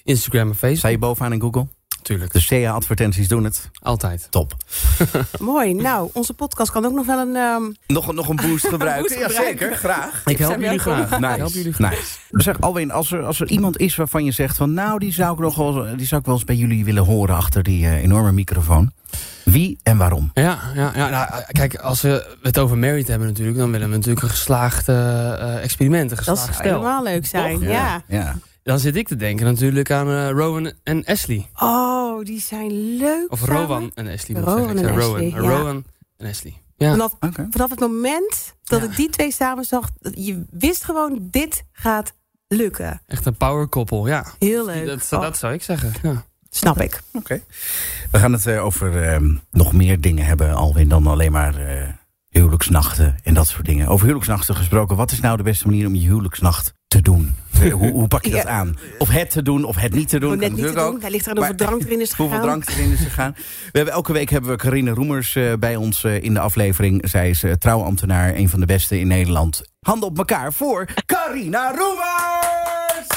Instagram 0.03 0.49
en 0.49 0.55
Sta 0.55 0.67
Facebook. 0.67 0.91
je 0.91 0.97
bovenaan 0.97 1.33
in 1.33 1.41
Google? 1.41 1.67
Tuurlijk. 2.03 2.33
De 2.33 2.45
CA-advertenties 2.45 3.27
doen 3.27 3.43
het. 3.43 3.69
Altijd. 3.81 4.27
Top. 4.29 4.55
Mooi. 5.39 5.73
Nou, 5.73 6.09
onze 6.13 6.33
podcast 6.33 6.71
kan 6.71 6.85
ook 6.85 6.93
nog 6.93 7.05
wel 7.05 7.19
een... 7.19 7.35
ehm, 7.35 7.61
Nog, 7.87 8.13
nog 8.13 8.27
een 8.29 8.35
boost 8.35 8.67
gebruiken? 8.73 9.01
boost 9.15 9.23
gebruiken. 9.23 9.67
Jazeker, 9.67 9.75
graag. 9.77 10.21
Ik 10.25 10.37
help 10.37 10.59
jullie 10.61 10.79
graag. 10.79 11.09
Nice. 11.19 11.31
Ik 11.33 11.37
help 11.37 11.51
jullie 11.53 11.73
graag. 11.73 11.91
nice. 11.91 12.05
Zeg, 12.31 12.61
Alwin, 12.61 12.91
als 12.91 13.11
er, 13.11 13.23
als 13.25 13.39
er 13.39 13.47
iemand 13.49 13.77
is 13.77 13.95
waarvan 13.95 14.23
je 14.25 14.31
zegt 14.31 14.57
van... 14.57 14.73
nou, 14.73 14.99
die 14.99 15.13
zou 15.13 15.33
ik 15.33 15.39
nog 15.39 15.55
wel, 15.55 15.95
die 15.97 16.07
zou 16.07 16.19
ik 16.21 16.25
wel 16.27 16.35
eens 16.35 16.43
bij 16.45 16.55
jullie 16.55 16.85
willen 16.85 17.03
horen... 17.03 17.35
achter 17.35 17.63
die 17.63 17.85
eh, 17.85 18.03
enorme 18.03 18.31
microfoon. 18.31 18.91
Wie 19.43 19.77
en 19.83 19.97
waarom? 19.97 20.31
Ja, 20.33 20.59
ja, 20.75 20.91
ja 20.95 21.09
nou, 21.09 21.43
kijk, 21.51 21.75
als 21.75 22.01
we 22.01 22.35
het 22.41 22.59
over 22.59 22.77
married 22.77 23.07
hebben 23.07 23.27
natuurlijk... 23.27 23.57
dan 23.57 23.71
willen 23.71 23.89
we 23.89 23.95
natuurlijk 23.95 24.23
een 24.23 24.29
geslaagd 24.29 24.87
eh, 24.89 25.33
eh, 25.33 25.63
experiment, 25.63 26.01
een 26.03 26.07
dat 26.09 26.17
geslaagd 26.17 26.41
zou 26.43 26.53
stel. 26.53 26.71
helemaal 26.71 27.03
leuk 27.03 27.25
zijn. 27.25 27.59
Toch? 27.59 27.69
Ja. 27.69 28.01
ja. 28.07 28.35
Dan 28.63 28.79
zit 28.79 28.95
ik 28.95 29.07
te 29.07 29.15
denken 29.15 29.45
natuurlijk 29.45 29.91
aan 29.91 30.07
eh, 30.09 30.29
Rowan 30.29 30.71
en 30.83 31.05
Ashley. 31.05 31.49
Oh, 31.55 32.23
die 32.25 32.41
zijn 32.41 32.97
leuk 32.97 33.31
Of 33.31 33.39
samen. 33.39 33.55
Rowan 33.55 33.91
en 33.95 34.07
Ashley 34.07 34.41
Rowan 34.41 34.69
en 34.69 34.77
zei 34.77 34.97
Ashley, 34.97 35.29
Rowan. 35.29 35.43
ja. 35.43 35.57
Rowan 35.57 35.83
en 36.17 36.27
Ashley. 36.29 36.53
Ja. 36.77 36.91
Vanaf, 37.49 37.69
het 37.69 37.79
moment 37.79 38.53
dat 38.63 38.79
Ja. 38.81 38.85
ik 38.89 38.95
die 38.95 39.09
twee 39.09 39.31
samen 39.31 39.63
zag... 39.63 39.89
je 40.13 40.43
wist 40.49 40.83
gewoon, 40.83 41.27
dit 41.31 41.63
gaat 41.71 42.13
lukken. 42.47 43.01
Echt 43.07 43.25
een 43.25 43.35
power 43.37 43.67
koppel, 43.67 44.07
ja. 44.07 44.25
Heel 44.39 44.65
leuk. 44.65 44.85
Dat, 44.85 45.07
Oh, 45.11 45.21
dat 45.21 45.37
zou 45.37 45.53
ik 45.53 45.61
zeggen, 45.63 45.93
ja. 46.03 46.25
snap 46.49 46.81
ik. 46.81 47.01
Oké. 47.13 47.41
We 48.11 48.19
gaan 48.19 48.31
het 48.33 48.45
eh, 48.45 48.65
over 48.65 49.03
eh, 49.03 49.19
nog 49.51 49.73
meer 49.73 50.01
dingen 50.01 50.25
hebben, 50.25 50.53
Alwin, 50.55 50.89
dan 50.89 51.07
alleen 51.07 51.31
maar 51.31 51.55
eh, 51.57 51.87
huwelijksnachten 52.39 53.15
en 53.23 53.33
dat 53.33 53.47
soort 53.47 53.65
dingen. 53.65 53.87
Over 53.87 54.01
huwelijksnachten 54.05 54.55
gesproken, 54.55 54.95
wat 54.95 55.11
is 55.11 55.19
nou 55.19 55.37
de 55.37 55.43
beste 55.43 55.67
manier 55.67 55.87
om 55.87 55.95
je 55.95 56.07
huwelijksnacht 56.07 56.73
te 56.87 57.01
doen? 57.01 57.35
Hoe, 57.71 57.91
hoe 57.91 58.07
pak 58.07 58.25
je 58.25 58.31
dat 58.35 58.43
Ja. 58.43 58.49
aan? 58.49 58.75
Of 58.97 59.09
het 59.09 59.29
te 59.29 59.41
doen, 59.41 59.63
of 59.63 59.75
het 59.75 59.93
niet 59.93 60.09
te 60.09 60.19
doen. 60.19 60.29
Net 60.29 60.39
niet 60.39 60.49
te 60.49 60.55
natuurlijk 60.55 60.85
doen. 60.85 60.95
ook. 60.95 61.01
Hij 61.01 61.11
ligt 61.11 61.25
er 61.25 61.31
aan 61.31 61.39
Maar- 61.39 61.47
hoeveel 61.57 61.65
drank 61.67 61.81
erin 61.85 62.01
is 62.01 62.09
gegaan. 62.09 62.25
Hoeveel 62.25 62.43
drank 62.45 62.69
erin 62.69 62.91
is 62.91 62.99
gegaan. 62.99 63.31
We 63.35 63.41
hebben, 63.71 63.93
elke 63.93 64.13
week 64.13 64.29
hebben 64.29 64.49
we 64.51 64.55
Carine 64.57 64.91
Roemers 64.91 65.35
eh, 65.35 65.53
bij 65.59 65.75
ons 65.75 66.03
eh, 66.03 66.23
in 66.23 66.33
de 66.33 66.39
aflevering. 66.39 67.09
Zij 67.09 67.29
is 67.29 67.43
eh, 67.43 67.51
trouwambtenaar, 67.51 68.35
een 68.35 68.49
van 68.49 68.59
de 68.59 68.65
beste 68.65 68.99
in 68.99 69.07
Nederland. 69.07 69.61
Handen 69.79 70.09
op 70.09 70.17
elkaar 70.17 70.53
voor 70.53 70.87
Carina 71.05 71.71
Roemers! 71.75 73.07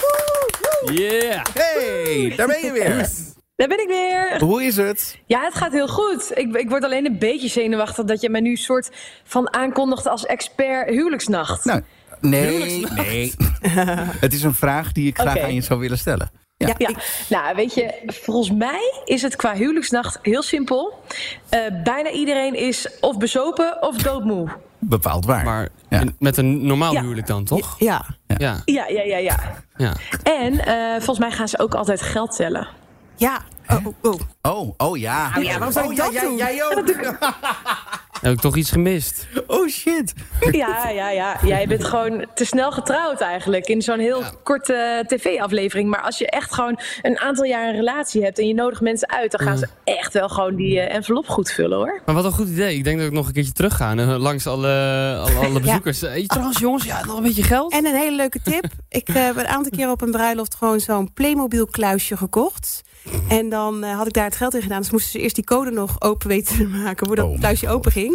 Yeah! 1.00 1.44
Hey, 1.54 2.32
daar 2.36 2.46
ben 2.46 2.64
je 2.64 2.72
weer. 2.72 3.08
Daar 3.56 3.68
ben 3.68 3.80
ik 3.80 3.88
weer. 3.88 4.40
Hoe 4.44 4.64
is 4.64 4.76
het? 4.76 5.18
Ja, 5.26 5.42
het 5.42 5.54
gaat 5.54 5.72
heel 5.72 5.88
goed. 5.88 6.30
Ik, 6.34 6.54
ik 6.56 6.68
word 6.68 6.84
alleen 6.84 7.06
een 7.06 7.18
beetje 7.18 7.48
zenuwachtig 7.48 8.04
dat 8.04 8.20
je 8.20 8.30
mij 8.30 8.40
nu 8.40 8.56
soort 8.56 8.90
van 9.24 9.52
aankondigt 9.54 10.06
als 10.06 10.26
expert 10.26 10.88
huwelijksnacht. 10.88 11.64
Nou, 11.64 11.82
nee, 12.20 12.86
nee. 12.94 13.34
het 14.24 14.32
is 14.32 14.42
een 14.42 14.54
vraag 14.54 14.92
die 14.92 15.06
ik 15.08 15.18
graag 15.18 15.38
aan 15.38 15.54
je 15.54 15.60
zou 15.60 15.80
willen 15.80 15.98
stellen. 15.98 16.30
Ja. 16.56 16.74
Ja, 16.78 16.90
nou 17.28 17.56
weet 17.56 17.74
je, 17.74 17.94
volgens 18.06 18.50
mij 18.50 19.02
is 19.04 19.22
het 19.22 19.36
qua 19.36 19.54
huwelijksnacht 19.54 20.18
heel 20.22 20.42
simpel. 20.42 21.02
Eh, 21.48 21.60
bijna 21.84 22.10
iedereen 22.10 22.54
is 22.54 22.88
of 23.00 23.18
bezopen 23.18 23.82
of 23.82 23.96
doodmoe. 23.96 24.48
Bepaald 24.78 25.24
waar. 25.24 25.44
Maar 25.44 25.68
Ja. 25.88 26.02
met 26.18 26.36
een 26.36 26.66
normaal 26.66 26.92
Ja. 26.92 27.00
huwelijk 27.02 27.26
dan, 27.26 27.44
toch? 27.44 27.76
Ja. 27.78 28.04
Ja. 28.38 28.62
Ja, 28.64 28.86
ja, 28.88 29.02
ja, 29.02 29.16
ja. 29.16 29.38
ja. 29.76 29.92
En 30.22 30.58
eh, 30.66 30.90
volgens 30.92 31.18
mij 31.18 31.30
gaan 31.30 31.48
ze 31.48 31.58
ook 31.58 31.74
altijd 31.74 32.02
geld 32.02 32.36
tellen. 32.36 32.68
Ja. 33.16 33.44
Oh, 33.68 33.86
oh, 33.86 33.94
oh. 34.02 34.20
Oh, 34.42 34.74
oh 34.76 34.98
ja. 34.98 35.32
Oh 35.36 35.42
ja, 35.42 35.52
waarom 35.52 35.72
zou 35.72 35.90
ik 35.90 35.96
dat 35.96 36.12
jij, 36.12 36.22
doen? 36.22 36.36
Jij 36.36 36.64
ook. 36.64 36.84
Heb 38.20 38.32
ik 38.32 38.40
toch 38.40 38.56
iets 38.56 38.70
gemist? 38.70 39.26
Oh 39.46 39.68
shit. 39.68 40.12
Ja, 40.50 40.88
ja, 40.88 41.10
ja. 41.10 41.36
Jij 41.42 41.66
bent 41.66 41.84
gewoon 41.84 42.26
te 42.34 42.44
snel 42.44 42.72
getrouwd 42.72 43.20
eigenlijk. 43.20 43.66
In 43.66 43.82
zo'n 43.82 43.98
heel 43.98 44.22
korte 44.42 45.04
tv-aflevering. 45.06 45.90
Maar 45.90 46.00
als 46.02 46.18
je 46.18 46.30
echt 46.30 46.54
gewoon 46.54 46.78
een 47.02 47.18
aantal 47.18 47.44
jaar 47.44 47.68
een 47.68 47.74
relatie 47.76 48.22
hebt 48.22 48.38
en 48.38 48.46
je 48.46 48.54
nodigt 48.54 48.80
mensen 48.80 49.10
uit, 49.10 49.30
dan 49.30 49.40
gaan 49.40 49.58
ze 49.58 49.68
echt 49.84 50.12
wel 50.12 50.28
gewoon 50.28 50.54
die 50.54 50.80
eh, 50.80 50.94
envelop 50.94 51.28
goed 51.28 51.50
vullen 51.50 51.78
hoor. 51.78 52.00
Maar 52.06 52.14
wat 52.14 52.24
een 52.24 52.32
goed 52.32 52.48
idee. 52.48 52.76
Ik 52.76 52.84
denk 52.84 52.98
dat 52.98 53.06
ik 53.06 53.12
nog 53.12 53.26
een 53.26 53.32
keertje 53.32 53.52
terug 53.52 53.76
ga 53.76 53.90
en, 53.90 53.98
eh, 53.98 54.16
langs 54.18 54.46
alle, 54.46 54.68
alle, 55.20 55.46
alle 55.46 55.60
bezoekers. 55.66 56.02
Eh, 56.02 56.26
trouwens 56.26 56.58
jongens, 56.58 56.84
ja, 56.84 57.04
nog 57.04 57.16
een 57.16 57.22
beetje 57.22 57.42
geld? 57.42 57.72
En 57.72 57.86
een 57.86 57.94
hele 57.94 58.16
leuke 58.16 58.40
tip. 58.42 58.64
Ik 58.88 59.08
heb 59.12 59.36
een 59.36 59.46
aantal 59.46 59.72
keer 59.76 59.90
op 59.90 60.02
een 60.02 60.10
bruiloft 60.10 60.54
gewoon 60.54 60.80
zo'n 60.80 61.12
Playmobil 61.12 61.66
kluisje 61.66 62.16
gekocht. 62.16 62.82
En 63.28 63.48
dan 63.48 63.82
had 63.82 64.06
ik 64.06 64.12
daar 64.12 64.24
het 64.24 64.36
geld 64.36 64.54
in 64.54 64.62
gedaan. 64.62 64.80
Dus 64.80 64.90
moesten 64.90 65.10
ze 65.10 65.18
eerst 65.18 65.34
die 65.34 65.44
code 65.44 65.70
nog 65.70 66.00
open 66.00 66.28
weten 66.28 66.56
te 66.56 66.66
maken 66.66 67.06
voordat 67.06 67.24
Oh 67.24 67.30
het 67.30 67.40
kluisje 67.40 67.68
open 67.68 67.92
ging. 67.92 68.05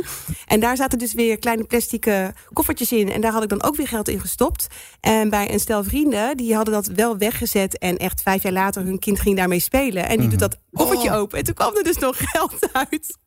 En 0.45 0.59
daar 0.59 0.77
zaten 0.77 0.99
dus 0.99 1.13
weer 1.13 1.39
kleine 1.39 1.63
plastic 1.63 2.05
eh, 2.05 2.27
koffertjes 2.53 2.91
in. 2.91 3.11
En 3.11 3.21
daar 3.21 3.31
had 3.31 3.43
ik 3.43 3.49
dan 3.49 3.63
ook 3.63 3.75
weer 3.75 3.87
geld 3.87 4.07
in 4.07 4.19
gestopt. 4.19 4.67
En 4.99 5.29
bij 5.29 5.53
een 5.53 5.59
stel 5.59 5.83
vrienden, 5.83 6.37
die 6.37 6.55
hadden 6.55 6.73
dat 6.73 6.87
wel 6.87 7.17
weggezet. 7.17 7.77
En 7.77 7.97
echt 7.97 8.21
vijf 8.21 8.43
jaar 8.43 8.51
later, 8.51 8.83
hun 8.83 8.99
kind 8.99 9.19
ging 9.19 9.37
daarmee 9.37 9.59
spelen. 9.59 10.07
En 10.07 10.19
die 10.19 10.29
doet 10.29 10.39
dat 10.39 10.57
koffertje 10.73 11.11
open. 11.11 11.37
En 11.37 11.43
toen 11.43 11.53
kwam 11.53 11.75
er 11.75 11.83
dus 11.83 11.97
nog 11.97 12.17
geld 12.17 12.73
uit. 12.73 13.17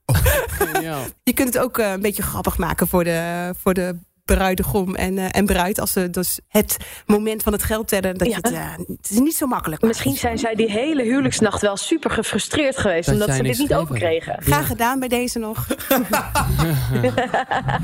Geniaal. 0.46 1.02
Je 1.22 1.32
kunt 1.32 1.54
het 1.54 1.62
ook 1.62 1.78
eh, 1.78 1.90
een 1.90 2.00
beetje 2.00 2.22
grappig 2.22 2.58
maken 2.58 2.88
voor 2.88 3.04
de, 3.04 3.50
voor 3.58 3.74
de 3.74 3.98
bruidegom 4.24 4.94
en, 4.94 5.18
eh, 5.18 5.24
en 5.30 5.46
bruid. 5.46 5.80
Als 5.80 5.92
ze 5.92 6.10
dus 6.10 6.38
het 6.48 6.76
moment 7.06 7.42
van 7.42 7.52
het 7.52 7.62
geld 7.62 7.88
tellen, 7.88 8.18
dat 8.18 8.28
Ja. 8.28 8.38
je 8.42 8.48
het, 8.48 8.52
eh, 8.52 8.86
het 8.96 9.10
is 9.10 9.18
niet 9.18 9.36
zo 9.36 9.46
makkelijk. 9.46 9.82
Misschien 9.82 10.16
zijn 10.16 10.38
zij 10.38 10.54
die 10.54 10.70
hele 10.70 11.02
huwelijksnacht 11.02 11.60
wel 11.60 11.76
super 11.76 12.10
gefrustreerd 12.10 12.76
geweest. 12.78 13.06
Dat 13.08 13.14
omdat 13.14 13.36
ze 13.36 13.42
dit 13.42 13.58
niet 13.58 13.74
openkregen. 13.74 14.36
Graag 14.42 14.66
gedaan 14.66 14.98
bij 14.98 15.08
deze 15.08 15.38
nog. 15.38 15.66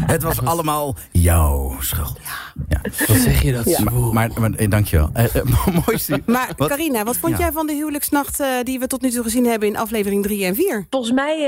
Het 0.07 0.22
was 0.22 0.44
allemaal 0.44 0.96
jouw 1.12 1.76
schuld. 1.81 2.18
Ja. 2.68 2.81
Wat 3.07 3.16
zeg 3.16 3.42
je 3.42 3.53
dat? 3.53 3.64
Ja. 3.64 3.83
Maar, 3.83 3.92
maar, 3.94 4.31
maar 4.40 4.50
eh, 4.53 4.70
dankjewel. 4.70 5.11
Eh, 5.12 5.35
eh, 5.37 5.42
mooiste. 5.87 6.22
Maar 6.26 6.53
Wat- 6.57 6.68
Carina, 6.68 7.05
wat 7.05 7.16
vond 7.16 7.33
Ja. 7.33 7.38
jij 7.38 7.53
van 7.53 7.66
de 7.66 7.72
huwelijksnacht 7.74 8.40
eh, 8.40 8.46
die 8.62 8.79
we 8.79 8.87
tot 8.87 9.03
nu 9.03 9.11
toe 9.11 9.22
gezien 9.22 9.46
hebben 9.46 9.68
in 9.68 9.76
aflevering 9.76 10.22
3 10.22 10.44
en 10.44 10.55
4? 10.55 10.87
Volgens 10.90 11.12
mij 11.12 11.38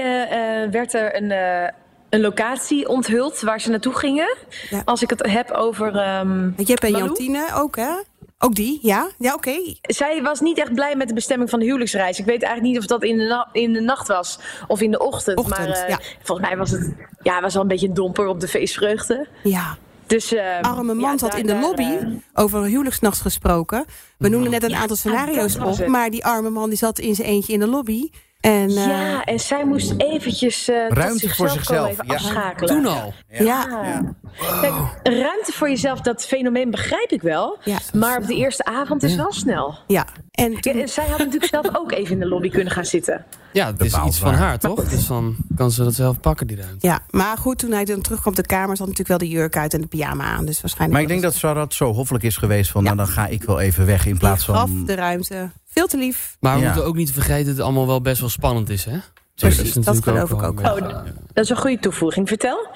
werd 0.71 0.95
er 0.95 1.17
een, 1.23 1.31
eh, 1.31 1.69
een 2.13 2.21
locatie 2.21 2.89
onthuld 2.89 3.41
waar 3.41 3.61
ze 3.61 3.71
naartoe 3.71 3.95
gingen. 3.95 4.37
Ja. 4.71 4.83
Als 4.85 5.03
ik 5.03 5.11
het 5.11 5.27
heb 5.27 5.51
over. 5.51 5.97
ehm, 5.97 6.51
Jep 6.57 6.79
en 6.83 6.93
Malou? 6.93 7.07
Jantine 7.07 7.49
ook, 7.55 7.77
hè? 7.77 7.91
Ook 8.39 8.55
die, 8.55 8.79
ja? 8.83 9.09
Ja, 9.19 9.35
oké. 9.35 9.55
zij 9.83 10.23
was 10.23 10.41
niet 10.41 10.59
echt 10.59 10.75
blij 10.75 10.97
met 10.97 11.09
de 11.09 11.15
bestemming 11.15 11.51
van 11.51 11.59
de 11.59 11.65
huwelijksreis. 11.65 12.19
Ik 12.19 12.25
weet 12.25 12.43
eigenlijk 12.43 12.73
niet 12.75 12.83
of 12.83 12.87
dat 12.89 13.03
in 13.03 13.19
de, 13.19 13.25
na- 13.25 13.49
in 13.53 13.73
de 13.73 13.81
nacht 13.81 14.09
was 14.09 14.39
of 14.69 14.81
in 14.81 14.91
de 14.91 14.99
ochtend. 14.99 15.39
Ochtend, 15.39 15.59
maar 15.59 15.69
eh, 15.69 15.89
ja. 15.89 15.99
volgens 16.23 16.49
mij 16.49 16.57
was 16.57 16.71
het 16.71 16.93
ja, 17.23 17.41
was 17.41 17.53
wel 17.53 17.63
een 17.63 17.69
beetje 17.69 17.89
een 17.89 17.95
domper 17.95 18.27
op 18.27 18.41
de 18.41 18.49
feestvreugde. 18.49 19.27
Ja. 19.43 19.77
Dus, 20.07 20.33
eh, 20.35 20.61
Arme 20.61 20.95
man 20.95 20.99
ja, 21.01 21.09
had 21.09 21.21
daar- 21.21 21.39
in 21.39 21.47
de 21.47 21.53
daar, 21.53 21.61
lobby 21.63 21.83
eh, 21.83 22.07
over 22.35 22.63
huwelijksnacht 22.63 23.21
gesproken. 23.21 23.85
We 24.19 24.29
noemden 24.29 24.51
net 24.51 24.63
een 24.63 24.69
Ja, 24.71 24.79
aantal 24.79 24.97
scenario's 24.97 25.57
op. 25.57 25.87
Maar 25.87 26.11
die 26.11 26.25
arme 26.25 26.51
man 26.51 26.69
die 26.69 26.79
zat 26.79 26.99
in 26.99 27.15
zijn 27.15 27.29
eentje 27.29 27.53
in 27.53 27.61
de 27.61 27.67
lobby. 27.69 28.11
En, 28.43 28.69
eh, 28.69 28.87
ja, 28.87 29.25
en 29.25 29.41
zij 29.41 29.65
moest 29.65 29.95
eventjes 29.97 30.69
eh, 30.69 30.87
tot 30.87 30.99
Ruimte 30.99 31.29
voor 31.29 31.49
zichzelf 31.49 31.89
even 31.91 32.05
ja. 32.07 32.15
afschakelen. 32.15 32.75
Toen 32.75 32.87
al. 32.87 33.13
ja. 33.29 33.41
Ja. 33.45 34.15
Kijk, 34.61 34.75
ruimte 35.03 35.53
voor 35.53 35.69
jezelf, 35.69 36.01
dat 36.01 36.25
fenomeen 36.27 36.71
begrijp 36.71 37.11
ik 37.11 37.23
wel. 37.23 37.59
Ja. 37.65 37.79
Maar 37.95 38.19
op 38.19 38.27
de 38.27 38.35
eerste 38.35 38.65
avond 38.65 39.03
is 39.03 39.15
wel 39.17 39.33
snel. 39.33 39.79
ja. 39.87 40.07
En 40.31 40.61
toen- 40.61 40.73
en 40.81 40.89
zij 40.89 41.07
had 41.07 41.19
natuurlijk 41.19 41.45
zelf 41.45 41.77
ook 41.77 41.93
even 41.93 42.13
in 42.13 42.19
de 42.19 42.27
lobby 42.29 42.51
kunnen 42.51 42.73
gaan 42.73 42.85
zitten. 42.85 43.25
Ja, 43.53 43.67
het 43.67 43.81
is 43.85 43.97
iets 44.07 44.19
van 44.19 44.35
haar, 44.35 44.59
toch? 44.59 44.85
Dus 44.85 45.07
dan 45.07 45.37
kan 45.57 45.71
ze 45.71 45.85
dat 45.85 45.95
zelf 45.95 46.21
pakken, 46.21 46.47
die 46.47 46.57
ruimte. 46.57 46.87
Ja, 46.87 47.01
maar 47.11 47.37
goed, 47.39 47.59
toen 47.59 47.71
hij 47.71 47.85
dan 47.85 48.01
terugkwam 48.01 48.35
de 48.35 48.47
kamer... 48.47 48.77
zat 48.77 48.87
natuurlijk 48.89 49.21
wel 49.21 49.29
de 49.29 49.35
jurk 49.35 49.57
uit 49.57 49.75
en 49.75 49.81
de 49.81 49.87
pyjama 49.87 50.25
aan. 50.25 50.45
Dus 50.45 50.61
waarschijnlijk... 50.61 50.93
Maar 50.93 51.01
ik 51.03 51.09
denk 51.09 51.23
dat 51.33 51.35
Sarat 51.41 51.75
zo 51.75 51.93
hoffelijk 51.93 52.25
is 52.25 52.37
geweest 52.37 52.71
van... 52.71 52.83
nou, 52.83 52.97
dan 52.97 53.07
ga 53.09 53.27
ik 53.27 53.45
wel 53.45 53.61
even 53.61 53.87
weg 53.87 54.07
in 54.07 54.19
plaats 54.19 54.45
gaf 54.45 54.57
van... 54.57 54.85
de 54.87 54.95
ruimte. 54.95 55.51
Veel 55.69 55.87
te 55.87 55.97
lief. 55.97 56.37
Maar 56.41 56.55
we 56.55 56.61
Ja. 56.61 56.67
moeten 56.67 56.85
ook 56.85 56.97
niet 56.97 57.13
vergeten 57.13 57.45
dat 57.47 57.55
het 57.57 57.65
allemaal 57.65 57.87
wel 57.87 58.01
best 58.01 58.21
wel 58.21 58.29
spannend 58.29 58.69
is, 58.71 58.85
hè? 58.85 58.99
Precies, 59.35 59.61
is 59.63 59.73
dat 59.73 59.85
natuurlijk 59.85 60.07
geloof 60.29 60.33
ook 60.33 60.41
ik 60.43 60.49
ook 60.49 60.81
wel. 60.81 60.89
Oh. 60.91 61.05
Dat 61.33 61.45
is 61.45 61.49
een 61.51 61.57
goede 61.57 61.79
toevoeging. 61.79 62.29
Vertel. 62.29 62.67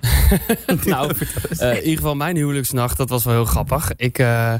nou, 0.84 1.12
eh, 1.58 1.70
in 1.70 1.76
ieder 1.82 1.96
geval 1.96 2.14
mijn 2.14 2.36
huwelijksnacht, 2.36 2.96
dat 2.96 3.08
was 3.08 3.24
wel 3.24 3.34
heel 3.34 3.44
grappig. 3.44 3.90
Ik, 3.96 4.18
eh, 4.18 4.54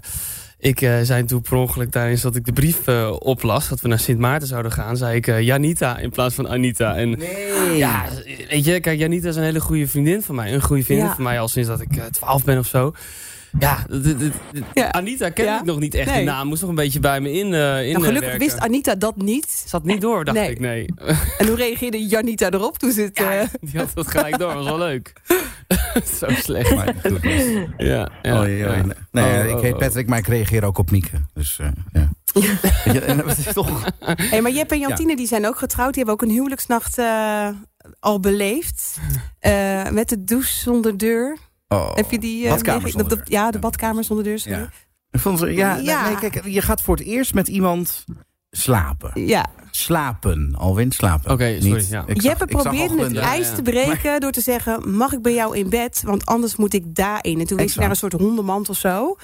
ik 0.60 0.80
eh, 0.80 0.98
zei 1.02 1.24
toen 1.24 1.40
per 1.40 1.56
ongeluk 1.56 1.90
tijdens 1.90 2.20
dat 2.22 2.36
ik 2.36 2.44
de 2.44 2.52
brief 2.52 2.86
eh, 2.86 3.16
oplas... 3.18 3.68
dat 3.68 3.80
we 3.80 3.88
naar 3.88 3.98
Sint 3.98 4.18
Maarten 4.18 4.48
zouden 4.48 4.72
gaan, 4.72 4.96
zei 4.96 5.16
ik 5.16 5.26
eh, 5.26 5.40
Janita 5.40 5.98
in 5.98 6.10
plaats 6.10 6.34
van 6.34 6.48
Anita. 6.48 6.96
En 6.96 7.10
Nee. 7.18 7.76
ja, 7.76 8.04
weet 8.48 8.64
je, 8.64 8.80
kijk, 8.80 8.98
Janita 8.98 9.28
is 9.28 9.36
een 9.36 9.42
hele 9.42 9.60
goede 9.60 9.86
vriendin 9.88 10.22
van 10.22 10.34
mij. 10.34 10.54
Een 10.54 10.62
goede 10.62 10.84
vriendin 10.84 11.06
Ja. 11.06 11.14
van 11.14 11.24
mij 11.24 11.40
al 11.40 11.48
sinds 11.48 11.68
dat 11.68 11.80
ik 11.80 11.88
12 12.10 12.44
ben 12.44 12.58
of 12.58 12.66
zo. 12.66 12.92
Ja, 13.58 13.86
Ja. 14.74 14.90
Anita 14.92 15.30
kende 15.30 15.50
Ja. 15.50 15.58
ik 15.58 15.64
nog 15.64 15.78
niet 15.78 15.94
echt. 15.94 16.06
Nee. 16.08 16.16
Die 16.16 16.26
naam 16.26 16.46
moest 16.48 16.60
nog 16.60 16.70
een 16.70 16.76
beetje 16.76 17.00
bij 17.00 17.20
me 17.20 17.32
in, 17.32 17.38
eh 17.38 17.40
in 17.42 17.52
Nou, 17.54 17.86
eh, 17.86 17.94
gelukkig 17.94 18.20
werken. 18.20 18.38
wist 18.38 18.58
Anita 18.58 18.94
dat 18.94 19.16
niet. 19.16 19.64
Zat 19.66 19.84
niet 19.84 20.00
door, 20.00 20.24
dacht 20.24 20.38
Nee. 20.38 20.50
ik, 20.50 20.60
nee. 20.60 20.86
En 21.38 21.46
hoe 21.46 21.56
reageerde 21.56 22.06
Janita 22.06 22.50
erop 22.50 22.78
toen 22.78 22.92
ze 22.92 23.00
het... 23.02 23.18
eh, 23.18 23.40
Die 23.60 23.78
had 23.80 23.90
dat 23.94 24.08
gelijk 24.08 24.38
door, 24.38 24.54
was 24.54 24.64
wel 24.64 24.78
leuk. 24.78 25.12
Zo 26.18 26.26
slecht. 26.30 26.70
Ja, 27.76 28.08
ja, 28.22 28.38
oei. 28.40 28.56
ja. 28.56 28.82
Nee, 29.10 29.42
Oh, 29.42 29.48
ik 29.48 29.54
oh, 29.54 29.60
heet 29.62 29.72
oh. 29.72 29.78
Patrick, 29.78 30.06
maar 30.06 30.18
ik 30.18 30.26
reageer 30.26 30.64
ook 30.64 30.78
op 30.78 30.90
Mieke. 30.90 31.16
Dus 31.34 31.58
eh, 31.58 31.68
ja. 31.92 32.08
En 33.06 33.16
dat 33.16 33.38
is 33.38 33.52
toch... 33.52 33.84
Hey, 34.04 34.42
maar 34.42 34.50
Jep 34.52 34.70
en 34.70 34.78
Jantine 34.78 35.16
die 35.16 35.26
zijn 35.26 35.46
ook 35.46 35.58
getrouwd. 35.58 35.94
Die 35.94 36.04
hebben 36.04 36.14
ook 36.14 36.30
een 36.30 36.36
huwelijksnacht 36.36 36.98
eh, 36.98 37.48
al 38.00 38.20
beleefd. 38.20 38.98
Eh, 39.38 39.88
met 39.90 40.08
de 40.08 40.24
douche 40.24 40.54
zonder 40.60 40.96
deur. 40.98 41.36
Oh. 41.74 41.94
Heb 41.94 42.10
je 42.10 42.18
die... 42.18 42.44
eh, 42.44 42.50
Badkamer 42.50 42.82
meege- 42.82 42.98
zonder 42.98 43.18
de- 43.18 43.24
deur. 43.24 43.32
Ja, 43.32 43.50
de 43.50 43.58
badkamer 43.58 44.04
zonder 44.04 44.24
deur. 44.24 44.38
sorry. 44.38 44.58
Ja. 44.58 44.68
Ik 45.10 45.20
vond 45.20 45.38
ze, 45.38 45.46
ja, 45.46 45.74
nee, 45.74 45.84
Ja. 45.84 46.04
Nee, 46.08 46.16
kijk, 46.30 46.44
je 46.44 46.62
gaat 46.62 46.80
voor 46.82 46.96
het 46.96 47.04
eerst 47.06 47.34
met 47.34 47.48
iemand 47.48 48.04
slapen. 48.50 49.26
Ja. 49.26 49.46
Slapen, 49.84 50.54
Alwin, 50.58 50.92
slapen. 50.92 51.30
Oké, 51.32 51.54
sorry, 51.60 51.76
Niet- 51.76 51.88
ja. 51.88 52.02
ik 52.06 52.22
zag- 52.22 52.24
Jeppe 52.38 52.46
probeerde 52.46 53.02
het 53.02 53.10
een- 53.16 53.22
ijs 53.22 53.48
ja. 53.48 53.54
te 53.54 53.62
breken 53.62 54.20
door 54.20 54.30
te 54.30 54.40
zeggen... 54.40 54.96
mag 54.96 55.12
ik 55.12 55.22
bij 55.22 55.34
jou 55.34 55.56
in 55.56 55.68
bed, 55.68 56.02
want 56.04 56.26
anders 56.26 56.56
moet 56.56 56.74
ik 56.74 56.94
daarin. 56.94 57.40
En 57.40 57.46
toen 57.46 57.56
wees 57.56 57.56
hij 57.56 57.64
Exact. 57.64 57.80
naar 57.80 57.90
een 57.90 57.96
soort 57.96 58.12
hondenmand 58.12 58.68
of 58.68 58.76
zo. 58.76 59.16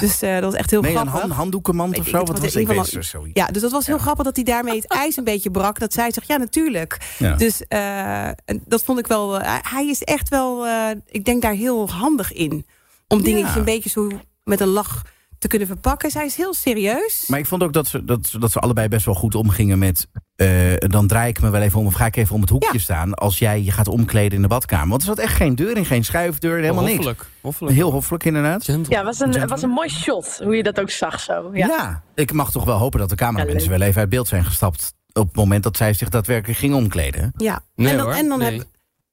Dus 0.00 0.22
eh, 0.22 0.32
dat 0.34 0.42
was 0.42 0.54
echt 0.54 0.70
heel 0.70 0.80
Nee, 0.80 0.90
een 0.90 0.96
grappig. 0.98 1.20
hand, 1.20 1.32
handdoekenmand 1.32 1.98
of 1.98 2.06
zo. 2.08 2.18
Wat 2.18 2.38
was 2.40 2.54
ik 2.56 2.66
weet. 2.66 3.12
Ja, 3.32 3.46
dus 3.46 3.62
dat 3.62 3.70
was 3.70 3.86
heel 3.86 3.96
Ja. 3.96 4.02
grappig 4.02 4.24
dat 4.24 4.36
hij 4.36 4.44
daarmee 4.44 4.76
het 4.76 4.86
ijs 4.88 5.16
een 5.16 5.24
beetje 5.24 5.50
brak. 5.50 5.78
Dat 5.78 5.92
zij 5.92 6.12
zegt, 6.12 6.26
ja, 6.26 6.36
natuurlijk. 6.36 7.14
Ja. 7.18 7.36
Dus 7.36 7.62
eh, 7.68 8.28
dat 8.66 8.84
vond 8.84 8.98
ik 8.98 9.06
wel... 9.06 9.40
eh, 9.40 9.54
hij 9.62 9.86
is 9.88 10.02
echt 10.02 10.28
wel, 10.28 10.66
eh, 10.66 10.88
ik 11.10 11.24
denk 11.24 11.42
daar 11.42 11.52
heel 11.52 11.90
handig 11.90 12.32
in. 12.32 12.66
Om 13.08 13.22
dingetjes 13.22 13.52
Ja. 13.52 13.58
een 13.58 13.64
beetje 13.64 13.90
zo 13.90 14.08
met 14.44 14.60
een 14.60 14.68
lach 14.68 15.02
te 15.44 15.50
kunnen 15.56 15.68
verpakken. 15.68 16.10
Zij 16.10 16.24
is 16.24 16.36
heel 16.36 16.54
serieus. 16.54 17.24
Maar 17.28 17.38
ik 17.38 17.46
vond 17.46 17.62
ook 17.62 17.72
dat 17.72 17.86
ze, 17.86 18.04
dat, 18.04 18.26
ze- 18.26 18.38
dat 18.38 18.52
ze 18.52 18.58
allebei 18.58 18.88
best 18.88 19.04
wel 19.04 19.14
goed 19.14 19.34
omgingen 19.34 19.78
met... 19.78 20.08
eh, 20.36 20.48
dan 20.78 21.06
draai 21.06 21.28
ik 21.28 21.40
me 21.40 21.50
wel 21.50 21.60
even 21.60 21.78
om 21.80 21.86
of 21.86 21.94
ga 21.94 22.06
ik 22.06 22.16
even 22.16 22.34
om 22.34 22.40
het 22.40 22.50
hoekje 22.50 22.68
Ja. 22.72 22.78
staan... 22.78 23.14
als 23.14 23.38
jij 23.38 23.62
je 23.62 23.70
gaat 23.72 23.88
omkleden 23.88 24.32
in 24.36 24.42
de 24.42 24.48
badkamer. 24.48 24.88
Want 24.88 25.00
er 25.00 25.06
zat 25.06 25.18
echt 25.18 25.34
geen 25.36 25.54
deur 25.54 25.76
in, 25.76 25.84
geen 25.84 26.04
schuifdeur, 26.04 26.58
helemaal 26.60 26.82
niks. 26.84 26.94
hoffelijk, 26.94 27.26
hoffelijk. 27.40 27.76
Heel 27.76 27.90
hoffelijk 27.90 28.24
inderdaad. 28.24 28.64
Gentle. 28.64 28.92
Ja, 28.92 29.06
het 29.06 29.18
was 29.18 29.34
een, 29.36 29.48
was 29.48 29.62
een 29.62 29.70
mooi 29.70 29.88
shot, 29.88 30.40
hoe 30.42 30.56
je 30.56 30.62
dat 30.62 30.80
ook 30.80 30.90
zag 30.90 31.20
zo. 31.20 31.50
Ja. 31.52 31.66
Ja. 31.66 32.02
ik 32.14 32.32
mag 32.32 32.50
toch 32.50 32.64
wel 32.64 32.78
hopen 32.78 32.98
dat 33.00 33.08
de 33.08 33.16
cameramensen 33.16 33.70
Ja, 33.72 33.78
wel 33.78 33.86
even 33.88 34.00
uit 34.00 34.08
beeld 34.10 34.28
zijn 34.28 34.44
gestapt... 34.44 34.94
op 35.12 35.26
het 35.26 35.36
moment 35.36 35.62
dat 35.62 35.76
zij 35.76 35.92
zich 35.92 36.08
daadwerkelijk 36.08 36.58
ging 36.58 36.74
omkleden. 36.74 37.32
Ja. 37.36 37.60
Nee 37.74 37.88
en 37.90 37.96
dan, 37.96 38.06
hoor, 38.06 38.14
en 38.14 38.28
dan 38.28 38.38
nee. 38.38 38.58
heb, 38.58 38.66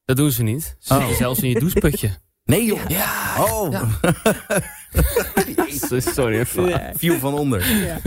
Dat 0.05 0.17
doen 0.17 0.31
ze 0.31 0.43
niet. 0.43 0.75
Ze 0.79 0.93
Oh. 0.93 0.99
zitten 0.99 1.17
zelfs 1.17 1.39
in 1.39 1.49
je 1.49 1.59
doucheputje. 1.59 2.09
Nee 2.51 2.65
joh. 2.65 2.79
Ja. 2.87 3.33
Oh, 3.37 3.81
sorry. 6.15 6.39
even. 6.39 6.91
viel 6.97 7.19
van 7.19 7.33
onder. 7.33 7.59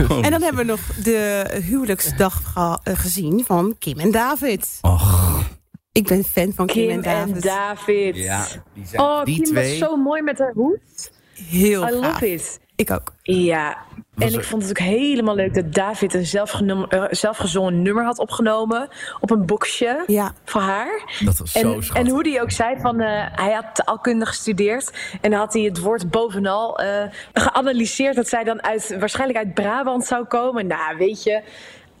Oh. 0.09 0.25
en 0.25 0.31
dan 0.31 0.41
hebben 0.41 0.65
we 0.65 0.71
nog 0.71 0.79
de 1.03 1.45
huwelijksdag 1.63 2.41
eh, 2.55 2.75
gezien 2.83 3.43
van 3.45 3.75
Kim 3.79 3.99
en 3.99 4.11
David. 4.11 4.77
Och, 4.81 5.43
Ik 5.91 6.07
ben 6.07 6.23
fan 6.23 6.53
van 6.55 6.65
Kim, 6.67 6.87
Kim 6.87 6.89
en 6.89 7.01
David. 7.01 7.35
en 7.35 7.41
David. 7.41 8.15
ja, 8.15 8.45
die, 8.73 8.85
zijn, 8.87 9.01
Oh, 9.01 9.23
die 9.23 9.35
Kim 9.35 9.43
twee. 9.43 9.79
was 9.79 9.89
zo 9.89 9.95
mooi 9.97 10.21
met 10.21 10.39
haar 10.39 10.51
hoed. 10.53 11.11
Heel 11.33 11.81
I 11.87 11.91
gaaf. 11.91 12.01
love 12.13 12.31
it. 12.33 12.59
Ik 12.75 12.91
ook. 12.91 13.13
Ja, 13.21 13.77
en 14.17 14.33
ik 14.33 14.43
vond 14.43 14.61
het 14.61 14.71
ook 14.71 14.85
helemaal 14.85 15.35
leuk 15.35 15.53
dat 15.53 15.73
David 15.73 16.13
een 16.13 16.85
eh, 16.89 17.03
zelfgezongen 17.09 17.81
nummer 17.81 18.03
had 18.03 18.19
opgenomen 18.19 18.87
op 19.19 19.31
een 19.31 19.45
boxje 19.45 20.03
Ja. 20.07 20.33
voor 20.45 20.61
haar. 20.61 21.13
Dat 21.19 21.37
was 21.37 21.51
zo 21.51 21.59
En, 21.59 21.83
schattig. 21.83 22.05
en 22.05 22.09
hoe 22.13 22.23
die 22.23 22.41
ook 22.41 22.51
zei 22.51 22.75
van 22.79 22.99
eh, 22.99 23.25
hij 23.31 23.53
had 23.53 23.65
taalkunde 23.85 24.25
gestudeerd 24.25 24.91
en 25.21 25.29
dan 25.31 25.39
had 25.39 25.53
hij 25.53 25.61
het 25.61 25.79
woord 25.79 26.09
bovenal 26.09 26.79
eh, 26.79 27.03
geanalyseerd 27.33 28.15
dat 28.15 28.27
zij 28.27 28.43
dan 28.43 28.63
uit 28.63 28.95
waarschijnlijk 28.99 29.39
uit 29.39 29.53
Brabant 29.53 30.05
zou 30.05 30.25
komen. 30.25 30.67
Nou, 30.67 30.97
weet 30.97 31.23
je, 31.23 31.41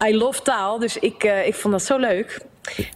I 0.07 0.17
love 0.17 0.41
taal, 0.41 0.79
dus 0.79 0.97
ik, 0.99 1.23
eh, 1.23 1.47
ik 1.47 1.55
vond 1.55 1.73
dat 1.73 1.83
zo 1.83 1.97
leuk. 1.97 2.41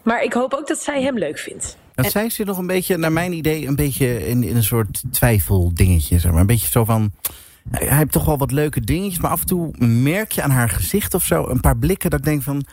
Maar 0.04 0.24
ik 0.24 0.34
hoop 0.34 0.54
ook 0.54 0.68
dat 0.68 0.78
zij 0.80 1.02
hem 1.02 1.18
leuk 1.18 1.38
vindt. 1.38 1.78
Dat 1.96 2.12
zij 2.12 2.30
zit 2.30 2.46
nog 2.46 2.58
een 2.58 2.68
beetje, 2.68 2.98
naar 2.98 3.12
mijn 3.12 3.34
idee, 3.34 3.68
een 3.68 3.76
beetje 3.76 4.28
in, 4.28 4.44
in 4.44 4.56
een 4.56 4.64
soort 4.64 5.02
twijfeldingetje. 5.12 6.20
Zeg 6.20 6.32
maar. 6.32 6.40
Een 6.42 6.46
beetje 6.48 6.68
zo 6.68 6.86
van. 6.86 7.12
Hij 7.72 7.88
hij 7.88 7.98
heeft 7.98 8.12
toch 8.12 8.26
wel 8.26 8.38
wat 8.38 8.52
leuke 8.52 8.82
dingetjes, 8.82 9.20
maar 9.20 9.32
af 9.32 9.40
en 9.40 9.46
toe 9.46 9.72
merk 9.86 10.32
je 10.32 10.42
aan 10.42 10.50
haar 10.52 10.70
gezicht 10.70 11.14
of 11.14 11.24
zo 11.26 11.48
een 11.50 11.60
paar 11.60 11.78
blikken 11.78 12.10
dat 12.10 12.20
ik 12.20 12.26
denk 12.26 12.44
van. 12.44 12.66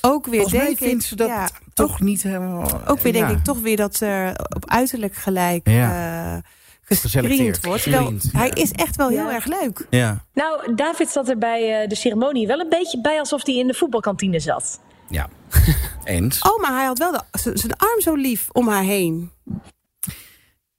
Ook 0.00 0.26
weer 0.26 0.46
denk 0.48 0.78
vindt 0.78 1.02
ik, 1.02 1.08
ze 1.08 1.16
dat 1.16 1.28
ja, 1.28 1.48
toch 1.74 2.00
niet 2.00 2.22
helemaal. 2.22 2.86
ook 2.86 3.00
weer 3.00 3.12
denk 3.12 3.28
ik 3.30 3.44
toch 3.44 3.60
weer 3.60 3.76
dat 3.76 4.00
er 4.00 4.28
op 4.56 4.70
uiterlijk 4.70 5.14
gelijk 5.14 5.68
Ja. 5.68 6.34
eh 6.36 6.42
gescreend 6.86 7.64
wordt. 7.64 7.82
Gescreend, 7.82 8.28
hij 8.32 8.46
ja. 8.46 8.54
is 8.54 8.70
echt 8.70 8.96
wel 8.96 9.08
heel 9.08 9.28
Ja. 9.28 9.34
erg 9.34 9.44
leuk. 9.46 9.86
Ja, 9.90 10.24
Nou, 10.34 10.74
David 10.74 11.08
zat 11.08 11.28
er 11.28 11.38
bij 11.38 11.82
eh, 11.82 11.88
de 11.88 11.94
ceremonie 11.94 12.46
wel 12.46 12.58
een 12.60 12.68
beetje 12.68 13.00
bij 13.00 13.18
alsof 13.18 13.46
hij 13.46 13.54
in 13.54 13.66
de 13.66 13.74
voetbalkantine 13.74 14.40
zat. 14.40 14.80
ja. 15.08 15.28
Eens. 16.04 16.38
Oh, 16.42 16.60
maar 16.60 16.72
hij 16.72 16.84
had 16.84 16.98
wel 16.98 17.20
zijn 17.32 17.76
arm 17.76 18.00
zo 18.00 18.14
lief 18.14 18.48
om 18.52 18.68
haar 18.68 18.82
heen. 18.82 19.30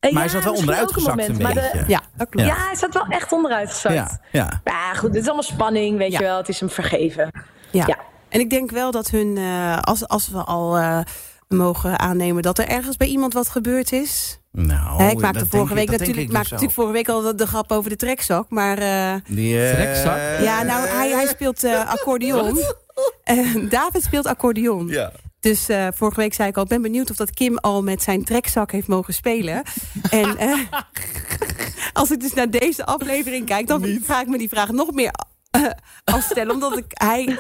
Eh, 0.08 0.13
Maar 0.13 0.22
hij 0.22 0.32
zat 0.32 0.44
wel 0.44 0.52
misschien 0.52 0.70
onderuit 0.70 0.89
ook 0.89 0.96
een 0.98 1.10
moment, 1.10 1.30
een 1.30 1.41
maar 1.41 1.54
de- 1.54 1.70
beetje. 1.74 1.91
Ja, 1.91 2.02
dat 2.18 2.30
klopt. 2.30 2.48
Ja, 2.48 2.56
hij 2.56 2.76
zat 2.76 2.94
wel 2.94 3.06
echt 3.10 3.32
onderuit 3.32 3.70
gezakt. 3.72 3.96
Ja, 3.96 4.20
ja. 4.32 4.62
Ja, 4.63 4.94
goed, 4.94 5.12
dit 5.12 5.22
is 5.22 5.26
allemaal 5.28 5.44
spanning, 5.44 5.98
weet 5.98 6.12
Ja. 6.12 6.20
je 6.20 6.26
wel. 6.26 6.38
Het 6.38 6.50
is 6.50 6.60
hem 6.60 6.70
vergeven. 6.70 7.32
Ja. 7.72 7.84
Ja. 7.88 7.98
En 8.30 8.39
ik 8.39 8.50
denk 8.50 8.72
wel 8.72 8.91
dat 8.91 9.10
hun, 9.10 9.38
eh, 9.38 9.78
als, 9.82 10.08
als 10.08 10.28
we 10.30 10.38
al 10.44 10.78
eh, 10.78 11.00
mogen 11.48 12.00
aannemen 12.00 12.41
dat 12.44 12.58
er 12.60 12.68
ergens 12.68 12.98
bij 12.98 13.08
iemand 13.08 13.34
wat 13.34 13.50
gebeurd 13.50 13.91
is. 13.91 14.39
Nou, 14.52 15.04
ik 15.04 15.20
maakte 15.20 15.46
vorige 15.46 15.74
week 15.74 15.84
ik- 15.84 15.89
natuurlijk, 16.00 16.20
ik 16.28 16.32
maakte 16.34 16.39
dus 16.41 16.50
natuurlijk 16.62 16.74
vorige 16.74 16.94
week 16.94 17.10
al 17.10 17.22
de, 17.22 17.36
de 17.36 17.48
grap 17.48 17.72
over 17.72 17.89
de 17.89 17.96
trekzak. 17.96 18.50
Maar 18.50 18.78
eh, 18.78 19.13
eh, 19.13 19.22
Trekzak? 19.74 20.18
ja, 20.41 20.63
nou, 20.63 20.88
hij, 20.88 21.10
hij 21.10 21.28
speelt 21.28 21.63
eh, 21.63 21.89
accordeon. 21.89 22.60
David 23.70 24.04
speelt 24.04 24.26
accordeon. 24.28 24.88
Ja. 24.88 25.12
Dus 25.45 25.69
eh, 25.69 25.88
vorige 25.93 26.19
week 26.19 26.34
zei 26.34 26.49
ik 26.49 26.55
al, 26.55 26.63
ik 26.63 26.69
ben 26.69 26.81
benieuwd 26.81 27.10
of 27.10 27.15
dat 27.15 27.31
Kim 27.31 27.58
al 27.58 27.84
met 27.84 28.01
zijn 28.01 28.23
trekzak 28.23 28.71
heeft 28.71 28.88
mogen 28.88 29.13
spelen. 29.13 29.63
en 30.10 30.38
eh, 30.38 30.60
als 31.93 32.12
ik 32.12 32.19
dus 32.19 32.34
naar 32.34 32.49
deze 32.49 32.86
aflevering 32.86 33.45
kijk, 33.45 33.67
dan 33.67 33.99
ga 34.03 34.21
ik 34.21 34.27
me 34.27 34.38
die 34.38 34.49
vraag 34.49 34.71
nog 34.71 34.91
meer 34.91 35.12
eh, 35.51 35.69
afstellen. 36.03 36.53
Omdat 36.53 36.77
ik, 36.77 36.86
hij, 36.88 37.38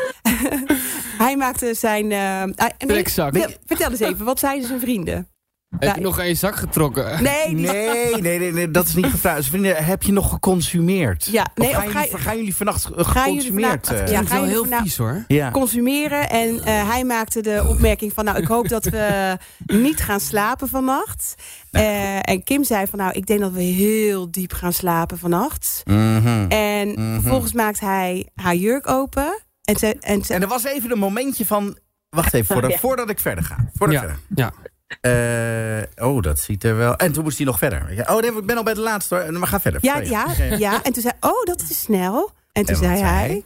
hij 1.23 1.37
maakte 1.37 1.73
zijn... 1.73 2.07
nee, 2.07 2.53
Trekzak. 2.77 3.33
vertel 3.65 3.89
eens 3.89 3.99
even, 3.99 4.25
wat 4.25 4.39
zeiden 4.39 4.67
zijn 4.67 4.79
vrienden? 4.79 5.34
Heb 5.79 5.95
je 5.95 6.01
nog 6.01 6.19
één 6.19 6.35
zak 6.35 6.55
getrokken? 6.55 7.05
Nee, 7.23 7.51
Nee, 7.53 8.15
nee, 8.21 8.39
nee, 8.39 8.51
nee, 8.51 8.71
dat 8.71 8.87
is 8.87 8.93
niet 8.95 9.05
gevraagd. 9.05 9.37
Dus 9.37 9.47
vrienden, 9.47 9.75
heb 9.85 10.03
je 10.03 10.11
nog 10.11 10.29
geconsumeerd? 10.29 11.25
Ja, 11.25 11.45
nee, 11.55 11.69
of 11.69 11.75
gaan, 11.75 11.85
of 11.85 11.91
ga 11.91 11.99
jullie, 12.03 12.17
gaan 12.17 12.35
jullie 12.37 12.55
vannacht 12.55 12.83
eh, 12.85 12.89
jullie 12.91 13.05
geconsumeerd? 13.05 13.87
eh? 13.89 14.07
Ja, 14.07 14.43
heel 14.43 14.65
vies 14.81 14.97
hoor. 14.97 15.23
ja. 15.27 15.51
consumeren. 15.51 16.29
En 16.29 16.63
eh, 16.63 16.89
hij 16.89 17.03
maakte 17.03 17.41
de 17.41 17.65
opmerking 17.67 18.13
van... 18.13 18.25
nou, 18.25 18.37
ik 18.37 18.47
hoop 18.47 18.67
dat 18.67 18.83
we 18.85 19.37
niet 19.65 19.99
gaan 19.99 20.19
slapen 20.19 20.67
vannacht. 20.67 21.35
Eh, 21.71 22.29
en 22.29 22.43
Kim 22.43 22.63
zei 22.63 22.87
van... 22.87 22.99
nou, 22.99 23.11
ik 23.13 23.25
denk 23.25 23.39
dat 23.39 23.51
we 23.51 23.61
heel 23.61 24.31
diep 24.31 24.53
gaan 24.53 24.73
slapen 24.73 25.17
vannacht. 25.17 25.81
Mhm. 25.85 26.45
En 26.49 26.87
Mhm. 26.89 27.13
vervolgens 27.21 27.53
maakt 27.53 27.79
hij 27.79 28.29
haar 28.35 28.55
jurk 28.55 28.89
open. 28.89 29.43
En, 29.63 29.75
ze, 29.75 29.95
en, 29.99 30.23
ze- 30.23 30.33
En 30.33 30.41
er 30.41 30.47
was 30.47 30.63
even 30.63 30.91
een 30.91 30.99
momentje 30.99 31.45
van... 31.45 31.77
Wacht 32.09 32.33
even, 32.33 32.47
voordat, 32.53 32.71
Ja. 32.71 32.77
voordat 32.77 33.09
ik 33.09 33.19
verder 33.19 33.43
ga. 33.43 33.55
Voordat 33.73 33.95
ik 33.95 34.01
Ja, 34.09 34.15
verder. 34.15 34.19
ja. 34.35 34.53
Eh, 35.01 36.07
oh, 36.07 36.21
dat 36.21 36.39
ziet 36.39 36.63
er 36.63 36.77
wel... 36.77 36.95
En 36.95 37.11
toen 37.11 37.23
moest 37.23 37.37
hij 37.37 37.45
nog 37.45 37.57
verder. 37.57 38.05
Oh, 38.09 38.19
nee, 38.19 38.37
ik 38.37 38.45
ben 38.45 38.57
al 38.57 38.63
bij 38.63 38.73
de 38.73 38.79
laatste 38.79 39.15
hoor. 39.15 39.33
Maar 39.33 39.47
ga 39.47 39.59
verder. 39.59 39.79
ja, 39.83 39.99
ja, 39.99 40.25
ja. 40.57 40.83
En 40.83 40.93
toen 40.93 41.01
zei 41.01 41.13
oh, 41.19 41.43
dat 41.43 41.61
is 41.61 41.81
snel. 41.81 42.31
En 42.51 42.65
toen 42.65 42.75
En 42.75 42.81
wat 42.81 42.97
zei 42.97 42.97
zei 42.97 43.09
hij... 43.09 43.43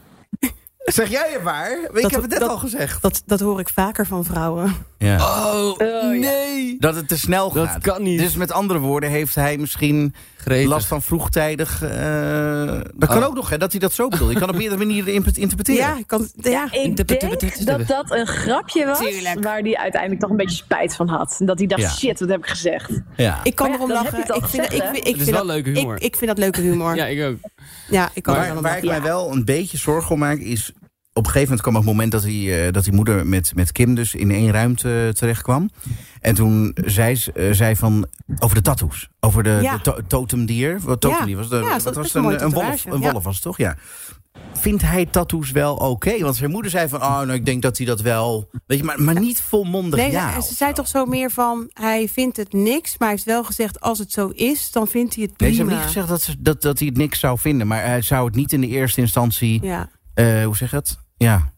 Zeg 0.93 1.09
jij 1.09 1.29
het 1.33 1.41
waar? 1.43 1.71
Ik 1.93 2.01
Dat- 2.01 2.11
heb 2.11 2.21
het 2.21 2.29
net 2.29 2.39
dat- 2.39 2.49
al 2.49 2.57
gezegd. 2.57 3.01
Dat, 3.01 3.23
dat 3.25 3.39
hoor 3.39 3.59
ik 3.59 3.69
vaker 3.69 4.05
van 4.05 4.25
vrouwen. 4.25 4.73
Ja. 4.97 5.17
Oh, 5.53 5.77
ja. 5.77 6.01
nee. 6.09 6.75
Dat 6.79 6.95
het 6.95 7.07
te 7.07 7.17
snel 7.17 7.51
Dat 7.51 7.67
gaat. 7.67 7.81
kan 7.81 8.03
niet. 8.03 8.19
Dus 8.19 8.35
met 8.35 8.51
andere 8.51 8.79
woorden 8.79 9.09
heeft 9.09 9.35
hij 9.35 9.57
misschien 9.57 10.13
Gretig. 10.37 10.67
last 10.69 10.87
van 10.87 11.01
vroegtijdig... 11.01 11.83
eh, 11.83 12.79
dat 12.95 13.09
kan 13.09 13.17
Oh. 13.17 13.25
ook 13.25 13.33
nog, 13.35 13.49
hè, 13.49 13.57
dat 13.57 13.71
hij 13.71 13.79
dat 13.79 13.93
zo 13.93 14.07
bedoelt. 14.07 14.31
Je 14.31 14.39
kan 14.39 14.49
op 14.49 14.55
meerdere 14.55 14.77
manieren 14.85 15.13
inter- 15.13 15.37
interpreteren. 15.37 15.81
Ja, 15.81 15.97
ik 15.97 16.07
kan, 16.07 16.27
ja. 16.35 16.67
Ik 16.71 16.95
denk 17.07 17.65
dat 17.65 17.87
dat 17.87 18.11
een 18.11 18.27
grapje 18.27 18.85
was 18.85 18.99
Tuurlijk. 18.99 19.43
waar 19.43 19.59
hij 19.59 19.77
uiteindelijk 19.77 20.21
toch 20.21 20.29
een 20.29 20.37
beetje 20.37 20.55
spijt 20.55 20.95
van 20.95 21.07
had. 21.07 21.35
En 21.39 21.45
dat 21.45 21.57
hij 21.57 21.67
dacht, 21.67 21.81
Ja. 21.81 21.89
shit, 21.89 22.19
wat 22.19 22.29
heb 22.29 22.39
ik 22.39 22.47
gezegd? 22.49 22.89
Ja. 23.15 23.39
Ik 23.43 23.55
kan 23.55 23.69
Maar 23.69 23.79
ja, 23.79 23.83
erom 23.85 23.95
dan 23.95 24.05
heb 24.05 24.13
je 24.13 24.17
lachen. 24.27 24.35
Ik 24.43 24.49
vind, 24.49 24.65
gezegd, 24.65 24.83
ik, 24.83 24.89
ik, 24.89 24.97
ik 24.97 25.05
Het 25.05 25.15
is 25.15 25.23
vind 25.23 25.29
wel 25.35 25.45
dat- 25.45 25.55
leuke 25.55 25.69
humor. 25.79 25.95
Ik, 25.95 26.03
ik 26.03 26.15
vind 26.15 26.29
dat 26.29 26.37
leuke 26.39 26.61
humor. 26.61 26.95
Ja, 26.95 27.05
Ja, 27.05 27.23
ik 27.23 27.29
ook. 27.29 27.37
ik 28.13 28.23
kan 28.23 28.35
er 28.35 28.53
wel 28.53 28.61
Waar, 28.61 28.77
ik 28.77 28.83
mij 28.83 29.01
wel 29.01 29.31
een 29.31 29.45
beetje 29.45 29.77
zorgen 29.77 30.11
om 30.11 30.19
maak 30.19 30.37
is... 30.37 30.71
op 31.19 31.25
een 31.25 31.31
gegeven 31.31 31.41
moment 31.55 31.61
kwam 31.61 31.75
het 31.75 31.85
moment 31.85 32.11
dat, 32.11 32.23
hij, 32.23 32.65
uh, 32.67 32.71
dat 32.71 32.83
die 32.83 32.93
moeder 32.93 33.27
met, 33.27 33.51
met 33.55 33.71
Kim 33.71 33.95
dus 33.95 34.15
in 34.15 34.31
één 34.31 34.51
ruimte 34.51 35.11
terecht 35.15 35.41
kwam. 35.41 35.69
En 36.21 36.35
toen 36.35 36.71
zei 36.85 37.15
ze 37.15 37.49
zei 37.51 37.75
van 37.75 38.07
over 38.39 38.55
de 38.55 38.61
tattoos. 38.61 39.07
Over 39.19 39.43
de, 39.43 39.59
Ja. 39.61 39.75
de 39.77 39.81
to 39.81 39.97
totemdier. 40.07 40.79
Wat 40.83 41.01
totemdier 41.01 41.35
was? 41.37 41.49
De, 41.49 41.55
Ja, 41.55 41.69
wat 41.69 41.83
dat 41.83 41.95
was 41.95 42.13
een 42.13 42.23
een, 42.23 42.43
een 42.43 42.51
wolf, 42.51 42.85
een 42.85 42.99
wolf 42.99 43.23
was 43.23 43.33
het 43.33 43.43
toch? 43.43 43.57
Ja. 43.57 43.75
Vindt 44.53 44.81
hij 44.81 45.05
tattoos 45.05 45.51
wel 45.51 45.75
oké? 45.75 46.19
Want 46.19 46.35
zijn 46.35 46.51
moeder 46.51 46.71
zei 46.71 46.89
van, 46.89 47.01
oh, 47.01 47.17
nou, 47.17 47.33
ik 47.33 47.45
denk 47.45 47.61
dat 47.61 47.77
hij 47.77 47.85
dat 47.85 48.01
wel... 48.01 48.49
Weet 48.65 48.77
je, 48.77 48.83
maar, 48.83 49.01
maar 49.01 49.19
niet 49.19 49.41
volmondig 49.41 49.99
Nee, 49.99 50.11
ja. 50.11 50.41
ze 50.41 50.53
zei 50.55 50.73
toch 50.73 50.87
zo 50.87 51.05
meer 51.05 51.31
van, 51.31 51.69
hij 51.73 52.07
vindt 52.09 52.37
het 52.37 52.53
niks, 52.53 52.89
maar 52.97 53.07
hij 53.07 53.17
heeft 53.17 53.23
wel 53.29 53.43
gezegd, 53.43 53.79
als 53.79 53.99
het 53.99 54.11
zo 54.11 54.27
is, 54.27 54.71
dan 54.71 54.87
vindt 54.87 55.15
hij 55.15 55.23
het 55.23 55.39
Nee, 55.39 55.49
prima. 55.49 55.53
ze 55.53 55.57
hebben 55.59 55.75
niet 55.77 55.85
gezegd 55.85 56.07
dat, 56.07 56.21
ze, 56.21 56.35
dat, 56.41 56.61
dat 56.61 56.79
hij 56.79 56.87
het 56.87 56.97
niks 56.97 57.19
zou 57.19 57.39
vinden. 57.39 57.67
Maar 57.67 57.83
hij 57.85 58.01
zou 58.01 58.25
het 58.25 58.35
niet 58.35 58.53
in 58.53 58.61
de 58.61 58.67
eerste 58.67 59.01
instantie... 59.01 59.63
Ja. 59.65 59.89
eh, 60.13 60.43
hoe 60.45 60.57
zeg 60.57 60.69
je 60.69 60.75
het? 60.75 60.97
Ja. 61.19 61.51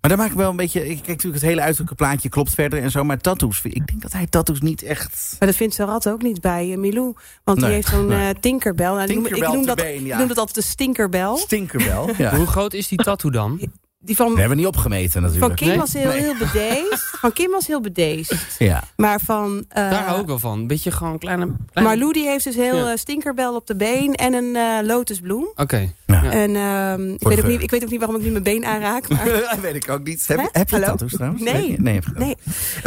Maar 0.00 0.10
daar 0.10 0.18
maak 0.18 0.30
ik 0.30 0.36
wel 0.36 0.50
een 0.50 0.56
beetje... 0.56 0.80
Ik 0.80 0.94
kijk 0.96 1.06
natuurlijk 1.06 1.34
het 1.34 1.50
hele 1.50 1.60
uiterlijke 1.60 1.94
plaatje 1.94 2.28
klopt 2.28 2.54
verder 2.54 2.82
en 2.82 2.90
zo. 2.90 3.04
Maar 3.04 3.18
tattoos, 3.18 3.60
ik 3.62 3.86
denk 3.86 4.02
dat 4.02 4.12
hij 4.12 4.26
tattoos 4.26 4.60
niet 4.60 4.82
echt... 4.82 5.36
Maar 5.38 5.48
dat 5.48 5.56
vindt 5.56 5.74
Sarat 5.74 6.08
ook 6.08 6.22
niet 6.22 6.40
bij 6.40 6.72
eh, 6.72 6.78
Milou. 6.78 7.14
Want 7.44 7.58
Nee, 7.58 7.66
die 7.66 7.74
heeft 7.74 7.88
zo'n 7.88 8.06
nee. 8.06 8.28
eh, 8.28 8.40
tinkerbel. 8.40 8.94
Nou, 8.94 9.14
noem- 9.14 9.26
ik 9.26 9.48
noem 9.48 9.66
dat, 9.66 9.76
been, 9.76 10.04
ja. 10.04 10.12
ik 10.12 10.18
noem 10.18 10.28
dat 10.28 10.38
altijd 10.38 10.56
de 10.56 10.62
stinkerbel. 10.62 11.36
Stinkerbel. 11.36 12.10
Ja. 12.18 12.36
Hoe 12.36 12.46
groot 12.46 12.72
is 12.72 12.88
die 12.88 12.98
tattoo 12.98 13.30
dan? 13.30 13.60
Die 14.00 14.16
van, 14.16 14.34
We 14.34 14.38
hebben 14.40 14.56
niet 14.58 14.66
opgemeten 14.66 15.10
van 15.12 15.22
natuurlijk. 15.22 15.56
Kim 15.56 15.68
Nee? 15.68 15.76
was 15.78 15.92
heel, 15.92 16.08
Nee. 16.08 16.18
heel 16.20 16.34
bedeesd. 16.38 17.02
Van 17.20 17.32
Kim 17.32 17.50
was 17.50 17.66
heel 17.66 17.80
bedeesd. 17.80 18.34
Ja. 18.58 18.82
Maar 18.96 19.20
van... 19.24 19.64
eh, 19.68 19.90
Daar 19.90 20.06
hou 20.06 20.20
ik 20.20 20.26
wel 20.26 20.38
van. 20.38 20.58
Een 20.58 20.66
beetje 20.66 20.90
gewoon 20.90 21.18
kleine... 21.18 21.44
kleine... 21.72 21.94
Marlou 21.94 22.12
die 22.12 22.26
heeft 22.26 22.44
dus 22.44 22.54
heel 22.54 22.76
Ja. 22.76 22.90
eh, 22.90 22.96
stinkerbel 22.96 23.54
op 23.54 23.66
de 23.66 23.76
been 23.76 24.14
en 24.14 24.34
een 24.34 24.56
eh, 24.56 24.86
lotusbloem. 24.86 25.52
Oké. 25.54 25.92
Ja. 26.06 26.30
En 26.30 26.56
ehm, 26.56 27.12
ik, 27.12 27.28
weet 27.28 27.38
ook 27.38 27.46
niet, 27.46 27.62
ik 27.62 27.70
weet 27.70 27.84
ook 27.84 27.90
niet 27.90 27.98
waarom 27.98 28.16
ik 28.16 28.22
nu 28.22 28.30
mijn 28.30 28.42
been 28.42 28.64
aanraak. 28.64 29.08
Maar 29.12 29.24
Dat 29.24 29.58
weet 29.60 29.74
ik 29.74 29.90
ook 29.90 30.04
niet. 30.04 30.26
Heb, 30.26 30.38
Hè? 30.38 30.46
heb 30.52 30.70
je 30.70 30.80
tattoos 30.80 31.12
trouwens? 31.12 31.42
Nee. 31.42 31.74
Nee, 31.78 31.94
heb 31.94 32.04
nee, 32.18 32.36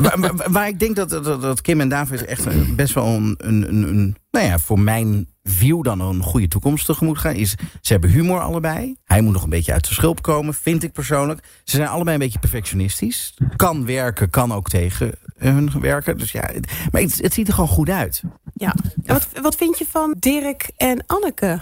Maar, 0.02 0.20
maar, 0.20 0.52
maar 0.52 0.68
ik 0.68 0.80
denk 0.80 0.96
dat, 0.96 1.10
dat, 1.10 1.42
dat 1.42 1.62
Kim 1.62 1.82
en 1.82 1.90
David 1.90 2.26
echt 2.26 2.76
best 2.76 2.94
wel 2.94 3.06
een, 3.06 3.36
een, 3.38 3.68
een, 3.68 3.84
een- 3.84 4.16
nou 4.32 4.46
ja, 4.46 4.60
voor 4.60 4.80
mijn 4.80 5.28
view 5.52 5.84
dan 5.84 6.00
een 6.00 6.24
goede 6.24 6.48
toekomst 6.48 6.86
tegemoet 6.86 7.18
gaan. 7.18 7.34
Is, 7.36 7.56
ze 7.82 7.92
hebben 7.92 8.10
humor 8.10 8.40
allebei. 8.40 8.96
Hij 9.06 9.22
moet 9.22 9.34
nog 9.34 9.44
een 9.44 9.50
beetje 9.50 9.74
uit 9.74 9.88
de 9.88 9.94
schulp 9.94 10.22
komen, 10.22 10.54
vind 10.54 10.84
ik 10.84 10.92
persoonlijk. 10.92 11.44
Ze 11.64 11.76
zijn 11.76 11.88
allebei 11.88 12.16
een 12.16 12.22
beetje 12.24 12.40
perfectionistisch. 12.40 13.34
Kan 13.56 13.86
werken, 13.86 14.30
kan 14.30 14.54
ook 14.54 14.70
tegen 14.70 15.12
hun 15.38 15.72
werken. 15.80 16.18
Dus 16.18 16.32
ja, 16.32 16.42
het- 16.54 16.72
maar 16.92 17.02
het, 17.02 17.18
het 17.22 17.34
ziet 17.34 17.48
er 17.48 17.54
gewoon 17.54 17.70
goed 17.70 17.90
uit. 17.90 18.22
ja. 18.54 18.76
En 19.06 19.14
wat, 19.14 19.28
wat 19.42 19.56
vind 19.56 19.78
je 19.78 19.86
van 19.90 20.16
Dirk 20.20 20.72
en 20.78 21.04
Anneke? 21.08 21.60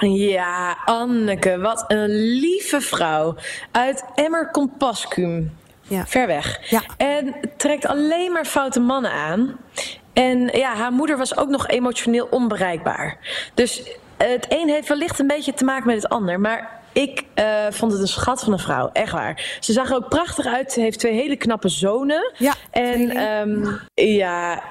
Ja, 0.00 0.76
Anneke, 0.84 1.58
wat 1.58 1.84
een 1.88 2.08
lieve 2.40 2.80
vrouw. 2.80 3.36
Uit 3.70 4.04
Emmer 4.14 4.50
Compascum. 4.50 5.52
Ja. 5.82 6.06
Ver 6.06 6.26
weg. 6.26 6.70
Ja. 6.70 6.82
En 6.96 7.34
trekt 7.56 7.86
alleen 7.86 8.32
maar 8.32 8.44
foute 8.44 8.80
mannen 8.80 9.12
aan. 9.12 9.56
En 10.12 10.50
ja, 10.52 10.74
haar 10.74 10.92
moeder 10.92 11.16
was 11.16 11.36
ook 11.36 11.48
nog 11.48 11.68
emotioneel 11.68 12.26
onbereikbaar. 12.30 13.18
Dus 13.54 13.82
het 14.16 14.46
een 14.48 14.68
heeft 14.68 14.88
wellicht 14.88 15.18
een 15.18 15.26
beetje 15.26 15.54
te 15.54 15.64
maken 15.64 15.86
met 15.86 16.02
het 16.02 16.08
ander. 16.08 16.40
Maar 16.40 16.80
ik 16.92 17.24
eh, 17.34 17.66
vond 17.70 17.92
het 17.92 18.00
een 18.00 18.08
schat 18.08 18.42
van 18.42 18.52
een 18.52 18.58
vrouw, 18.58 18.90
echt 18.92 19.12
waar. 19.12 19.56
Ze 19.60 19.72
zag 19.72 19.90
er 19.90 19.96
ook 19.96 20.08
prachtig 20.08 20.46
uit. 20.46 20.72
Ze 20.72 20.80
heeft 20.80 20.98
twee 20.98 21.14
hele 21.14 21.36
knappe 21.36 21.68
zonen. 21.68 22.32
Ja, 22.36 22.54
En 22.70 23.10
ehm, 23.10 23.76
ja, 23.94 24.62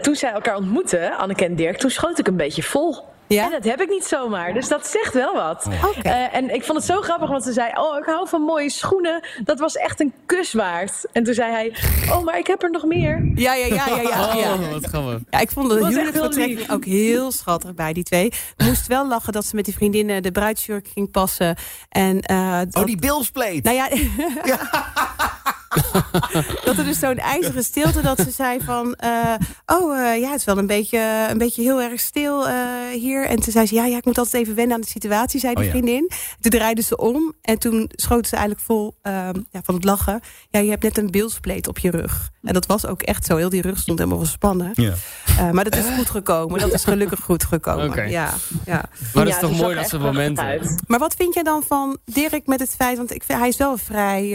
toen 0.00 0.14
zij 0.14 0.32
elkaar 0.32 0.56
ontmoetten, 0.56 1.16
Anneke 1.16 1.44
en 1.44 1.56
Dirk, 1.56 1.78
toen 1.78 1.90
schoot 1.90 2.18
ik 2.18 2.26
een 2.26 2.36
beetje 2.36 2.62
vol. 2.62 3.10
Ja? 3.32 3.44
En 3.44 3.50
dat 3.50 3.64
heb 3.64 3.80
ik 3.80 3.88
niet 3.88 4.04
zomaar, 4.04 4.52
dus 4.54 4.68
dat 4.68 4.86
zegt 4.86 5.14
wel 5.14 5.34
wat. 5.34 5.66
Oké. 5.84 6.08
Eh, 6.08 6.34
en 6.34 6.54
ik 6.54 6.64
vond 6.64 6.78
het 6.78 6.86
zo 6.86 7.00
grappig, 7.00 7.28
want 7.28 7.42
ze 7.44 7.52
zei: 7.52 7.70
Oh, 7.74 7.98
ik 7.98 8.04
hou 8.04 8.28
van 8.28 8.42
mooie 8.42 8.70
schoenen. 8.70 9.24
Dat 9.44 9.58
was 9.58 9.76
echt 9.76 10.00
een 10.00 10.12
kus 10.26 10.52
waard. 10.52 11.04
En 11.12 11.24
toen 11.24 11.34
zei 11.34 11.52
hij: 11.52 11.74
Oh, 12.10 12.24
maar 12.24 12.38
ik 12.38 12.46
heb 12.46 12.62
er 12.62 12.70
nog 12.70 12.84
meer. 12.84 13.30
Ja, 13.34 13.54
ja, 13.54 13.66
ja, 13.66 13.86
ja, 13.86 14.00
ja. 14.02 14.34
ja. 14.34 14.52
Oh, 14.52 14.70
wat 14.70 14.84
grappig. 14.84 15.20
Ja, 15.30 15.38
ik 15.40 15.50
vond 15.50 15.68
de 15.68 16.34
lief. 16.34 16.70
ook 16.70 16.84
heel 16.84 17.32
schattig 17.32 17.74
bij 17.74 17.92
die 17.92 18.04
twee. 18.04 18.32
Moest 18.56 18.86
wel 18.86 19.08
lachen 19.08 19.32
dat 19.32 19.44
ze 19.44 19.56
met 19.56 19.64
die 19.64 19.74
vriendinnen 19.74 20.22
de 20.22 20.32
bruidsjurk 20.32 20.88
ging 20.88 21.10
passen. 21.10 21.56
En, 21.88 22.20
eh, 22.20 22.60
Oh, 22.72 22.84
die 22.84 22.98
bilspleet. 22.98 23.64
Nou 23.64 23.76
ja, 23.76 23.88
dat 26.64 26.76
er 26.78 26.84
dus 26.84 26.98
zo'n 26.98 27.18
ijzeren 27.18 27.64
stilte 27.64 28.02
dat 28.02 28.20
ze 28.20 28.30
zei 28.30 28.60
van... 28.64 28.94
eh, 28.94 29.34
oh, 29.66 29.98
eh, 29.98 30.20
ja, 30.20 30.30
het 30.30 30.38
is 30.38 30.44
wel 30.44 30.58
een 30.58 30.66
beetje, 30.66 31.26
een 31.30 31.38
beetje 31.38 31.62
heel 31.62 31.80
erg 31.80 32.00
stil 32.00 32.48
eh, 32.48 32.54
hier. 32.92 33.26
En 33.26 33.40
toen 33.40 33.52
zei 33.52 33.66
ze, 33.66 33.74
ja, 33.74 33.84
ja, 33.84 33.96
ik 33.96 34.04
moet 34.04 34.18
altijd 34.18 34.42
even 34.42 34.54
wennen 34.54 34.74
aan 34.74 34.80
de 34.80 34.86
situatie, 34.86 35.40
zei 35.40 35.54
die 35.54 35.64
Oh 35.64 35.70
ja. 35.72 35.76
vriendin. 35.78 36.10
Toen 36.40 36.50
draaide 36.50 36.82
ze 36.82 36.96
om 36.96 37.34
en 37.42 37.58
toen 37.58 37.90
schoot 37.94 38.26
ze 38.26 38.36
eigenlijk 38.36 38.64
vol 38.66 38.94
ehm, 39.02 39.40
ja, 39.50 39.60
van 39.62 39.74
het 39.74 39.84
lachen. 39.84 40.20
Ja, 40.50 40.60
je 40.60 40.70
hebt 40.70 40.82
net 40.82 40.98
een 40.98 41.10
beeldspleet 41.10 41.68
op 41.68 41.78
je 41.78 41.90
rug. 41.90 42.30
En 42.42 42.52
dat 42.54 42.66
was 42.66 42.86
ook 42.86 43.02
echt 43.02 43.24
zo. 43.24 43.36
Heel 43.36 43.48
die 43.48 43.62
rug 43.62 43.78
stond 43.78 43.98
helemaal 43.98 44.18
gespannen. 44.20 44.70
Ja. 44.74 44.92
Eh, 45.38 45.50
maar 45.50 45.64
dat 45.64 45.76
is 45.76 45.84
goed 45.96 46.10
gekomen. 46.10 46.60
Dat 46.60 46.72
is 46.72 46.84
gelukkig 46.84 47.20
goed 47.20 47.44
gekomen. 47.44 48.10
Ja, 48.10 48.34
ja. 48.66 48.84
Maar 49.14 49.24
dat 49.24 49.28
Ja, 49.34 49.34
is 49.34 49.48
toch 49.48 49.60
mooi 49.60 49.74
dat 49.74 49.88
ze 49.88 49.98
momenten... 49.98 50.80
Maar 50.86 50.98
wat 50.98 51.14
vind 51.14 51.34
jij 51.34 51.42
dan 51.42 51.62
van 51.68 51.98
Dirk 52.04 52.46
met 52.46 52.60
het 52.60 52.74
feit... 52.78 52.96
want 52.96 53.14
ik 53.14 53.22
vind, 53.22 53.38
hij 53.38 53.48
is 53.48 53.56
wel 53.56 53.76
vrij... 53.76 54.30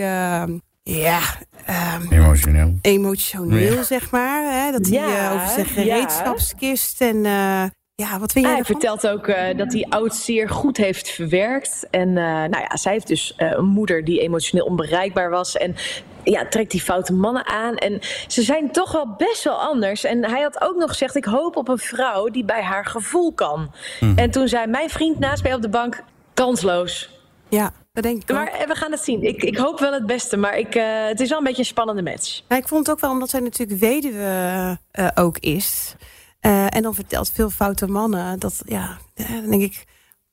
ja, 0.95 1.19
ehm, 1.65 2.01
Emotioneel. 2.13 2.77
emotioneel, 2.81 3.73
Ja. 3.73 3.83
zeg 3.83 4.11
maar. 4.11 4.63
Hè? 4.63 4.71
Dat 4.71 4.85
hij 4.88 4.99
Ja, 4.99 5.29
eh, 5.29 5.33
over 5.35 5.47
zijn 5.47 5.65
ja. 5.65 5.71
gereedschapskist 5.73 7.01
en... 7.01 7.25
eh, 7.25 7.63
ja, 7.95 8.19
wat 8.19 8.31
vind 8.31 8.45
jij 8.45 8.53
Hij 8.53 8.63
ervan? 8.63 8.79
vertelt 8.81 9.07
ook 9.07 9.27
eh, 9.27 9.57
dat 9.57 9.73
hij 9.73 9.85
oud 9.89 10.15
zeer 10.15 10.49
goed 10.49 10.77
heeft 10.77 11.09
verwerkt. 11.09 11.88
En 11.91 12.07
eh, 12.17 12.23
nou 12.23 12.57
ja, 12.69 12.77
zij 12.77 12.91
heeft 12.91 13.07
dus 13.07 13.33
eh, 13.38 13.51
een 13.51 13.65
moeder 13.65 14.03
die 14.05 14.19
emotioneel 14.21 14.65
onbereikbaar 14.65 15.29
was. 15.29 15.57
En 15.57 15.75
ja, 16.23 16.47
trekt 16.47 16.71
die 16.71 16.81
foute 16.81 17.13
mannen 17.13 17.47
aan. 17.47 17.75
En 17.75 17.99
ze 18.27 18.41
zijn 18.41 18.71
toch 18.71 18.91
wel 18.91 19.13
best 19.17 19.43
wel 19.43 19.61
anders. 19.61 20.03
En 20.03 20.25
hij 20.29 20.41
had 20.41 20.61
ook 20.61 20.75
nog 20.75 20.89
gezegd: 20.89 21.15
Ik 21.15 21.25
hoop 21.25 21.55
op 21.55 21.67
een 21.67 21.77
vrouw 21.77 22.27
die 22.29 22.45
bij 22.45 22.61
haar 22.63 22.85
gevoel 22.85 23.33
kan. 23.33 23.71
En 24.15 24.31
toen 24.31 24.47
zei 24.47 24.67
mijn 24.67 24.89
vriend 24.89 25.19
naast 25.19 25.43
mij 25.43 25.53
op 25.53 25.61
de 25.61 25.69
bank: 25.69 26.03
Kansloos. 26.33 27.16
Ja, 27.49 27.73
dat 27.93 28.03
denk 28.03 28.21
ik 28.21 28.31
ook. 28.31 28.37
Maar 28.37 28.47
eh, 28.47 28.67
we 28.67 28.75
gaan 28.75 28.91
het 28.91 29.03
zien. 29.03 29.23
Ik, 29.23 29.43
ik 29.43 29.57
hoop 29.57 29.79
wel 29.79 29.93
het 29.93 30.05
beste, 30.05 30.37
maar 30.37 30.57
ik, 30.57 30.75
eh, 30.75 31.07
het 31.07 31.19
is 31.19 31.29
wel 31.29 31.37
een 31.37 31.43
beetje 31.43 31.59
een 31.59 31.65
spannende 31.65 32.01
match. 32.01 32.41
Nou, 32.47 32.61
ik 32.61 32.67
vond 32.67 32.87
het 32.87 32.95
ook 32.95 33.01
wel 33.01 33.11
omdat 33.11 33.29
zij 33.29 33.39
natuurlijk 33.39 33.79
weduwe 33.79 34.77
eh, 34.91 35.07
ook 35.15 35.37
is. 35.37 35.95
Eh, 36.39 36.75
en 36.75 36.81
dan 36.81 36.93
vertelt 36.93 37.31
veel 37.31 37.49
foute 37.49 37.87
mannen. 37.87 38.39
Dat, 38.39 38.61
ja, 38.65 38.97
dan 39.13 39.49
denk 39.49 39.61
ik... 39.61 39.85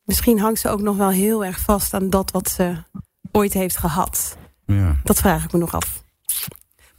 Misschien 0.04 0.38
hangt 0.38 0.60
ze 0.60 0.68
ook 0.68 0.80
nog 0.80 0.96
wel 0.96 1.10
heel 1.10 1.44
erg 1.44 1.58
vast 1.58 1.94
aan 1.94 2.10
dat 2.10 2.30
wat 2.30 2.48
ze 2.48 2.76
ooit 3.32 3.52
heeft 3.52 3.76
gehad. 3.76 4.36
Ja. 4.66 4.96
Dat 5.04 5.18
vraag 5.18 5.44
ik 5.44 5.52
me 5.52 5.58
nog 5.58 5.74
af. 5.74 6.03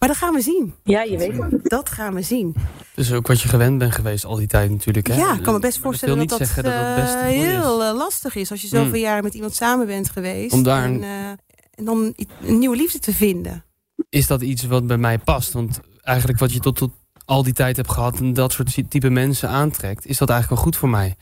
Maar 0.06 0.14
dat 0.14 0.24
gaan 0.24 0.34
we 0.34 0.42
zien. 0.42 0.74
Ja, 0.84 1.02
je 1.02 1.18
weet 1.18 1.38
het. 1.38 1.60
Dat 1.70 1.90
gaan 1.90 2.14
we 2.14 2.22
zien. 2.22 2.56
Dus 2.96 3.12
ook 3.14 3.28
wat 3.28 3.42
je 3.42 3.48
gewend 3.48 3.78
bent 3.78 3.94
geweest 3.94 4.26
al 4.26 4.36
die 4.36 4.48
tijd 4.48 4.70
natuurlijk. 4.72 5.08
Hè? 5.08 5.16
Ja, 5.16 5.34
ik 5.34 5.44
kan 5.44 5.54
me 5.54 5.60
best 5.60 5.80
voorstellen 5.80 6.18
dat 6.18 6.30
dat, 6.30 6.40
dat 6.40 6.56
dat 6.66 6.96
best 6.96 7.14
eh, 7.16 7.30
is. 7.36 7.44
heel 7.44 7.84
eh, 7.84 7.96
lastig 7.96 8.36
is. 8.36 8.52
Als 8.52 8.62
je 8.62 8.68
zoveel 8.68 8.86
Mm. 8.90 8.96
jaren 8.96 9.24
met 9.24 9.34
iemand 9.34 9.56
samen 9.56 9.86
bent 9.88 10.10
geweest. 10.10 10.54
Om 10.54 10.64
daar 10.64 10.84
en, 10.84 10.94
een- 10.94 11.04
eh, 11.04 11.30
en 11.76 11.86
dan 11.86 12.14
een 12.46 12.60
nieuwe 12.60 12.76
liefde 12.76 13.00
te 13.00 13.14
vinden. 13.14 13.64
Is 14.10 14.28
dat 14.28 14.42
iets 14.42 14.64
wat 14.66 14.88
bij 14.88 14.98
mij 14.98 15.18
past? 15.20 15.54
Want 15.54 15.80
eigenlijk 16.02 16.40
wat 16.40 16.54
je 16.54 16.60
tot, 16.60 16.76
tot 16.76 16.92
al 17.26 17.44
die 17.44 17.54
tijd 17.54 17.76
hebt 17.76 17.92
gehad... 17.92 18.20
en 18.20 18.34
dat 18.34 18.52
soort 18.52 18.90
type 18.90 19.10
mensen 19.10 19.50
aantrekt... 19.50 20.06
is 20.06 20.18
dat 20.18 20.30
eigenlijk 20.30 20.62
wel 20.62 20.72
goed 20.72 20.80
voor 20.80 20.90
mij. 20.90 21.16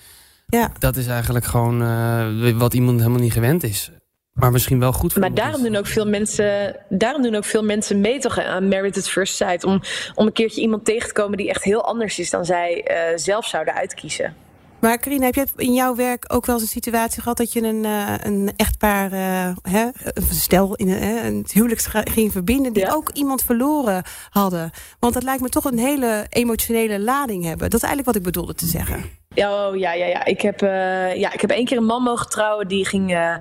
Ja. 0.48 0.72
Dat 0.80 0.96
is 0.96 1.08
eigenlijk 1.08 1.46
gewoon 1.46 1.82
eh, 1.82 2.58
wat 2.58 2.74
iemand 2.74 3.00
helemaal 3.00 3.22
niet 3.22 3.34
gewend 3.34 3.64
is. 3.64 3.92
Maar 4.34 4.52
misschien 4.52 4.80
wel 4.80 4.94
goed 4.94 5.12
voor 5.14 5.22
Maar 5.22 5.34
daarom 5.34 5.62
doen, 5.62 5.76
ook 5.76 5.86
veel 5.88 6.08
mensen, 6.08 6.76
daarom 6.90 7.22
doen 7.22 7.36
ook 7.36 7.46
veel 7.46 7.64
mensen 7.64 8.02
mee 8.02 8.20
toch 8.20 8.40
aan 8.40 8.68
Married 8.68 8.98
at 8.98 9.10
First 9.10 9.36
Sight. 9.36 9.64
Om, 9.64 9.82
om 10.16 10.26
een 10.26 10.34
keertje 10.34 10.62
iemand 10.62 10.86
tegen 10.86 11.08
te 11.08 11.14
komen 11.14 11.38
die 11.38 11.50
echt 11.50 11.64
heel 11.64 11.84
anders 11.84 12.20
is 12.20 12.30
dan 12.30 12.46
zij 12.46 12.84
eh, 12.84 13.18
zelf 13.18 13.46
zouden 13.46 13.74
uitkiezen. 13.74 14.36
Maar 14.80 15.00
Carina, 15.00 15.26
heb 15.26 15.36
jij 15.36 15.46
in 15.56 15.74
jouw 15.74 15.96
werk 15.96 16.26
ook 16.28 16.46
wel 16.46 16.56
eens 16.56 16.64
een 16.64 16.70
situatie 16.70 17.22
gehad 17.22 17.38
dat 17.38 17.54
je 17.54 17.62
een, 17.62 17.86
eh, 17.86 18.14
een 18.22 18.54
echtpaar, 18.56 19.12
eh, 19.12 19.56
hè, 19.62 19.90
een 20.04 20.24
stel 20.30 20.76
in 20.76 20.90
een, 20.90 21.02
hè, 21.02 21.28
een 21.28 21.46
huwelijk 21.52 21.82
ging 22.12 22.32
verbinden, 22.32 22.74
die 22.74 22.84
Ja. 22.84 22.94
ook 22.94 23.10
iemand 23.10 23.44
verloren 23.44 24.04
hadden? 24.30 24.72
Want 25.00 25.14
dat 25.14 25.24
lijkt 25.24 25.42
me 25.42 25.50
toch 25.50 25.66
een 25.66 25.80
hele 25.80 26.26
emotionele 26.30 27.00
lading 27.00 27.44
hebben. 27.44 27.70
Dat 27.70 27.82
is 27.84 27.88
eigenlijk 27.88 28.06
wat 28.06 28.16
ik 28.16 28.24
bedoelde 28.24 28.54
te 28.56 28.66
zeggen. 28.66 29.04
Oh, 29.36 29.76
ja, 29.76 29.94
ja, 29.94 30.06
ja. 30.06 30.26
Ik 30.26 30.42
heb, 30.42 30.62
eh, 30.62 31.16
ja. 31.16 31.34
ik 31.34 31.42
heb 31.42 31.50
één 31.50 31.66
keer 31.66 31.78
een 31.78 31.86
man 31.86 32.02
mogen 32.02 32.30
trouwen. 32.30 32.68
Die 32.68 32.86
ging 32.86 33.14
eh, 33.14 33.36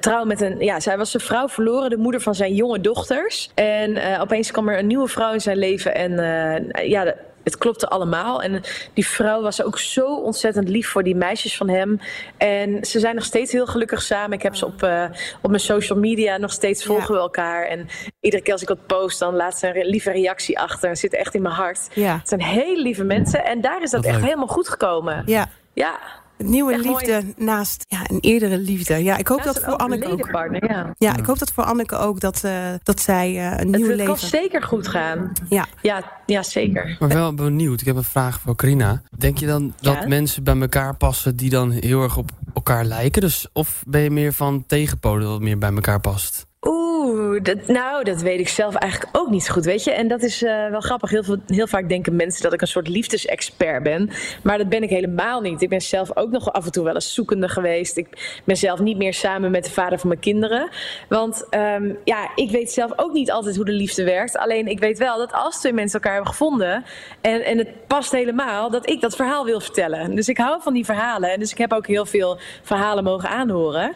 trouwen 0.00 0.28
met 0.28 0.40
een. 0.40 0.58
Ja, 0.58 0.80
zij 0.80 0.96
was 0.96 1.10
zijn 1.10 1.22
vrouw 1.22 1.48
verloren, 1.48 1.90
de 1.90 1.96
moeder 1.96 2.20
van 2.20 2.34
zijn 2.34 2.54
jonge 2.54 2.80
dochters. 2.80 3.50
En 3.54 3.96
eh, 3.96 4.20
opeens 4.20 4.50
kwam 4.50 4.68
er 4.68 4.78
een 4.78 4.86
nieuwe 4.86 5.08
vrouw 5.08 5.32
in 5.32 5.40
zijn 5.40 5.56
leven. 5.56 5.94
En 5.94 6.12
ja, 6.88 7.14
het 7.44 7.58
klopte 7.58 7.88
allemaal. 7.88 8.42
En 8.42 8.62
die 8.94 9.06
vrouw 9.06 9.42
was 9.42 9.62
ook 9.62 9.78
zo 9.78 10.16
ontzettend 10.16 10.68
lief 10.68 10.88
voor 10.88 11.02
die 11.02 11.14
meisjes 11.16 11.56
van 11.56 11.68
hem. 11.68 12.00
En 12.36 12.84
ze 12.84 12.98
zijn 12.98 13.14
nog 13.14 13.24
steeds 13.24 13.52
heel 13.52 13.66
gelukkig 13.66 14.02
samen. 14.02 14.36
Ik 14.36 14.42
heb 14.42 14.54
ze 14.54 14.66
op, 14.66 14.82
eh, 14.82 15.04
op 15.42 15.50
mijn 15.50 15.62
social 15.62 15.98
media 15.98 16.36
nog 16.36 16.52
steeds 16.52 16.84
volgen 16.84 17.14
we 17.14 17.20
elkaar. 17.20 17.66
En 17.66 17.88
iedere 18.20 18.42
keer 18.42 18.52
als 18.52 18.62
ik 18.62 18.68
wat 18.68 18.86
post, 18.86 19.18
dan 19.18 19.34
laat 19.34 19.58
ze 19.58 19.80
een 19.80 19.86
lieve 19.86 20.10
reactie 20.10 20.58
achter. 20.58 20.88
En 20.88 20.96
zit 20.96 21.14
echt 21.14 21.34
in 21.34 21.42
mijn 21.42 21.54
hart. 21.54 21.88
Ja, 21.92 22.18
Het 22.18 22.28
zijn 22.28 22.42
hele 22.42 22.82
lieve 22.82 23.04
mensen. 23.04 23.44
En 23.44 23.60
daar 23.60 23.82
is 23.82 23.90
dat 23.90 24.04
echt 24.04 24.14
leuk. 24.16 24.24
helemaal 24.24 24.46
goed 24.46 24.68
gekomen. 24.68 25.22
ja. 25.26 25.48
Ja. 25.74 25.98
Het 26.42 26.50
nieuwe 26.50 26.72
Echt 26.72 26.84
mooi. 26.84 27.06
liefde 27.06 27.34
naast 27.44 27.84
ja, 27.88 28.00
een 28.10 28.20
eerdere 28.20 28.58
liefde. 28.58 28.96
Ja, 29.04 29.16
ik 29.16 29.28
hoop 29.28 29.44
Naast 29.44 29.54
dat 29.54 29.64
voor 29.64 29.76
Anneke 29.76 30.08
ook. 30.10 30.30
partner, 30.30 30.70
ja. 30.70 30.94
Ja, 30.98 31.16
ik 31.16 31.26
hoop 31.26 31.38
dat 31.38 31.52
voor 31.52 31.64
Anneke 31.64 31.96
ook 31.96 32.20
dat, 32.20 32.44
eh, 32.44 32.52
dat 32.82 33.00
zij 33.00 33.28
eh, 33.38 33.58
een 33.60 33.70
nieuw 33.70 33.80
Het, 33.88 33.88
het 33.88 33.96
kan 34.06 34.14
leven. 34.14 34.28
zeker 34.28 34.62
goed 34.62 34.88
gaan. 34.88 35.32
Ja. 35.48 35.66
Ja, 35.82 36.12
ja 36.26 36.42
zeker. 36.42 36.96
Maar 37.00 37.08
wel 37.08 37.34
benieuwd, 37.34 37.80
ik 37.80 37.86
heb 37.86 37.96
een 37.96 38.04
vraag 38.04 38.40
voor 38.40 38.56
Carina. 38.56 39.02
Denk 39.18 39.38
je 39.38 39.46
dan 39.46 39.74
dat 39.80 39.94
Ja? 39.94 40.06
mensen 40.08 40.44
bij 40.44 40.60
elkaar 40.60 40.96
passen 40.96 41.36
die 41.36 41.50
dan 41.50 41.70
heel 41.70 42.02
erg 42.02 42.16
op 42.16 42.30
elkaar 42.54 42.84
lijken? 42.84 43.20
Dus, 43.20 43.46
of 43.52 43.82
ben 43.86 44.00
je 44.00 44.10
meer 44.10 44.32
van 44.32 44.64
tegenpolen 44.66 45.26
dat 45.28 45.40
meer 45.40 45.58
bij 45.58 45.72
elkaar 45.72 46.00
past? 46.00 46.46
Dat, 47.42 47.66
nou, 47.66 48.04
dat 48.04 48.22
weet 48.22 48.40
ik 48.40 48.48
zelf 48.48 48.74
eigenlijk 48.74 49.16
ook 49.16 49.30
niet 49.30 49.42
zo 49.44 49.52
goed, 49.52 49.64
weet 49.64 49.84
je. 49.84 49.92
En 49.92 50.08
dat 50.08 50.22
is 50.22 50.42
eh, 50.42 50.70
wel 50.70 50.80
grappig. 50.80 51.10
Heel, 51.10 51.22
veel, 51.22 51.36
heel 51.46 51.66
vaak 51.66 51.88
denken 51.88 52.16
mensen 52.16 52.42
dat 52.42 52.52
ik 52.52 52.60
een 52.60 52.66
soort 52.66 52.88
liefdesexpert 52.88 53.82
ben. 53.82 54.10
Maar 54.42 54.58
dat 54.58 54.68
ben 54.68 54.82
ik 54.82 54.90
helemaal 54.90 55.40
niet. 55.40 55.62
Ik 55.62 55.68
ben 55.68 55.80
zelf 55.80 56.16
ook 56.16 56.30
nog 56.30 56.52
af 56.52 56.64
en 56.64 56.72
toe 56.72 56.84
wel 56.84 56.94
eens 56.94 57.14
zoekende 57.14 57.48
geweest. 57.48 57.96
Ik 57.96 58.40
ben 58.44 58.56
zelf 58.56 58.80
niet 58.80 58.96
meer 58.96 59.14
samen 59.14 59.50
met 59.50 59.64
de 59.64 59.70
vader 59.70 59.98
van 59.98 60.08
mijn 60.08 60.20
kinderen. 60.20 60.70
Want 61.08 61.46
ehm, 61.50 61.92
ja, 62.04 62.30
ik 62.34 62.50
weet 62.50 62.70
zelf 62.70 62.92
ook 62.96 63.12
niet 63.12 63.30
altijd 63.30 63.56
hoe 63.56 63.64
de 63.64 63.72
liefde 63.72 64.04
werkt. 64.04 64.36
Alleen 64.36 64.66
ik 64.66 64.78
weet 64.78 64.98
wel 64.98 65.18
dat 65.18 65.32
als 65.32 65.60
twee 65.60 65.72
mensen 65.72 65.94
elkaar 65.94 66.14
hebben 66.14 66.32
gevonden... 66.32 66.84
en, 67.20 67.44
en 67.44 67.58
het 67.58 67.86
past 67.86 68.12
helemaal, 68.12 68.70
dat 68.70 68.88
ik 68.88 69.00
dat 69.00 69.16
verhaal 69.16 69.44
wil 69.44 69.60
vertellen. 69.60 70.14
Dus 70.14 70.28
ik 70.28 70.38
hou 70.38 70.62
van 70.62 70.72
die 70.72 70.84
verhalen. 70.84 71.30
En 71.30 71.38
dus 71.38 71.50
ik 71.50 71.58
heb 71.58 71.72
ook 71.72 71.86
heel 71.86 72.06
veel 72.06 72.38
verhalen 72.62 73.04
mogen 73.04 73.28
aanhoren. 73.28 73.92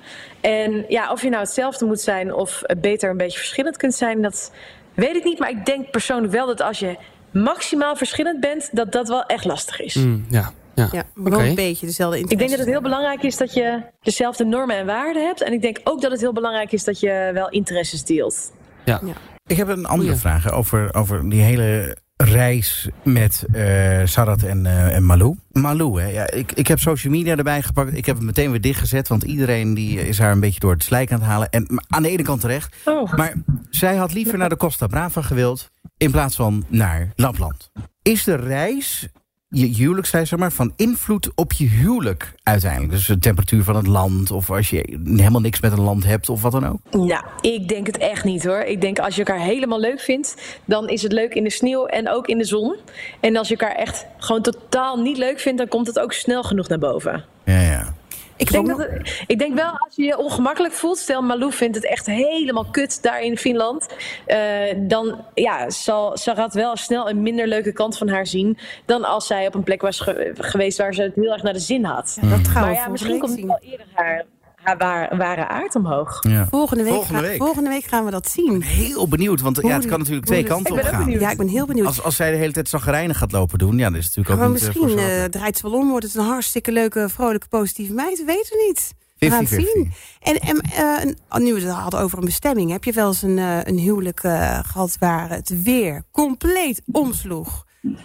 En 0.47 0.85
ja, 0.89 1.13
of 1.13 1.23
je 1.23 1.29
nou 1.29 1.43
hetzelfde 1.43 1.85
moet 1.85 2.01
zijn 2.01 2.35
of 2.35 2.63
beter 2.81 3.11
een 3.11 3.17
beetje 3.17 3.39
verschillend 3.39 3.77
kunt 3.77 3.95
zijn, 3.95 4.23
dat 4.23 4.53
weet 4.95 5.17
ik 5.17 5.25
niet. 5.25 5.39
Maar 5.39 5.51
ik 5.51 5.67
denk 5.67 5.91
persoonlijk 5.91 6.33
wel 6.33 6.47
dat 6.47 6.61
als 6.61 6.79
je 6.79 6.97
maximaal 7.31 7.97
verschillend 7.97 8.41
bent, 8.41 8.69
dat 8.73 8.93
dat 8.93 9.09
wel 9.09 9.23
echt 9.25 9.45
lastig 9.45 9.81
is. 9.81 9.95
Mm, 9.95 10.27
ja, 10.29 10.53
ja. 10.75 10.89
Ja, 10.93 11.03
wel 11.15 11.33
Oké. 11.39 11.45
een 11.45 11.55
beetje 11.55 11.87
dezelfde 11.87 12.19
Ik 12.19 12.39
denk 12.39 12.51
dat 12.51 12.59
het 12.59 12.69
heel 12.69 12.81
belangrijk 12.81 13.23
is 13.23 13.37
dat 13.37 13.55
je 13.55 13.83
dezelfde 14.03 14.45
normen 14.45 14.77
en 14.77 14.87
waarden 14.87 15.25
hebt. 15.27 15.43
En 15.43 15.53
ik 15.53 15.63
denk 15.63 15.81
ook 15.85 16.01
dat 16.01 16.11
het 16.11 16.21
heel 16.21 16.33
belangrijk 16.33 16.73
is 16.73 16.85
dat 16.85 17.01
je 17.01 17.31
wel 17.33 17.49
interesses 17.49 18.05
deelt. 18.05 18.53
ja. 18.85 19.01
Ja. 19.05 19.13
Ik 19.47 19.57
heb 19.57 19.69
een 19.69 19.87
andere 19.87 20.09
Goeie. 20.09 20.21
vraag 20.21 20.53
over, 20.53 20.95
over 20.95 21.31
die 21.31 21.43
hele 21.43 21.97
reis 22.17 22.89
met 23.03 23.45
eh 23.53 24.01
Sarat 24.05 24.43
en, 24.43 24.67
eh, 24.67 24.95
en 24.95 25.05
Malou. 25.05 25.37
Malou, 25.53 26.01
hè? 26.03 26.09
Ja, 26.09 26.31
ik, 26.31 26.53
ik 26.53 26.67
heb 26.67 26.79
social 26.79 27.13
media 27.13 27.37
erbij 27.37 27.63
gepakt. 27.63 27.97
Ik 27.97 28.07
heb 28.07 28.17
het 28.17 28.25
meteen 28.25 28.51
weer 28.51 28.61
dichtgezet, 28.61 29.09
want 29.09 29.23
iedereen 29.23 29.75
die 29.75 30.09
is 30.09 30.19
haar 30.19 30.33
een 30.33 30.41
beetje 30.41 30.61
door 30.61 30.73
het 30.73 30.83
slijk 30.83 31.13
aan 31.13 31.19
het 31.19 31.29
halen. 31.29 31.51
En 31.51 31.85
aan 31.89 32.03
de 32.03 32.09
ene 32.09 32.23
kant 32.23 32.41
terecht. 32.41 32.77
Oh. 32.85 33.13
Maar 33.13 33.35
zij 33.71 33.97
had 33.97 34.13
liever 34.13 34.39
naar 34.39 34.49
de 34.49 34.57
Costa 34.57 34.87
Brava 34.87 35.23
gewild 35.23 35.71
in 35.97 36.11
plaats 36.11 36.37
van 36.37 36.65
naar 36.69 37.13
Lapland. 37.15 37.71
Is 38.03 38.25
de 38.25 38.35
reis, 38.35 39.09
je 39.49 39.67
huwelijk, 39.67 40.07
zei 40.07 40.25
ze 40.25 40.37
maar, 40.37 40.53
van 40.53 40.73
invloed 40.77 41.31
op 41.35 41.53
je 41.53 41.67
huwelijk 41.67 42.35
uiteindelijk? 42.43 42.93
Dus 42.93 43.07
de 43.07 43.19
temperatuur 43.19 43.65
van 43.65 43.77
het 43.77 43.87
land, 43.87 44.31
of 44.31 44.51
als 44.51 44.71
je 44.71 44.99
helemaal 45.05 45.41
niks 45.41 45.61
met 45.61 45.73
een 45.73 45.81
land 45.81 46.05
hebt, 46.05 46.29
of 46.29 46.43
wat 46.43 46.53
dan 46.53 46.67
ook? 46.67 46.79
Nou, 46.91 47.25
ik 47.41 47.69
denk 47.69 47.87
het 47.87 47.99
echt 47.99 48.25
niet 48.25 48.45
hoor. 48.45 48.61
Ik 48.61 48.81
denk 48.81 48.99
als 48.99 49.17
je 49.17 49.25
elkaar 49.25 49.45
helemaal 49.45 49.81
leuk 49.81 50.01
vindt, 50.01 50.59
dan 50.65 50.89
is 50.89 51.03
het 51.03 51.13
leuk 51.13 51.35
in 51.35 51.45
de 51.45 51.51
sneeuw 51.51 51.87
en 51.87 52.11
ook 52.11 52.27
in 52.27 52.39
de 52.39 52.45
zon. 52.45 52.77
En 53.21 53.37
als 53.37 53.49
je 53.49 53.57
elkaar 53.57 53.77
echt 53.77 54.07
gewoon 54.19 54.43
totaal 54.43 54.97
niet 54.97 55.17
leuk 55.17 55.39
vindt, 55.39 55.59
dan 55.59 55.69
komt 55.69 55.87
het 55.87 55.99
ook 55.99 56.13
snel 56.13 56.43
genoeg 56.43 56.69
naar 56.69 56.79
boven. 56.79 57.25
Ja, 57.45 57.61
ja. 57.61 57.95
Ik 58.37 58.51
denk, 58.51 58.67
dat 58.67 58.79
het- 58.79 59.25
ik 59.27 59.39
denk 59.39 59.55
wel, 59.55 59.71
als 59.71 59.97
je 59.97 60.03
je 60.03 60.19
ongemakkelijk 60.19 60.75
voelt... 60.75 60.99
stel 60.99 61.23
Malou 61.23 61.53
vindt 61.53 61.75
het 61.77 61.87
echt 61.87 62.07
helemaal 62.07 62.65
kut 62.71 63.03
daar 63.03 63.21
in 63.23 63.37
Finland... 63.39 63.87
eh, 64.27 64.39
dan 64.77 65.25
ja, 65.35 65.71
zal 65.71 66.17
Sarat 66.17 66.55
wel 66.55 66.77
snel 66.77 67.09
een 67.11 67.23
minder 67.23 67.47
leuke 67.47 67.73
kant 67.73 67.99
van 67.99 68.09
haar 68.09 68.27
zien... 68.27 68.59
dan 68.85 69.05
als 69.05 69.27
zij 69.27 69.47
op 69.47 69.55
een 69.55 69.63
plek 69.63 69.81
was 69.83 70.01
ge- 70.01 70.33
geweest 70.39 70.79
waar 70.79 70.95
ze 70.95 71.03
het 71.03 71.15
heel 71.15 71.33
erg 71.33 71.43
naar 71.43 71.53
de 71.53 71.59
zin 71.59 71.85
had. 71.85 72.19
dat 72.21 72.29
gaan 72.49 72.63
we 72.63 72.69
maar 72.69 72.73
ja, 72.75 72.89
misschien 72.89 73.19
komt 73.19 73.33
zien. 73.33 73.47
wel 73.47 73.59
eerder 73.61 73.87
haar 73.93 74.25
waar- 74.79 75.17
ware 75.17 75.49
aard 75.49 75.75
omhoog. 75.75 76.19
ja. 76.29 76.47
Volgende 76.51 76.83
week, 76.83 76.93
Volgende 76.93 77.21
ga- 77.21 77.27
week. 77.29 77.37
volgende 77.39 77.69
week 77.71 77.85
gaan 77.85 78.05
we 78.05 78.11
dat 78.11 78.29
zien. 78.31 78.63
Heel 78.63 79.09
benieuwd, 79.09 79.41
want 79.41 79.59
ja, 79.63 79.69
het 79.75 79.87
kan 79.87 79.99
natuurlijk 79.99 80.27
twee 80.27 80.45
kanten 80.45 80.73
op 80.73 80.81
gaan. 80.83 81.11
Ja, 81.11 81.31
ik 81.31 81.37
ben 81.37 81.49
heel 81.49 81.67
benieuwd. 81.67 81.87
Als, 81.87 82.03
als 82.03 82.17
zij 82.17 82.31
de 82.31 82.37
hele 82.37 82.53
tijd 82.53 82.69
zagrijnig 82.69 83.19
gaat 83.19 83.33
lopen 83.33 83.59
doen, 83.59 83.79
ja, 83.79 83.89
dat 83.91 83.99
is 83.99 84.05
natuurlijk 84.05 84.37
maar 84.37 84.47
ook 84.47 84.53
niet 84.53 84.63
eh, 84.63 84.69
misschien 84.69 84.99
eh, 84.99 85.05
Sarat. 85.15 85.33
draait 85.33 85.57
ze 85.57 85.71
wel 85.71 85.79
om, 85.79 85.89
wordt 85.89 86.05
het 86.07 86.15
een 86.15 86.25
hartstikke 86.25 86.73
leuke, 86.73 87.09
vrolijke, 87.09 87.49
positieve 87.49 87.93
meid. 87.93 88.19
We 88.19 88.25
weten 88.25 88.57
niet. 88.67 88.93
We 89.19 89.31
gaan 89.31 89.45
het 89.45 89.53
50-50. 89.53 89.57
zien. 89.57 89.93
En, 90.21 90.37
en 90.37 90.61
eh, 90.61 91.13
oh, 91.29 91.39
nu 91.39 91.55
we 91.55 91.61
het 91.61 91.71
hadden 91.71 92.01
over 92.01 92.19
een 92.19 92.25
bestemming. 92.25 92.71
Heb 92.71 92.85
je 92.85 92.93
wel 92.93 93.07
eens 93.07 93.23
een, 93.23 93.39
een 93.39 93.79
huwelijk 93.79 94.21
eh, 94.23 94.59
gehad 94.63 94.97
waar 95.01 95.29
het 95.31 95.63
weer 95.63 96.03
compleet 96.13 96.83
omsloeg? 96.93 97.65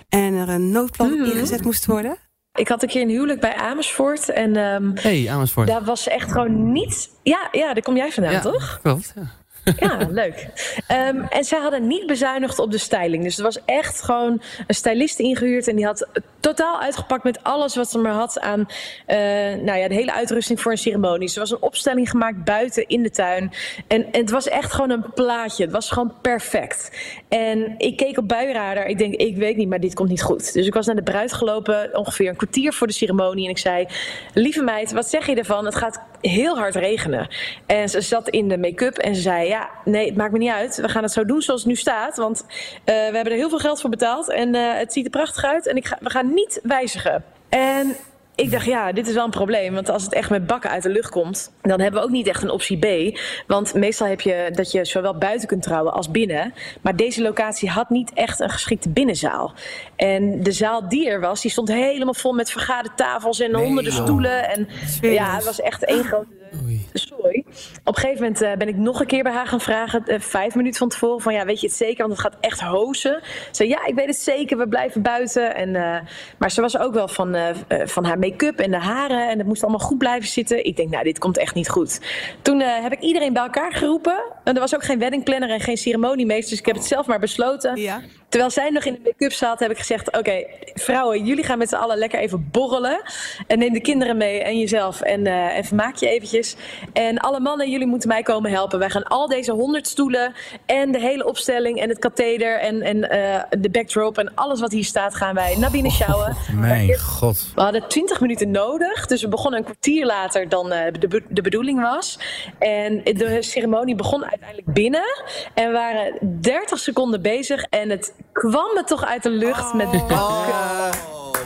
En 0.09 0.34
er 0.34 0.49
een 0.49 0.72
noodplan 0.72 1.09
Mhm. 1.20 1.24
ingezet 1.32 1.64
moest 1.64 1.86
worden? 1.86 2.18
Ik 2.53 2.67
had 2.67 2.83
een 2.83 2.89
keer 2.89 3.01
een 3.01 3.09
huwelijk 3.09 3.39
bij 3.39 3.55
Amersfoort... 3.55 4.29
en 4.29 4.55
ehm, 4.55 4.91
hey, 4.93 5.29
Amersfoort. 5.29 5.67
daar 5.67 5.83
was 5.83 6.07
echt 6.07 6.31
gewoon 6.31 6.71
niets... 6.71 7.09
Ja, 7.23 7.47
ja, 7.51 7.73
daar 7.73 7.83
kom 7.83 7.95
jij 7.95 8.11
vandaan, 8.11 8.33
ja, 8.33 8.39
toch? 8.39 8.79
Klopt, 8.81 9.13
ja. 9.15 9.40
Ja, 9.80 9.97
leuk. 10.09 10.47
Ehm, 10.88 11.22
en 11.30 11.43
zij 11.43 11.59
hadden 11.59 11.88
niet 11.88 12.05
bezuinigd 12.05 12.59
op 12.59 12.72
de 12.72 12.78
styling. 12.78 13.24
Dus 13.24 13.38
er 13.38 13.43
was 13.43 13.65
echt 13.65 14.01
gewoon 14.01 14.41
een 14.67 14.76
stylist 14.76 15.19
ingehuurd. 15.19 15.67
En 15.67 15.76
die 15.76 15.86
had 15.86 16.07
totaal 16.39 16.82
uitgepakt 16.82 17.24
met 17.24 17.43
alles 17.43 17.76
wat 17.76 17.89
ze 17.89 17.97
maar 17.97 18.13
had 18.13 18.39
aan 18.39 18.67
eh, 19.05 19.17
nou 19.63 19.80
ja, 19.80 19.88
de 19.88 19.93
hele 19.93 20.13
uitrusting 20.13 20.61
voor 20.61 20.72
een 20.72 20.78
ceremonie. 20.78 21.19
Dus 21.19 21.34
er 21.34 21.39
was 21.39 21.51
een 21.51 21.61
opstelling 21.61 22.09
gemaakt 22.09 22.43
buiten 22.43 22.88
in 22.88 23.03
de 23.03 23.09
tuin. 23.09 23.51
En, 23.88 24.11
en 24.11 24.22
het 24.22 24.30
was 24.30 24.47
echt 24.47 24.74
gewoon 24.74 24.89
een 24.89 25.13
plaatje. 25.13 25.63
Het 25.63 25.72
was 25.72 25.89
gewoon 25.91 26.13
perfect. 26.22 26.91
En 27.30 27.76
ik 27.78 27.97
keek 27.97 28.17
op 28.17 28.28
buienradar. 28.28 28.86
Ik 28.86 28.97
denk, 28.97 29.13
ik 29.13 29.38
weet 29.38 29.57
niet, 29.57 29.69
maar 29.69 29.80
dit 29.80 29.93
komt 29.93 30.09
niet 30.09 30.22
goed. 30.22 30.53
Dus 30.53 30.67
ik 30.67 30.74
was 30.74 30.86
naar 30.86 30.95
de 30.95 31.03
bruid 31.03 31.34
gelopen, 31.34 31.97
ongeveer 31.97 32.30
een 32.30 32.36
kwartier 32.36 32.74
voor 32.74 32.88
de 32.88 32.93
ceremonie. 32.93 33.45
En 33.45 33.49
ik 33.49 33.57
zei, 33.57 33.88
lieve 34.34 34.63
meid, 34.63 34.91
wat 34.91 35.09
zeg 35.09 35.26
je 35.26 35.36
ervan? 35.36 35.65
Het 35.65 35.76
gaat 35.76 36.01
heel 36.22 36.57
hard 36.57 36.76
regenen. 36.76 37.28
En 37.65 37.89
ze 37.89 38.01
zat 38.01 38.30
in 38.30 38.47
de 38.47 38.57
make-up 38.57 38.97
en 38.97 39.15
ze 39.15 39.22
zei, 39.22 39.47
ja, 39.47 39.61
nee, 39.86 40.05
het 40.05 40.16
maakt 40.16 40.32
me 40.32 40.38
niet 40.38 40.51
uit. 40.51 40.76
We 40.76 40.89
gaan 40.89 41.03
het 41.03 41.12
zo 41.12 41.26
doen 41.26 41.41
zoals 41.41 41.62
het 41.62 41.70
nu 41.70 41.76
staat. 41.76 42.18
Want 42.18 42.45
eh, 42.84 42.95
we 42.95 43.16
hebben 43.16 43.26
er 43.26 43.32
heel 43.32 43.49
veel 43.49 43.59
geld 43.59 43.82
voor 43.82 43.89
betaald. 43.89 44.30
En 44.30 44.55
eh, 44.55 44.78
het 44.78 44.93
ziet 44.93 45.05
er 45.05 45.12
prachtig 45.12 45.43
uit. 45.43 45.68
En 45.68 45.76
ik 45.76 45.86
ga, 45.86 45.97
we 45.99 46.09
gaan 46.09 46.34
niet 46.34 46.59
wijzigen. 46.64 47.24
En 47.49 47.95
ik 48.36 48.51
dacht, 48.51 48.65
ja, 48.65 48.91
dit 48.91 49.07
is 49.07 49.13
wel 49.13 49.23
een 49.25 49.29
probleem. 49.29 49.73
Want 49.73 49.89
als 49.89 50.03
het 50.03 50.13
echt 50.13 50.29
met 50.29 50.47
bakken 50.47 50.69
uit 50.69 50.84
de 50.84 50.89
lucht 50.89 51.09
komt, 51.09 51.53
dan 51.61 51.79
hebben 51.79 51.99
we 51.99 52.05
ook 52.05 52.11
niet 52.13 52.27
echt 52.27 52.43
een 52.43 52.49
optie 52.49 52.77
B. 52.77 53.17
Want 53.47 53.73
meestal 53.73 54.07
heb 54.07 54.21
je 54.21 54.49
dat 54.53 54.71
je 54.71 54.86
zowel 54.86 55.17
buiten 55.17 55.47
kunt 55.47 55.63
trouwen 55.63 55.93
als 55.93 56.11
binnen. 56.11 56.53
Maar 56.82 56.95
deze 56.95 57.21
locatie 57.21 57.69
had 57.69 57.89
niet 57.89 58.13
echt 58.13 58.39
een 58.39 58.49
geschikte 58.49 58.89
binnenzaal. 58.89 59.53
En 59.95 60.43
de 60.43 60.51
zaal 60.51 60.89
die 60.89 61.09
er 61.09 61.19
was, 61.19 61.41
die 61.41 61.51
stond 61.51 61.67
helemaal 61.67 62.13
vol 62.13 62.34
met 62.34 62.51
vergadertafels 62.51 63.39
en 63.39 63.51
Nee, 63.51 63.63
honderden 63.63 63.93
joh. 63.93 64.03
stoelen. 64.03 64.49
En 64.49 64.67
ja, 65.01 65.36
het 65.36 65.45
was 65.45 65.61
echt 65.61 65.86
één 65.86 66.03
grote 66.03 66.39
Oei. 66.63 66.86
sorry. 66.93 67.45
Op 67.84 67.95
een 67.95 68.01
gegeven 68.01 68.21
moment 68.21 68.41
eh, 68.41 68.53
ben 68.57 68.67
ik 68.67 68.75
nog 68.75 68.99
een 68.99 69.05
keer 69.07 69.23
bij 69.23 69.32
haar 69.32 69.47
gaan 69.47 69.61
vragen, 69.61 70.05
eh, 70.05 70.19
vijf 70.19 70.55
minuten 70.55 70.79
van 70.79 70.89
tevoren, 70.89 71.21
van 71.21 71.34
ja, 71.34 71.45
weet 71.45 71.61
je 71.61 71.67
het 71.67 71.75
zeker? 71.75 72.07
Want 72.07 72.11
het 72.11 72.21
gaat 72.21 72.38
echt 72.39 72.59
hozen. 72.61 73.19
Ze 73.23 73.47
zei, 73.51 73.69
ja, 73.69 73.86
ik 73.86 73.95
weet 73.95 74.05
het 74.05 74.15
zeker, 74.15 74.57
we 74.57 74.67
blijven 74.67 75.01
buiten. 75.01 75.55
En, 75.55 75.75
eh, 75.75 75.99
maar 76.38 76.51
ze 76.51 76.61
was 76.61 76.77
ook 76.77 76.93
wel 76.93 77.07
van, 77.07 77.36
van 77.67 78.05
haar 78.05 78.19
make-up 78.22 78.59
en 78.59 78.72
de 78.72 78.78
haren 78.78 79.30
en 79.30 79.38
het 79.38 79.47
moest 79.47 79.61
allemaal 79.61 79.88
goed 79.88 79.97
blijven 79.97 80.30
zitten. 80.30 80.65
Ik 80.65 80.76
denk, 80.76 80.89
nou, 80.89 81.03
dit 81.03 81.19
komt 81.19 81.38
echt 81.38 81.55
niet 81.55 81.69
goed. 81.69 81.99
Toen 82.41 82.61
eh, 82.61 82.82
heb 82.82 82.91
ik 82.91 82.99
iedereen 82.99 83.34
bij 83.34 83.43
elkaar 83.43 83.74
geroepen. 83.74 84.24
En 84.43 84.53
er 84.53 84.59
was 84.59 84.76
ook 84.76 84.84
geen 84.84 84.99
weddingplanner 84.99 85.49
en 85.49 85.59
geen 85.59 85.78
ceremoniemeester, 85.78 86.49
dus 86.49 86.59
ik 86.59 86.65
heb 86.65 86.76
het 86.76 86.86
zelf 86.86 87.07
maar 87.07 87.19
besloten. 87.19 87.76
Ja. 87.76 88.01
Terwijl 88.32 88.51
zij 88.51 88.69
nog 88.69 88.84
in 88.84 88.93
de 88.93 88.99
make-up 89.03 89.32
zat, 89.32 89.59
heb 89.59 89.72
ik 89.72 89.78
gezegd: 89.78 90.17
Oké, 90.17 90.45
vrouwen, 90.74 91.26
jullie 91.26 91.43
gaan 91.43 91.57
met 91.57 91.69
z'n 91.69 91.76
allen 91.76 91.97
lekker 91.97 92.19
even 92.19 92.49
borrelen. 92.51 93.01
En 93.47 93.59
neem 93.59 93.74
de 93.74 93.82
kinderen 93.82 94.17
mee 94.17 94.43
en 94.43 94.59
jezelf. 94.59 95.01
En, 95.01 95.26
eh, 95.26 95.57
en 95.57 95.63
vermaak 95.63 95.95
je 95.95 96.09
eventjes. 96.09 96.55
En 96.93 97.17
alle 97.17 97.39
mannen, 97.39 97.69
jullie 97.69 97.88
moeten 97.88 98.09
mij 98.09 98.24
komen 98.24 98.51
helpen. 98.51 98.80
Wij 98.80 98.89
gaan 98.89 99.03
al 99.03 99.28
deze 99.28 99.51
honderd 99.51 99.88
stoelen 99.88 100.34
en 100.65 100.91
de 100.91 100.99
hele 100.99 101.26
opstelling 101.26 101.80
en 101.80 101.89
het 101.89 101.99
katheder 101.99 102.59
en, 102.59 102.82
en 102.82 103.09
eh, 103.09 103.43
de 103.59 103.69
backdrop 103.69 104.17
en 104.17 104.36
alles 104.36 104.59
wat 104.59 104.72
hier 104.72 104.84
staat, 104.84 105.15
gaan 105.15 105.36
wij 105.36 105.55
naar 105.57 105.72
binnen 105.72 105.91
sjouwen. 105.91 106.36
Mijn 106.55 106.99
god. 106.99 107.47
We 107.55 107.61
hadden 107.61 107.88
20 108.12 108.20
minuten 108.22 108.51
nodig. 108.51 109.05
Dus 109.05 109.22
we 109.22 109.28
begonnen 109.28 109.59
een 109.59 109.66
kwartier 109.66 110.05
later 110.05 110.49
dan 110.49 110.72
eh, 110.72 110.93
de, 110.99 111.07
be- 111.07 111.24
de 111.30 111.41
bedoeling 111.41 111.82
was. 111.82 112.20
En 112.59 113.03
de 113.03 113.38
ceremonie 113.39 113.95
begon 113.95 114.26
uiteindelijk 114.26 114.74
binnen. 114.74 115.24
En 115.53 115.68
we 115.68 115.74
waren 115.74 116.18
30 116.41 116.80
seconden 116.80 117.22
bezig. 117.22 117.64
En 117.64 117.89
het 117.89 118.14
kwam 118.32 118.74
me 118.74 118.84
toch 118.86 119.05
uit 119.05 119.24
de 119.24 119.30
lucht 119.30 119.74
met 119.74 119.91
bakken. 119.91 120.99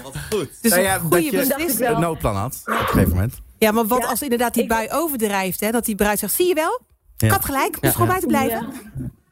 wat 0.04 0.14
goed. 0.32 0.50
Dus 0.62 0.72
nou 0.72 0.84
ja, 0.84 1.00
dat 1.10 1.26
je 1.26 1.86
een 1.86 2.00
noodplan 2.00 2.36
had 2.36 2.62
op 2.66 2.74
een 2.74 2.80
gegeven 2.80 3.10
moment. 3.10 3.34
Ja, 3.58 3.72
maar 3.72 3.86
wat 3.88 4.02
Ja, 4.02 4.08
als 4.10 4.22
inderdaad 4.22 4.54
die 4.54 4.66
bui 4.68 4.88
overdrijft? 4.92 5.60
Hè? 5.60 5.72
Dat 5.72 5.86
die 5.86 5.96
bruid 5.96 6.20
zegt, 6.20 6.34
zie 6.34 6.48
je 6.48 6.54
wel? 6.54 6.80
Ik 7.18 7.22
Ja. 7.28 7.30
had 7.30 7.46
gelijk, 7.46 7.72
moest 7.82 7.82
Ja, 7.82 7.90
gewoon 7.92 8.08
ja. 8.08 8.12
buiten 8.20 8.28
blijven. 8.30 8.74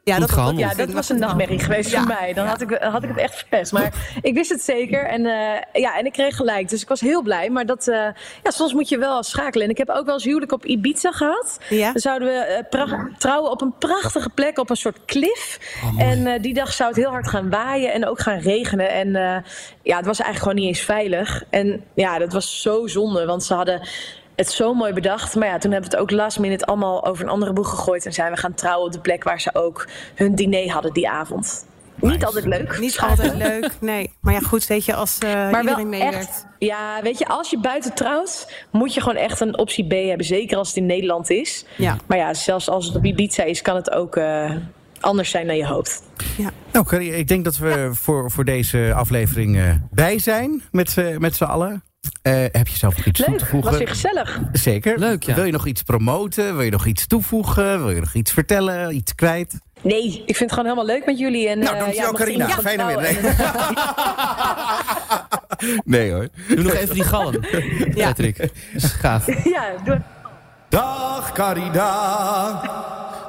Ja. 0.05 0.19
Dat- 0.19 0.31
gehandeld. 0.31 0.59
Ja, 0.71 0.75
dat 0.85 0.91
was 0.93 1.09
een 1.09 1.19
nachtmerrie 1.19 1.59
geweest 1.59 1.91
Ja. 1.91 1.97
voor 1.97 2.07
mij. 2.07 2.33
Dan 2.33 2.47
had 2.47 2.61
ik, 2.61 2.77
had 2.81 3.03
ik 3.03 3.09
het 3.09 3.17
echt 3.17 3.35
verpest. 3.35 3.71
Maar 3.71 3.93
ik 4.21 4.33
wist 4.33 4.49
het 4.49 4.61
zeker. 4.61 5.05
En, 5.05 5.25
eh, 5.25 5.81
ja, 5.81 5.97
en 5.97 6.05
ik 6.05 6.11
kreeg 6.11 6.35
gelijk. 6.35 6.69
Dus 6.69 6.81
ik 6.81 6.87
was 6.87 7.01
heel 7.01 7.21
blij. 7.21 7.49
Maar 7.49 7.65
dat, 7.65 7.87
eh, 7.87 8.07
ja, 8.43 8.51
soms 8.51 8.73
moet 8.73 8.89
je 8.89 8.97
wel 8.97 9.23
schakelen. 9.23 9.65
En 9.65 9.71
ik 9.71 9.77
heb 9.77 9.89
ook 9.89 10.05
wel 10.05 10.13
eens 10.13 10.23
huwelijk 10.23 10.51
op 10.51 10.65
Ibiza 10.65 11.11
gehad. 11.11 11.57
Ja. 11.69 11.91
Dan 11.91 12.01
zouden 12.01 12.27
we 12.27 12.33
eh, 12.33 13.03
trouwen 13.17 13.51
op 13.51 13.61
een 13.61 13.73
prachtige 13.79 14.29
plek, 14.29 14.57
op 14.57 14.69
een 14.69 14.75
soort 14.75 14.99
klif. 15.05 15.59
en 15.97 16.27
eh, 16.27 16.41
die 16.41 16.53
dag 16.53 16.73
zou 16.73 16.89
het 16.89 16.97
heel 16.97 17.09
hard 17.11 17.27
gaan 17.27 17.49
waaien 17.49 17.93
en 17.93 18.07
ook 18.07 18.19
gaan 18.19 18.39
regenen. 18.39 18.89
En 18.91 19.15
eh, 19.15 19.37
ja, 19.83 19.97
het 19.97 20.05
was 20.05 20.19
eigenlijk 20.19 20.37
gewoon 20.37 20.55
niet 20.55 20.67
eens 20.67 20.85
veilig. 20.85 21.43
En 21.49 21.83
ja, 21.93 22.17
dat 22.19 22.33
was 22.33 22.61
zo 22.61 22.87
zonde, 22.87 23.25
want 23.25 23.43
ze 23.43 23.53
hadden 23.53 23.87
het 24.35 24.51
zo 24.51 24.73
mooi 24.73 24.93
bedacht. 24.93 25.35
Maar 25.35 25.47
ja, 25.47 25.57
toen 25.57 25.71
hebben 25.71 25.89
we 25.89 25.95
het 25.95 26.03
ook 26.05 26.11
last 26.11 26.39
minute 26.39 26.65
allemaal 26.65 27.05
over 27.05 27.23
een 27.23 27.29
andere 27.29 27.53
boeg 27.53 27.69
gegooid. 27.69 28.05
En 28.05 28.13
zijn 28.13 28.31
we 28.31 28.37
gaan 28.37 28.53
trouwen 28.53 28.85
op 28.85 28.91
de 28.91 28.99
plek 28.99 29.23
waar 29.23 29.41
ze 29.41 29.49
ook 29.55 29.87
hun 30.15 30.35
diner 30.35 30.71
hadden 30.71 30.93
die 30.93 31.09
avond. 31.09 31.65
Niet 31.95 32.25
altijd 32.25 32.45
leuk. 32.45 32.79
Niet 32.79 32.99
altijd 32.99 33.35
leuk, 33.47 33.71
nee. 33.79 34.13
Maar 34.21 34.33
ja, 34.33 34.39
goed, 34.39 34.67
weet 34.67 34.85
je, 34.85 34.93
als 34.95 35.17
eh 35.17 35.33
Maar 35.33 35.61
iedereen 35.61 35.75
wel 35.89 35.99
meewerkt. 35.99 36.15
echt, 36.15 36.45
ja, 36.59 37.01
weet 37.01 37.17
je, 37.17 37.27
als 37.27 37.49
je 37.49 37.59
buiten 37.59 37.93
trouwt, 37.93 38.53
moet 38.71 38.93
je 38.93 39.01
gewoon 39.01 39.17
echt 39.17 39.39
een 39.39 39.57
optie 39.57 39.87
B 39.87 39.91
hebben. 39.91 40.25
Zeker 40.25 40.57
als 40.57 40.67
het 40.67 40.77
in 40.77 40.85
Nederland 40.85 41.29
is. 41.29 41.65
Ja. 41.77 41.97
Maar 42.05 42.17
ja, 42.17 42.33
zelfs 42.33 42.69
als 42.69 42.85
het 42.85 42.95
op 42.95 43.05
Ibiza 43.05 43.43
is, 43.43 43.61
kan 43.61 43.75
het 43.75 43.91
ook 43.91 44.15
eh, 44.15 44.51
anders 44.99 45.29
zijn 45.29 45.47
dan 45.47 45.55
je 45.57 45.65
hoopt. 45.67 46.01
Nou, 46.71 46.85
Carrie, 46.85 47.17
ik 47.17 47.27
denk 47.27 47.43
dat 47.43 47.57
we 47.57 47.89
voor, 47.93 48.31
voor 48.31 48.45
deze 48.45 48.93
aflevering 48.95 49.57
eh, 49.57 49.75
bij 49.91 50.19
zijn 50.19 50.63
met, 50.71 50.95
met 51.19 51.35
z'n 51.35 51.43
allen. 51.43 51.83
Eh, 52.21 52.33
heb 52.51 52.67
je 52.67 52.77
zelf 52.77 52.97
nog 52.97 53.05
iets 53.05 53.19
toe 53.23 53.25
te 53.35 53.39
Leuk, 53.41 53.49
voegen? 53.49 53.69
was 53.69 53.79
weer 53.79 53.87
gezellig. 53.87 54.39
Zeker. 54.51 54.99
Leuk, 54.99 55.23
ja. 55.23 55.33
Wil 55.35 55.43
je 55.43 55.51
nog 55.51 55.65
iets 55.67 55.81
promoten? 55.83 56.53
Wil 56.55 56.61
je 56.65 56.71
nog 56.71 56.85
iets 56.85 57.07
toevoegen? 57.07 57.79
Wil 57.79 57.89
je 57.89 57.99
nog 57.99 58.13
iets 58.13 58.31
vertellen? 58.31 58.95
Iets 58.95 59.15
kwijt? 59.15 59.59
Nee, 59.81 60.05
ik 60.25 60.35
vind 60.35 60.39
het 60.39 60.49
gewoon 60.49 60.65
helemaal 60.65 60.85
leuk 60.85 61.05
met 61.05 61.19
jullie. 61.19 61.49
En, 61.49 61.59
Nou, 61.59 61.73
eh, 61.75 61.79
dankjewel, 61.79 62.11
mocht 62.11 62.23
Carina. 62.23 62.47
Fijne 62.49 62.83
en- 62.83 63.35
Nee 65.85 66.11
hoor. 66.11 66.27
Doe 66.47 66.63
nog 66.63 66.73
even 66.73 66.93
die 66.95 67.03
galm, 67.03 67.35
Patrick. 67.95 68.37
Dat 68.37 68.49
is 68.73 68.83
gaaf. 68.83 69.43
ja, 69.43 69.65
doe 69.83 70.01
Dag 70.69 71.31
Carina. 71.31 72.61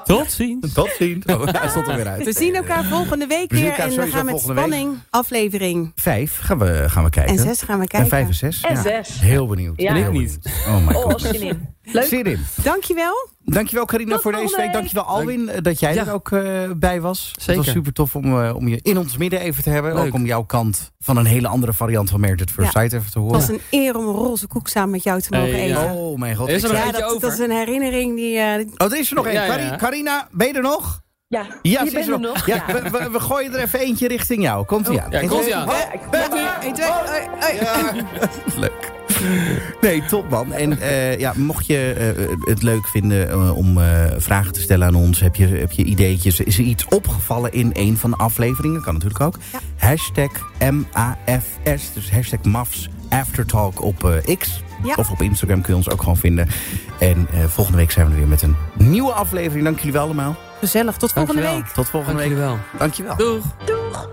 Tot 0.05 0.31
ziens. 0.33 0.73
Tot 0.73 0.91
ziens. 0.99 1.25
Oh, 1.27 1.47
hij 1.47 1.69
stond 1.69 1.89
er 1.89 1.97
weer 1.97 2.07
uit. 2.09 2.25
We 2.25 2.33
zien 2.33 2.55
elkaar 2.55 2.85
volgende 2.85 3.27
week 3.27 3.51
We 3.51 3.61
weer. 3.61 3.73
En 3.73 3.91
we 3.91 4.07
gaan 4.07 4.25
met 4.25 4.35
week. 4.47 4.57
spanning 4.57 4.99
aflevering. 5.11 5.93
Vijf 5.95 6.39
gaan 6.39 6.59
we, 6.59 6.85
gaan 6.89 7.05
we 7.05 7.11
kijken. 7.11 7.33
En 7.37 7.43
zes 7.43 7.63
gaan 7.63 7.77
we 7.77 7.83
En 7.83 7.89
kijken. 7.89 8.09
vijf 8.09 8.27
en 8.29 8.35
zes. 8.35 8.61
En 8.61 8.75
ja. 8.75 8.83
zes. 8.83 9.21
Heel 9.21 9.47
benieuwd. 9.47 9.81
Ja. 9.81 9.95
Heel 9.95 10.05
Ik 10.07 10.13
benieuwd. 10.13 10.39
Oh 10.67 10.87
my 10.87 10.95
Oh, 10.95 11.03
god. 11.03 11.21
zin 11.21 11.43
in. 11.43 11.69
Leuk. 11.83 12.05
Zin 12.07 12.25
in. 12.25 12.45
Dankjewel. 12.63 13.29
Dankjewel 13.47 13.85
Carina 13.85 14.13
Tot 14.13 14.23
voor 14.23 14.33
deze 14.33 14.57
week. 14.57 14.57
week. 14.65 14.73
Dankjewel 14.73 15.05
Alwin 15.05 15.49
eh, 15.49 15.63
dat 15.63 15.81
jij 15.81 15.95
Ja. 15.95 16.07
er 16.07 16.13
ook 16.13 16.31
eh, 16.31 16.43
bij 16.77 17.01
was. 17.01 17.31
Het 17.35 17.43
Zeker. 17.43 17.63
was 17.63 17.71
super 17.73 17.93
tof 17.93 18.17
om, 18.17 18.43
eh, 18.43 18.55
om 18.57 18.69
je 18.69 18.79
in 18.83 18.99
ons 18.99 19.17
midden 19.17 19.41
even 19.41 19.63
te 19.63 19.71
hebben. 19.71 19.95
Leuk. 19.95 20.07
Ook 20.07 20.15
om 20.15 20.27
jouw 20.27 20.43
kant 20.43 20.93
van 20.99 21.17
een 21.17 21.25
hele 21.25 21.49
andere 21.49 21.73
variant 21.73 22.11
van 22.11 22.21
Merit 22.21 22.51
First 22.51 22.73
Ja. 22.73 22.81
Sight 22.81 22.93
even 22.95 23.11
te 23.13 23.19
Het 23.19 23.29
horen. 23.29 23.33
was 23.41 23.49
een 23.49 23.61
eer 23.71 23.97
om 23.97 24.07
een 24.09 24.15
roze 24.15 24.47
koek 24.47 24.69
samen 24.69 24.91
met 24.91 25.03
jou 25.03 25.21
te 25.21 25.29
mogen 25.31 25.51
Hey, 25.51 25.61
eten. 25.61 25.83
ja. 25.83 25.95
Oh 25.95 26.19
mijn 26.19 26.37
god. 26.37 26.49
Is 26.49 26.63
er 26.63 26.73
Ja, 26.73 26.77
eentje 26.85 26.93
dat, 27.01 27.01
dat 27.11 27.23
is 27.23 27.29
over? 27.33 27.45
een 27.45 27.57
herinnering 27.57 28.17
die... 28.17 28.39
eh, 28.39 28.67
Oh, 28.77 28.93
er 28.93 28.99
is 28.99 29.09
er 29.11 29.17
nog 29.17 29.27
één. 29.27 29.77
Carina, 29.79 30.29
ben 30.31 30.47
je 30.47 30.53
er 30.53 30.63
nog? 30.63 31.03
Ja, 31.29 31.47
Ja, 31.63 31.83
je 31.83 31.99
er 32.13 32.21
nog. 32.21 32.47
Ja, 32.47 32.65
we, 32.67 32.91
we, 32.91 33.09
we 33.11 33.21
gooien 33.21 33.53
er 33.55 33.61
even 33.61 33.81
eentje 33.81 34.09
richting 34.09 34.43
jou. 34.43 34.65
Komt 34.65 34.89
ie 34.89 35.01
aan. 35.01 35.11
Ja, 35.11 35.27
komt 35.27 35.47
ie 35.47 35.55
aan. 35.55 35.69
Oh, 35.69 35.77
Eén, 36.63 36.73
twee, 36.75 36.87
hoi, 36.91 37.59
hoi. 37.65 38.05
Leuk. 38.61 38.93
Nee, 39.81 40.03
top 40.05 40.31
man. 40.31 40.53
En 40.53 40.81
eh, 40.81 41.19
ja, 41.19 41.33
mocht 41.37 41.67
je 41.67 41.93
eh, 41.93 42.49
het 42.51 42.63
leuk 42.63 42.87
vinden 42.89 43.31
eh, 43.31 43.57
om 43.57 43.79
eh, 43.79 44.05
vragen 44.17 44.53
te 44.53 44.61
stellen 44.61 44.87
aan 44.87 44.95
ons... 44.95 45.21
heb 45.21 45.37
je, 45.37 45.47
heb 45.47 45.73
je 45.73 45.85
ideetjes, 45.85 46.41
is 46.41 46.59
er 46.59 46.65
iets 46.65 46.85
opgevallen 46.89 47.53
in 47.53 47.71
een 47.73 47.97
van 47.97 48.11
de 48.11 48.17
afleveringen? 48.17 48.83
Kan 48.83 48.93
natuurlijk 48.95 49.21
ook. 49.21 49.37
Ja. 49.53 49.59
Hashtag 49.89 50.31
MAFS, 50.59 51.93
dus 51.95 52.11
hashtag 52.11 52.43
MAFS 52.43 52.89
Aftertalk 53.09 53.83
op 53.83 54.05
eh, 54.05 54.37
X. 54.39 54.63
Ja. 54.83 54.95
Of 54.97 55.11
op 55.11 55.23
Instagram 55.23 55.61
kun 55.61 55.71
je 55.73 55.77
ons 55.77 55.91
ook 55.91 55.99
gewoon 56.01 56.17
vinden. 56.17 56.49
En 56.99 57.27
eh, 57.33 57.45
volgende 57.47 57.79
week 57.79 57.91
zijn 57.91 58.07
we 58.07 58.13
er 58.13 58.19
weer 58.19 58.29
met 58.29 58.43
een 58.43 58.57
nieuwe 58.75 59.13
aflevering. 59.13 59.65
Dank 59.65 59.77
jullie 59.79 59.93
wel 59.93 60.03
allemaal. 60.05 60.37
Gezellig, 60.59 60.97
tot 60.97 61.13
volgende 61.13 61.41
Dankjewel. 61.43 61.63
week. 61.65 61.75
Tot 61.75 61.89
volgende 61.89 62.19
Dank 62.19 62.31
week. 62.35 62.39
jullie 62.39 62.55
wel. 62.55 62.79
Dankjewel. 62.79 63.17
Doeg. 63.17 64.09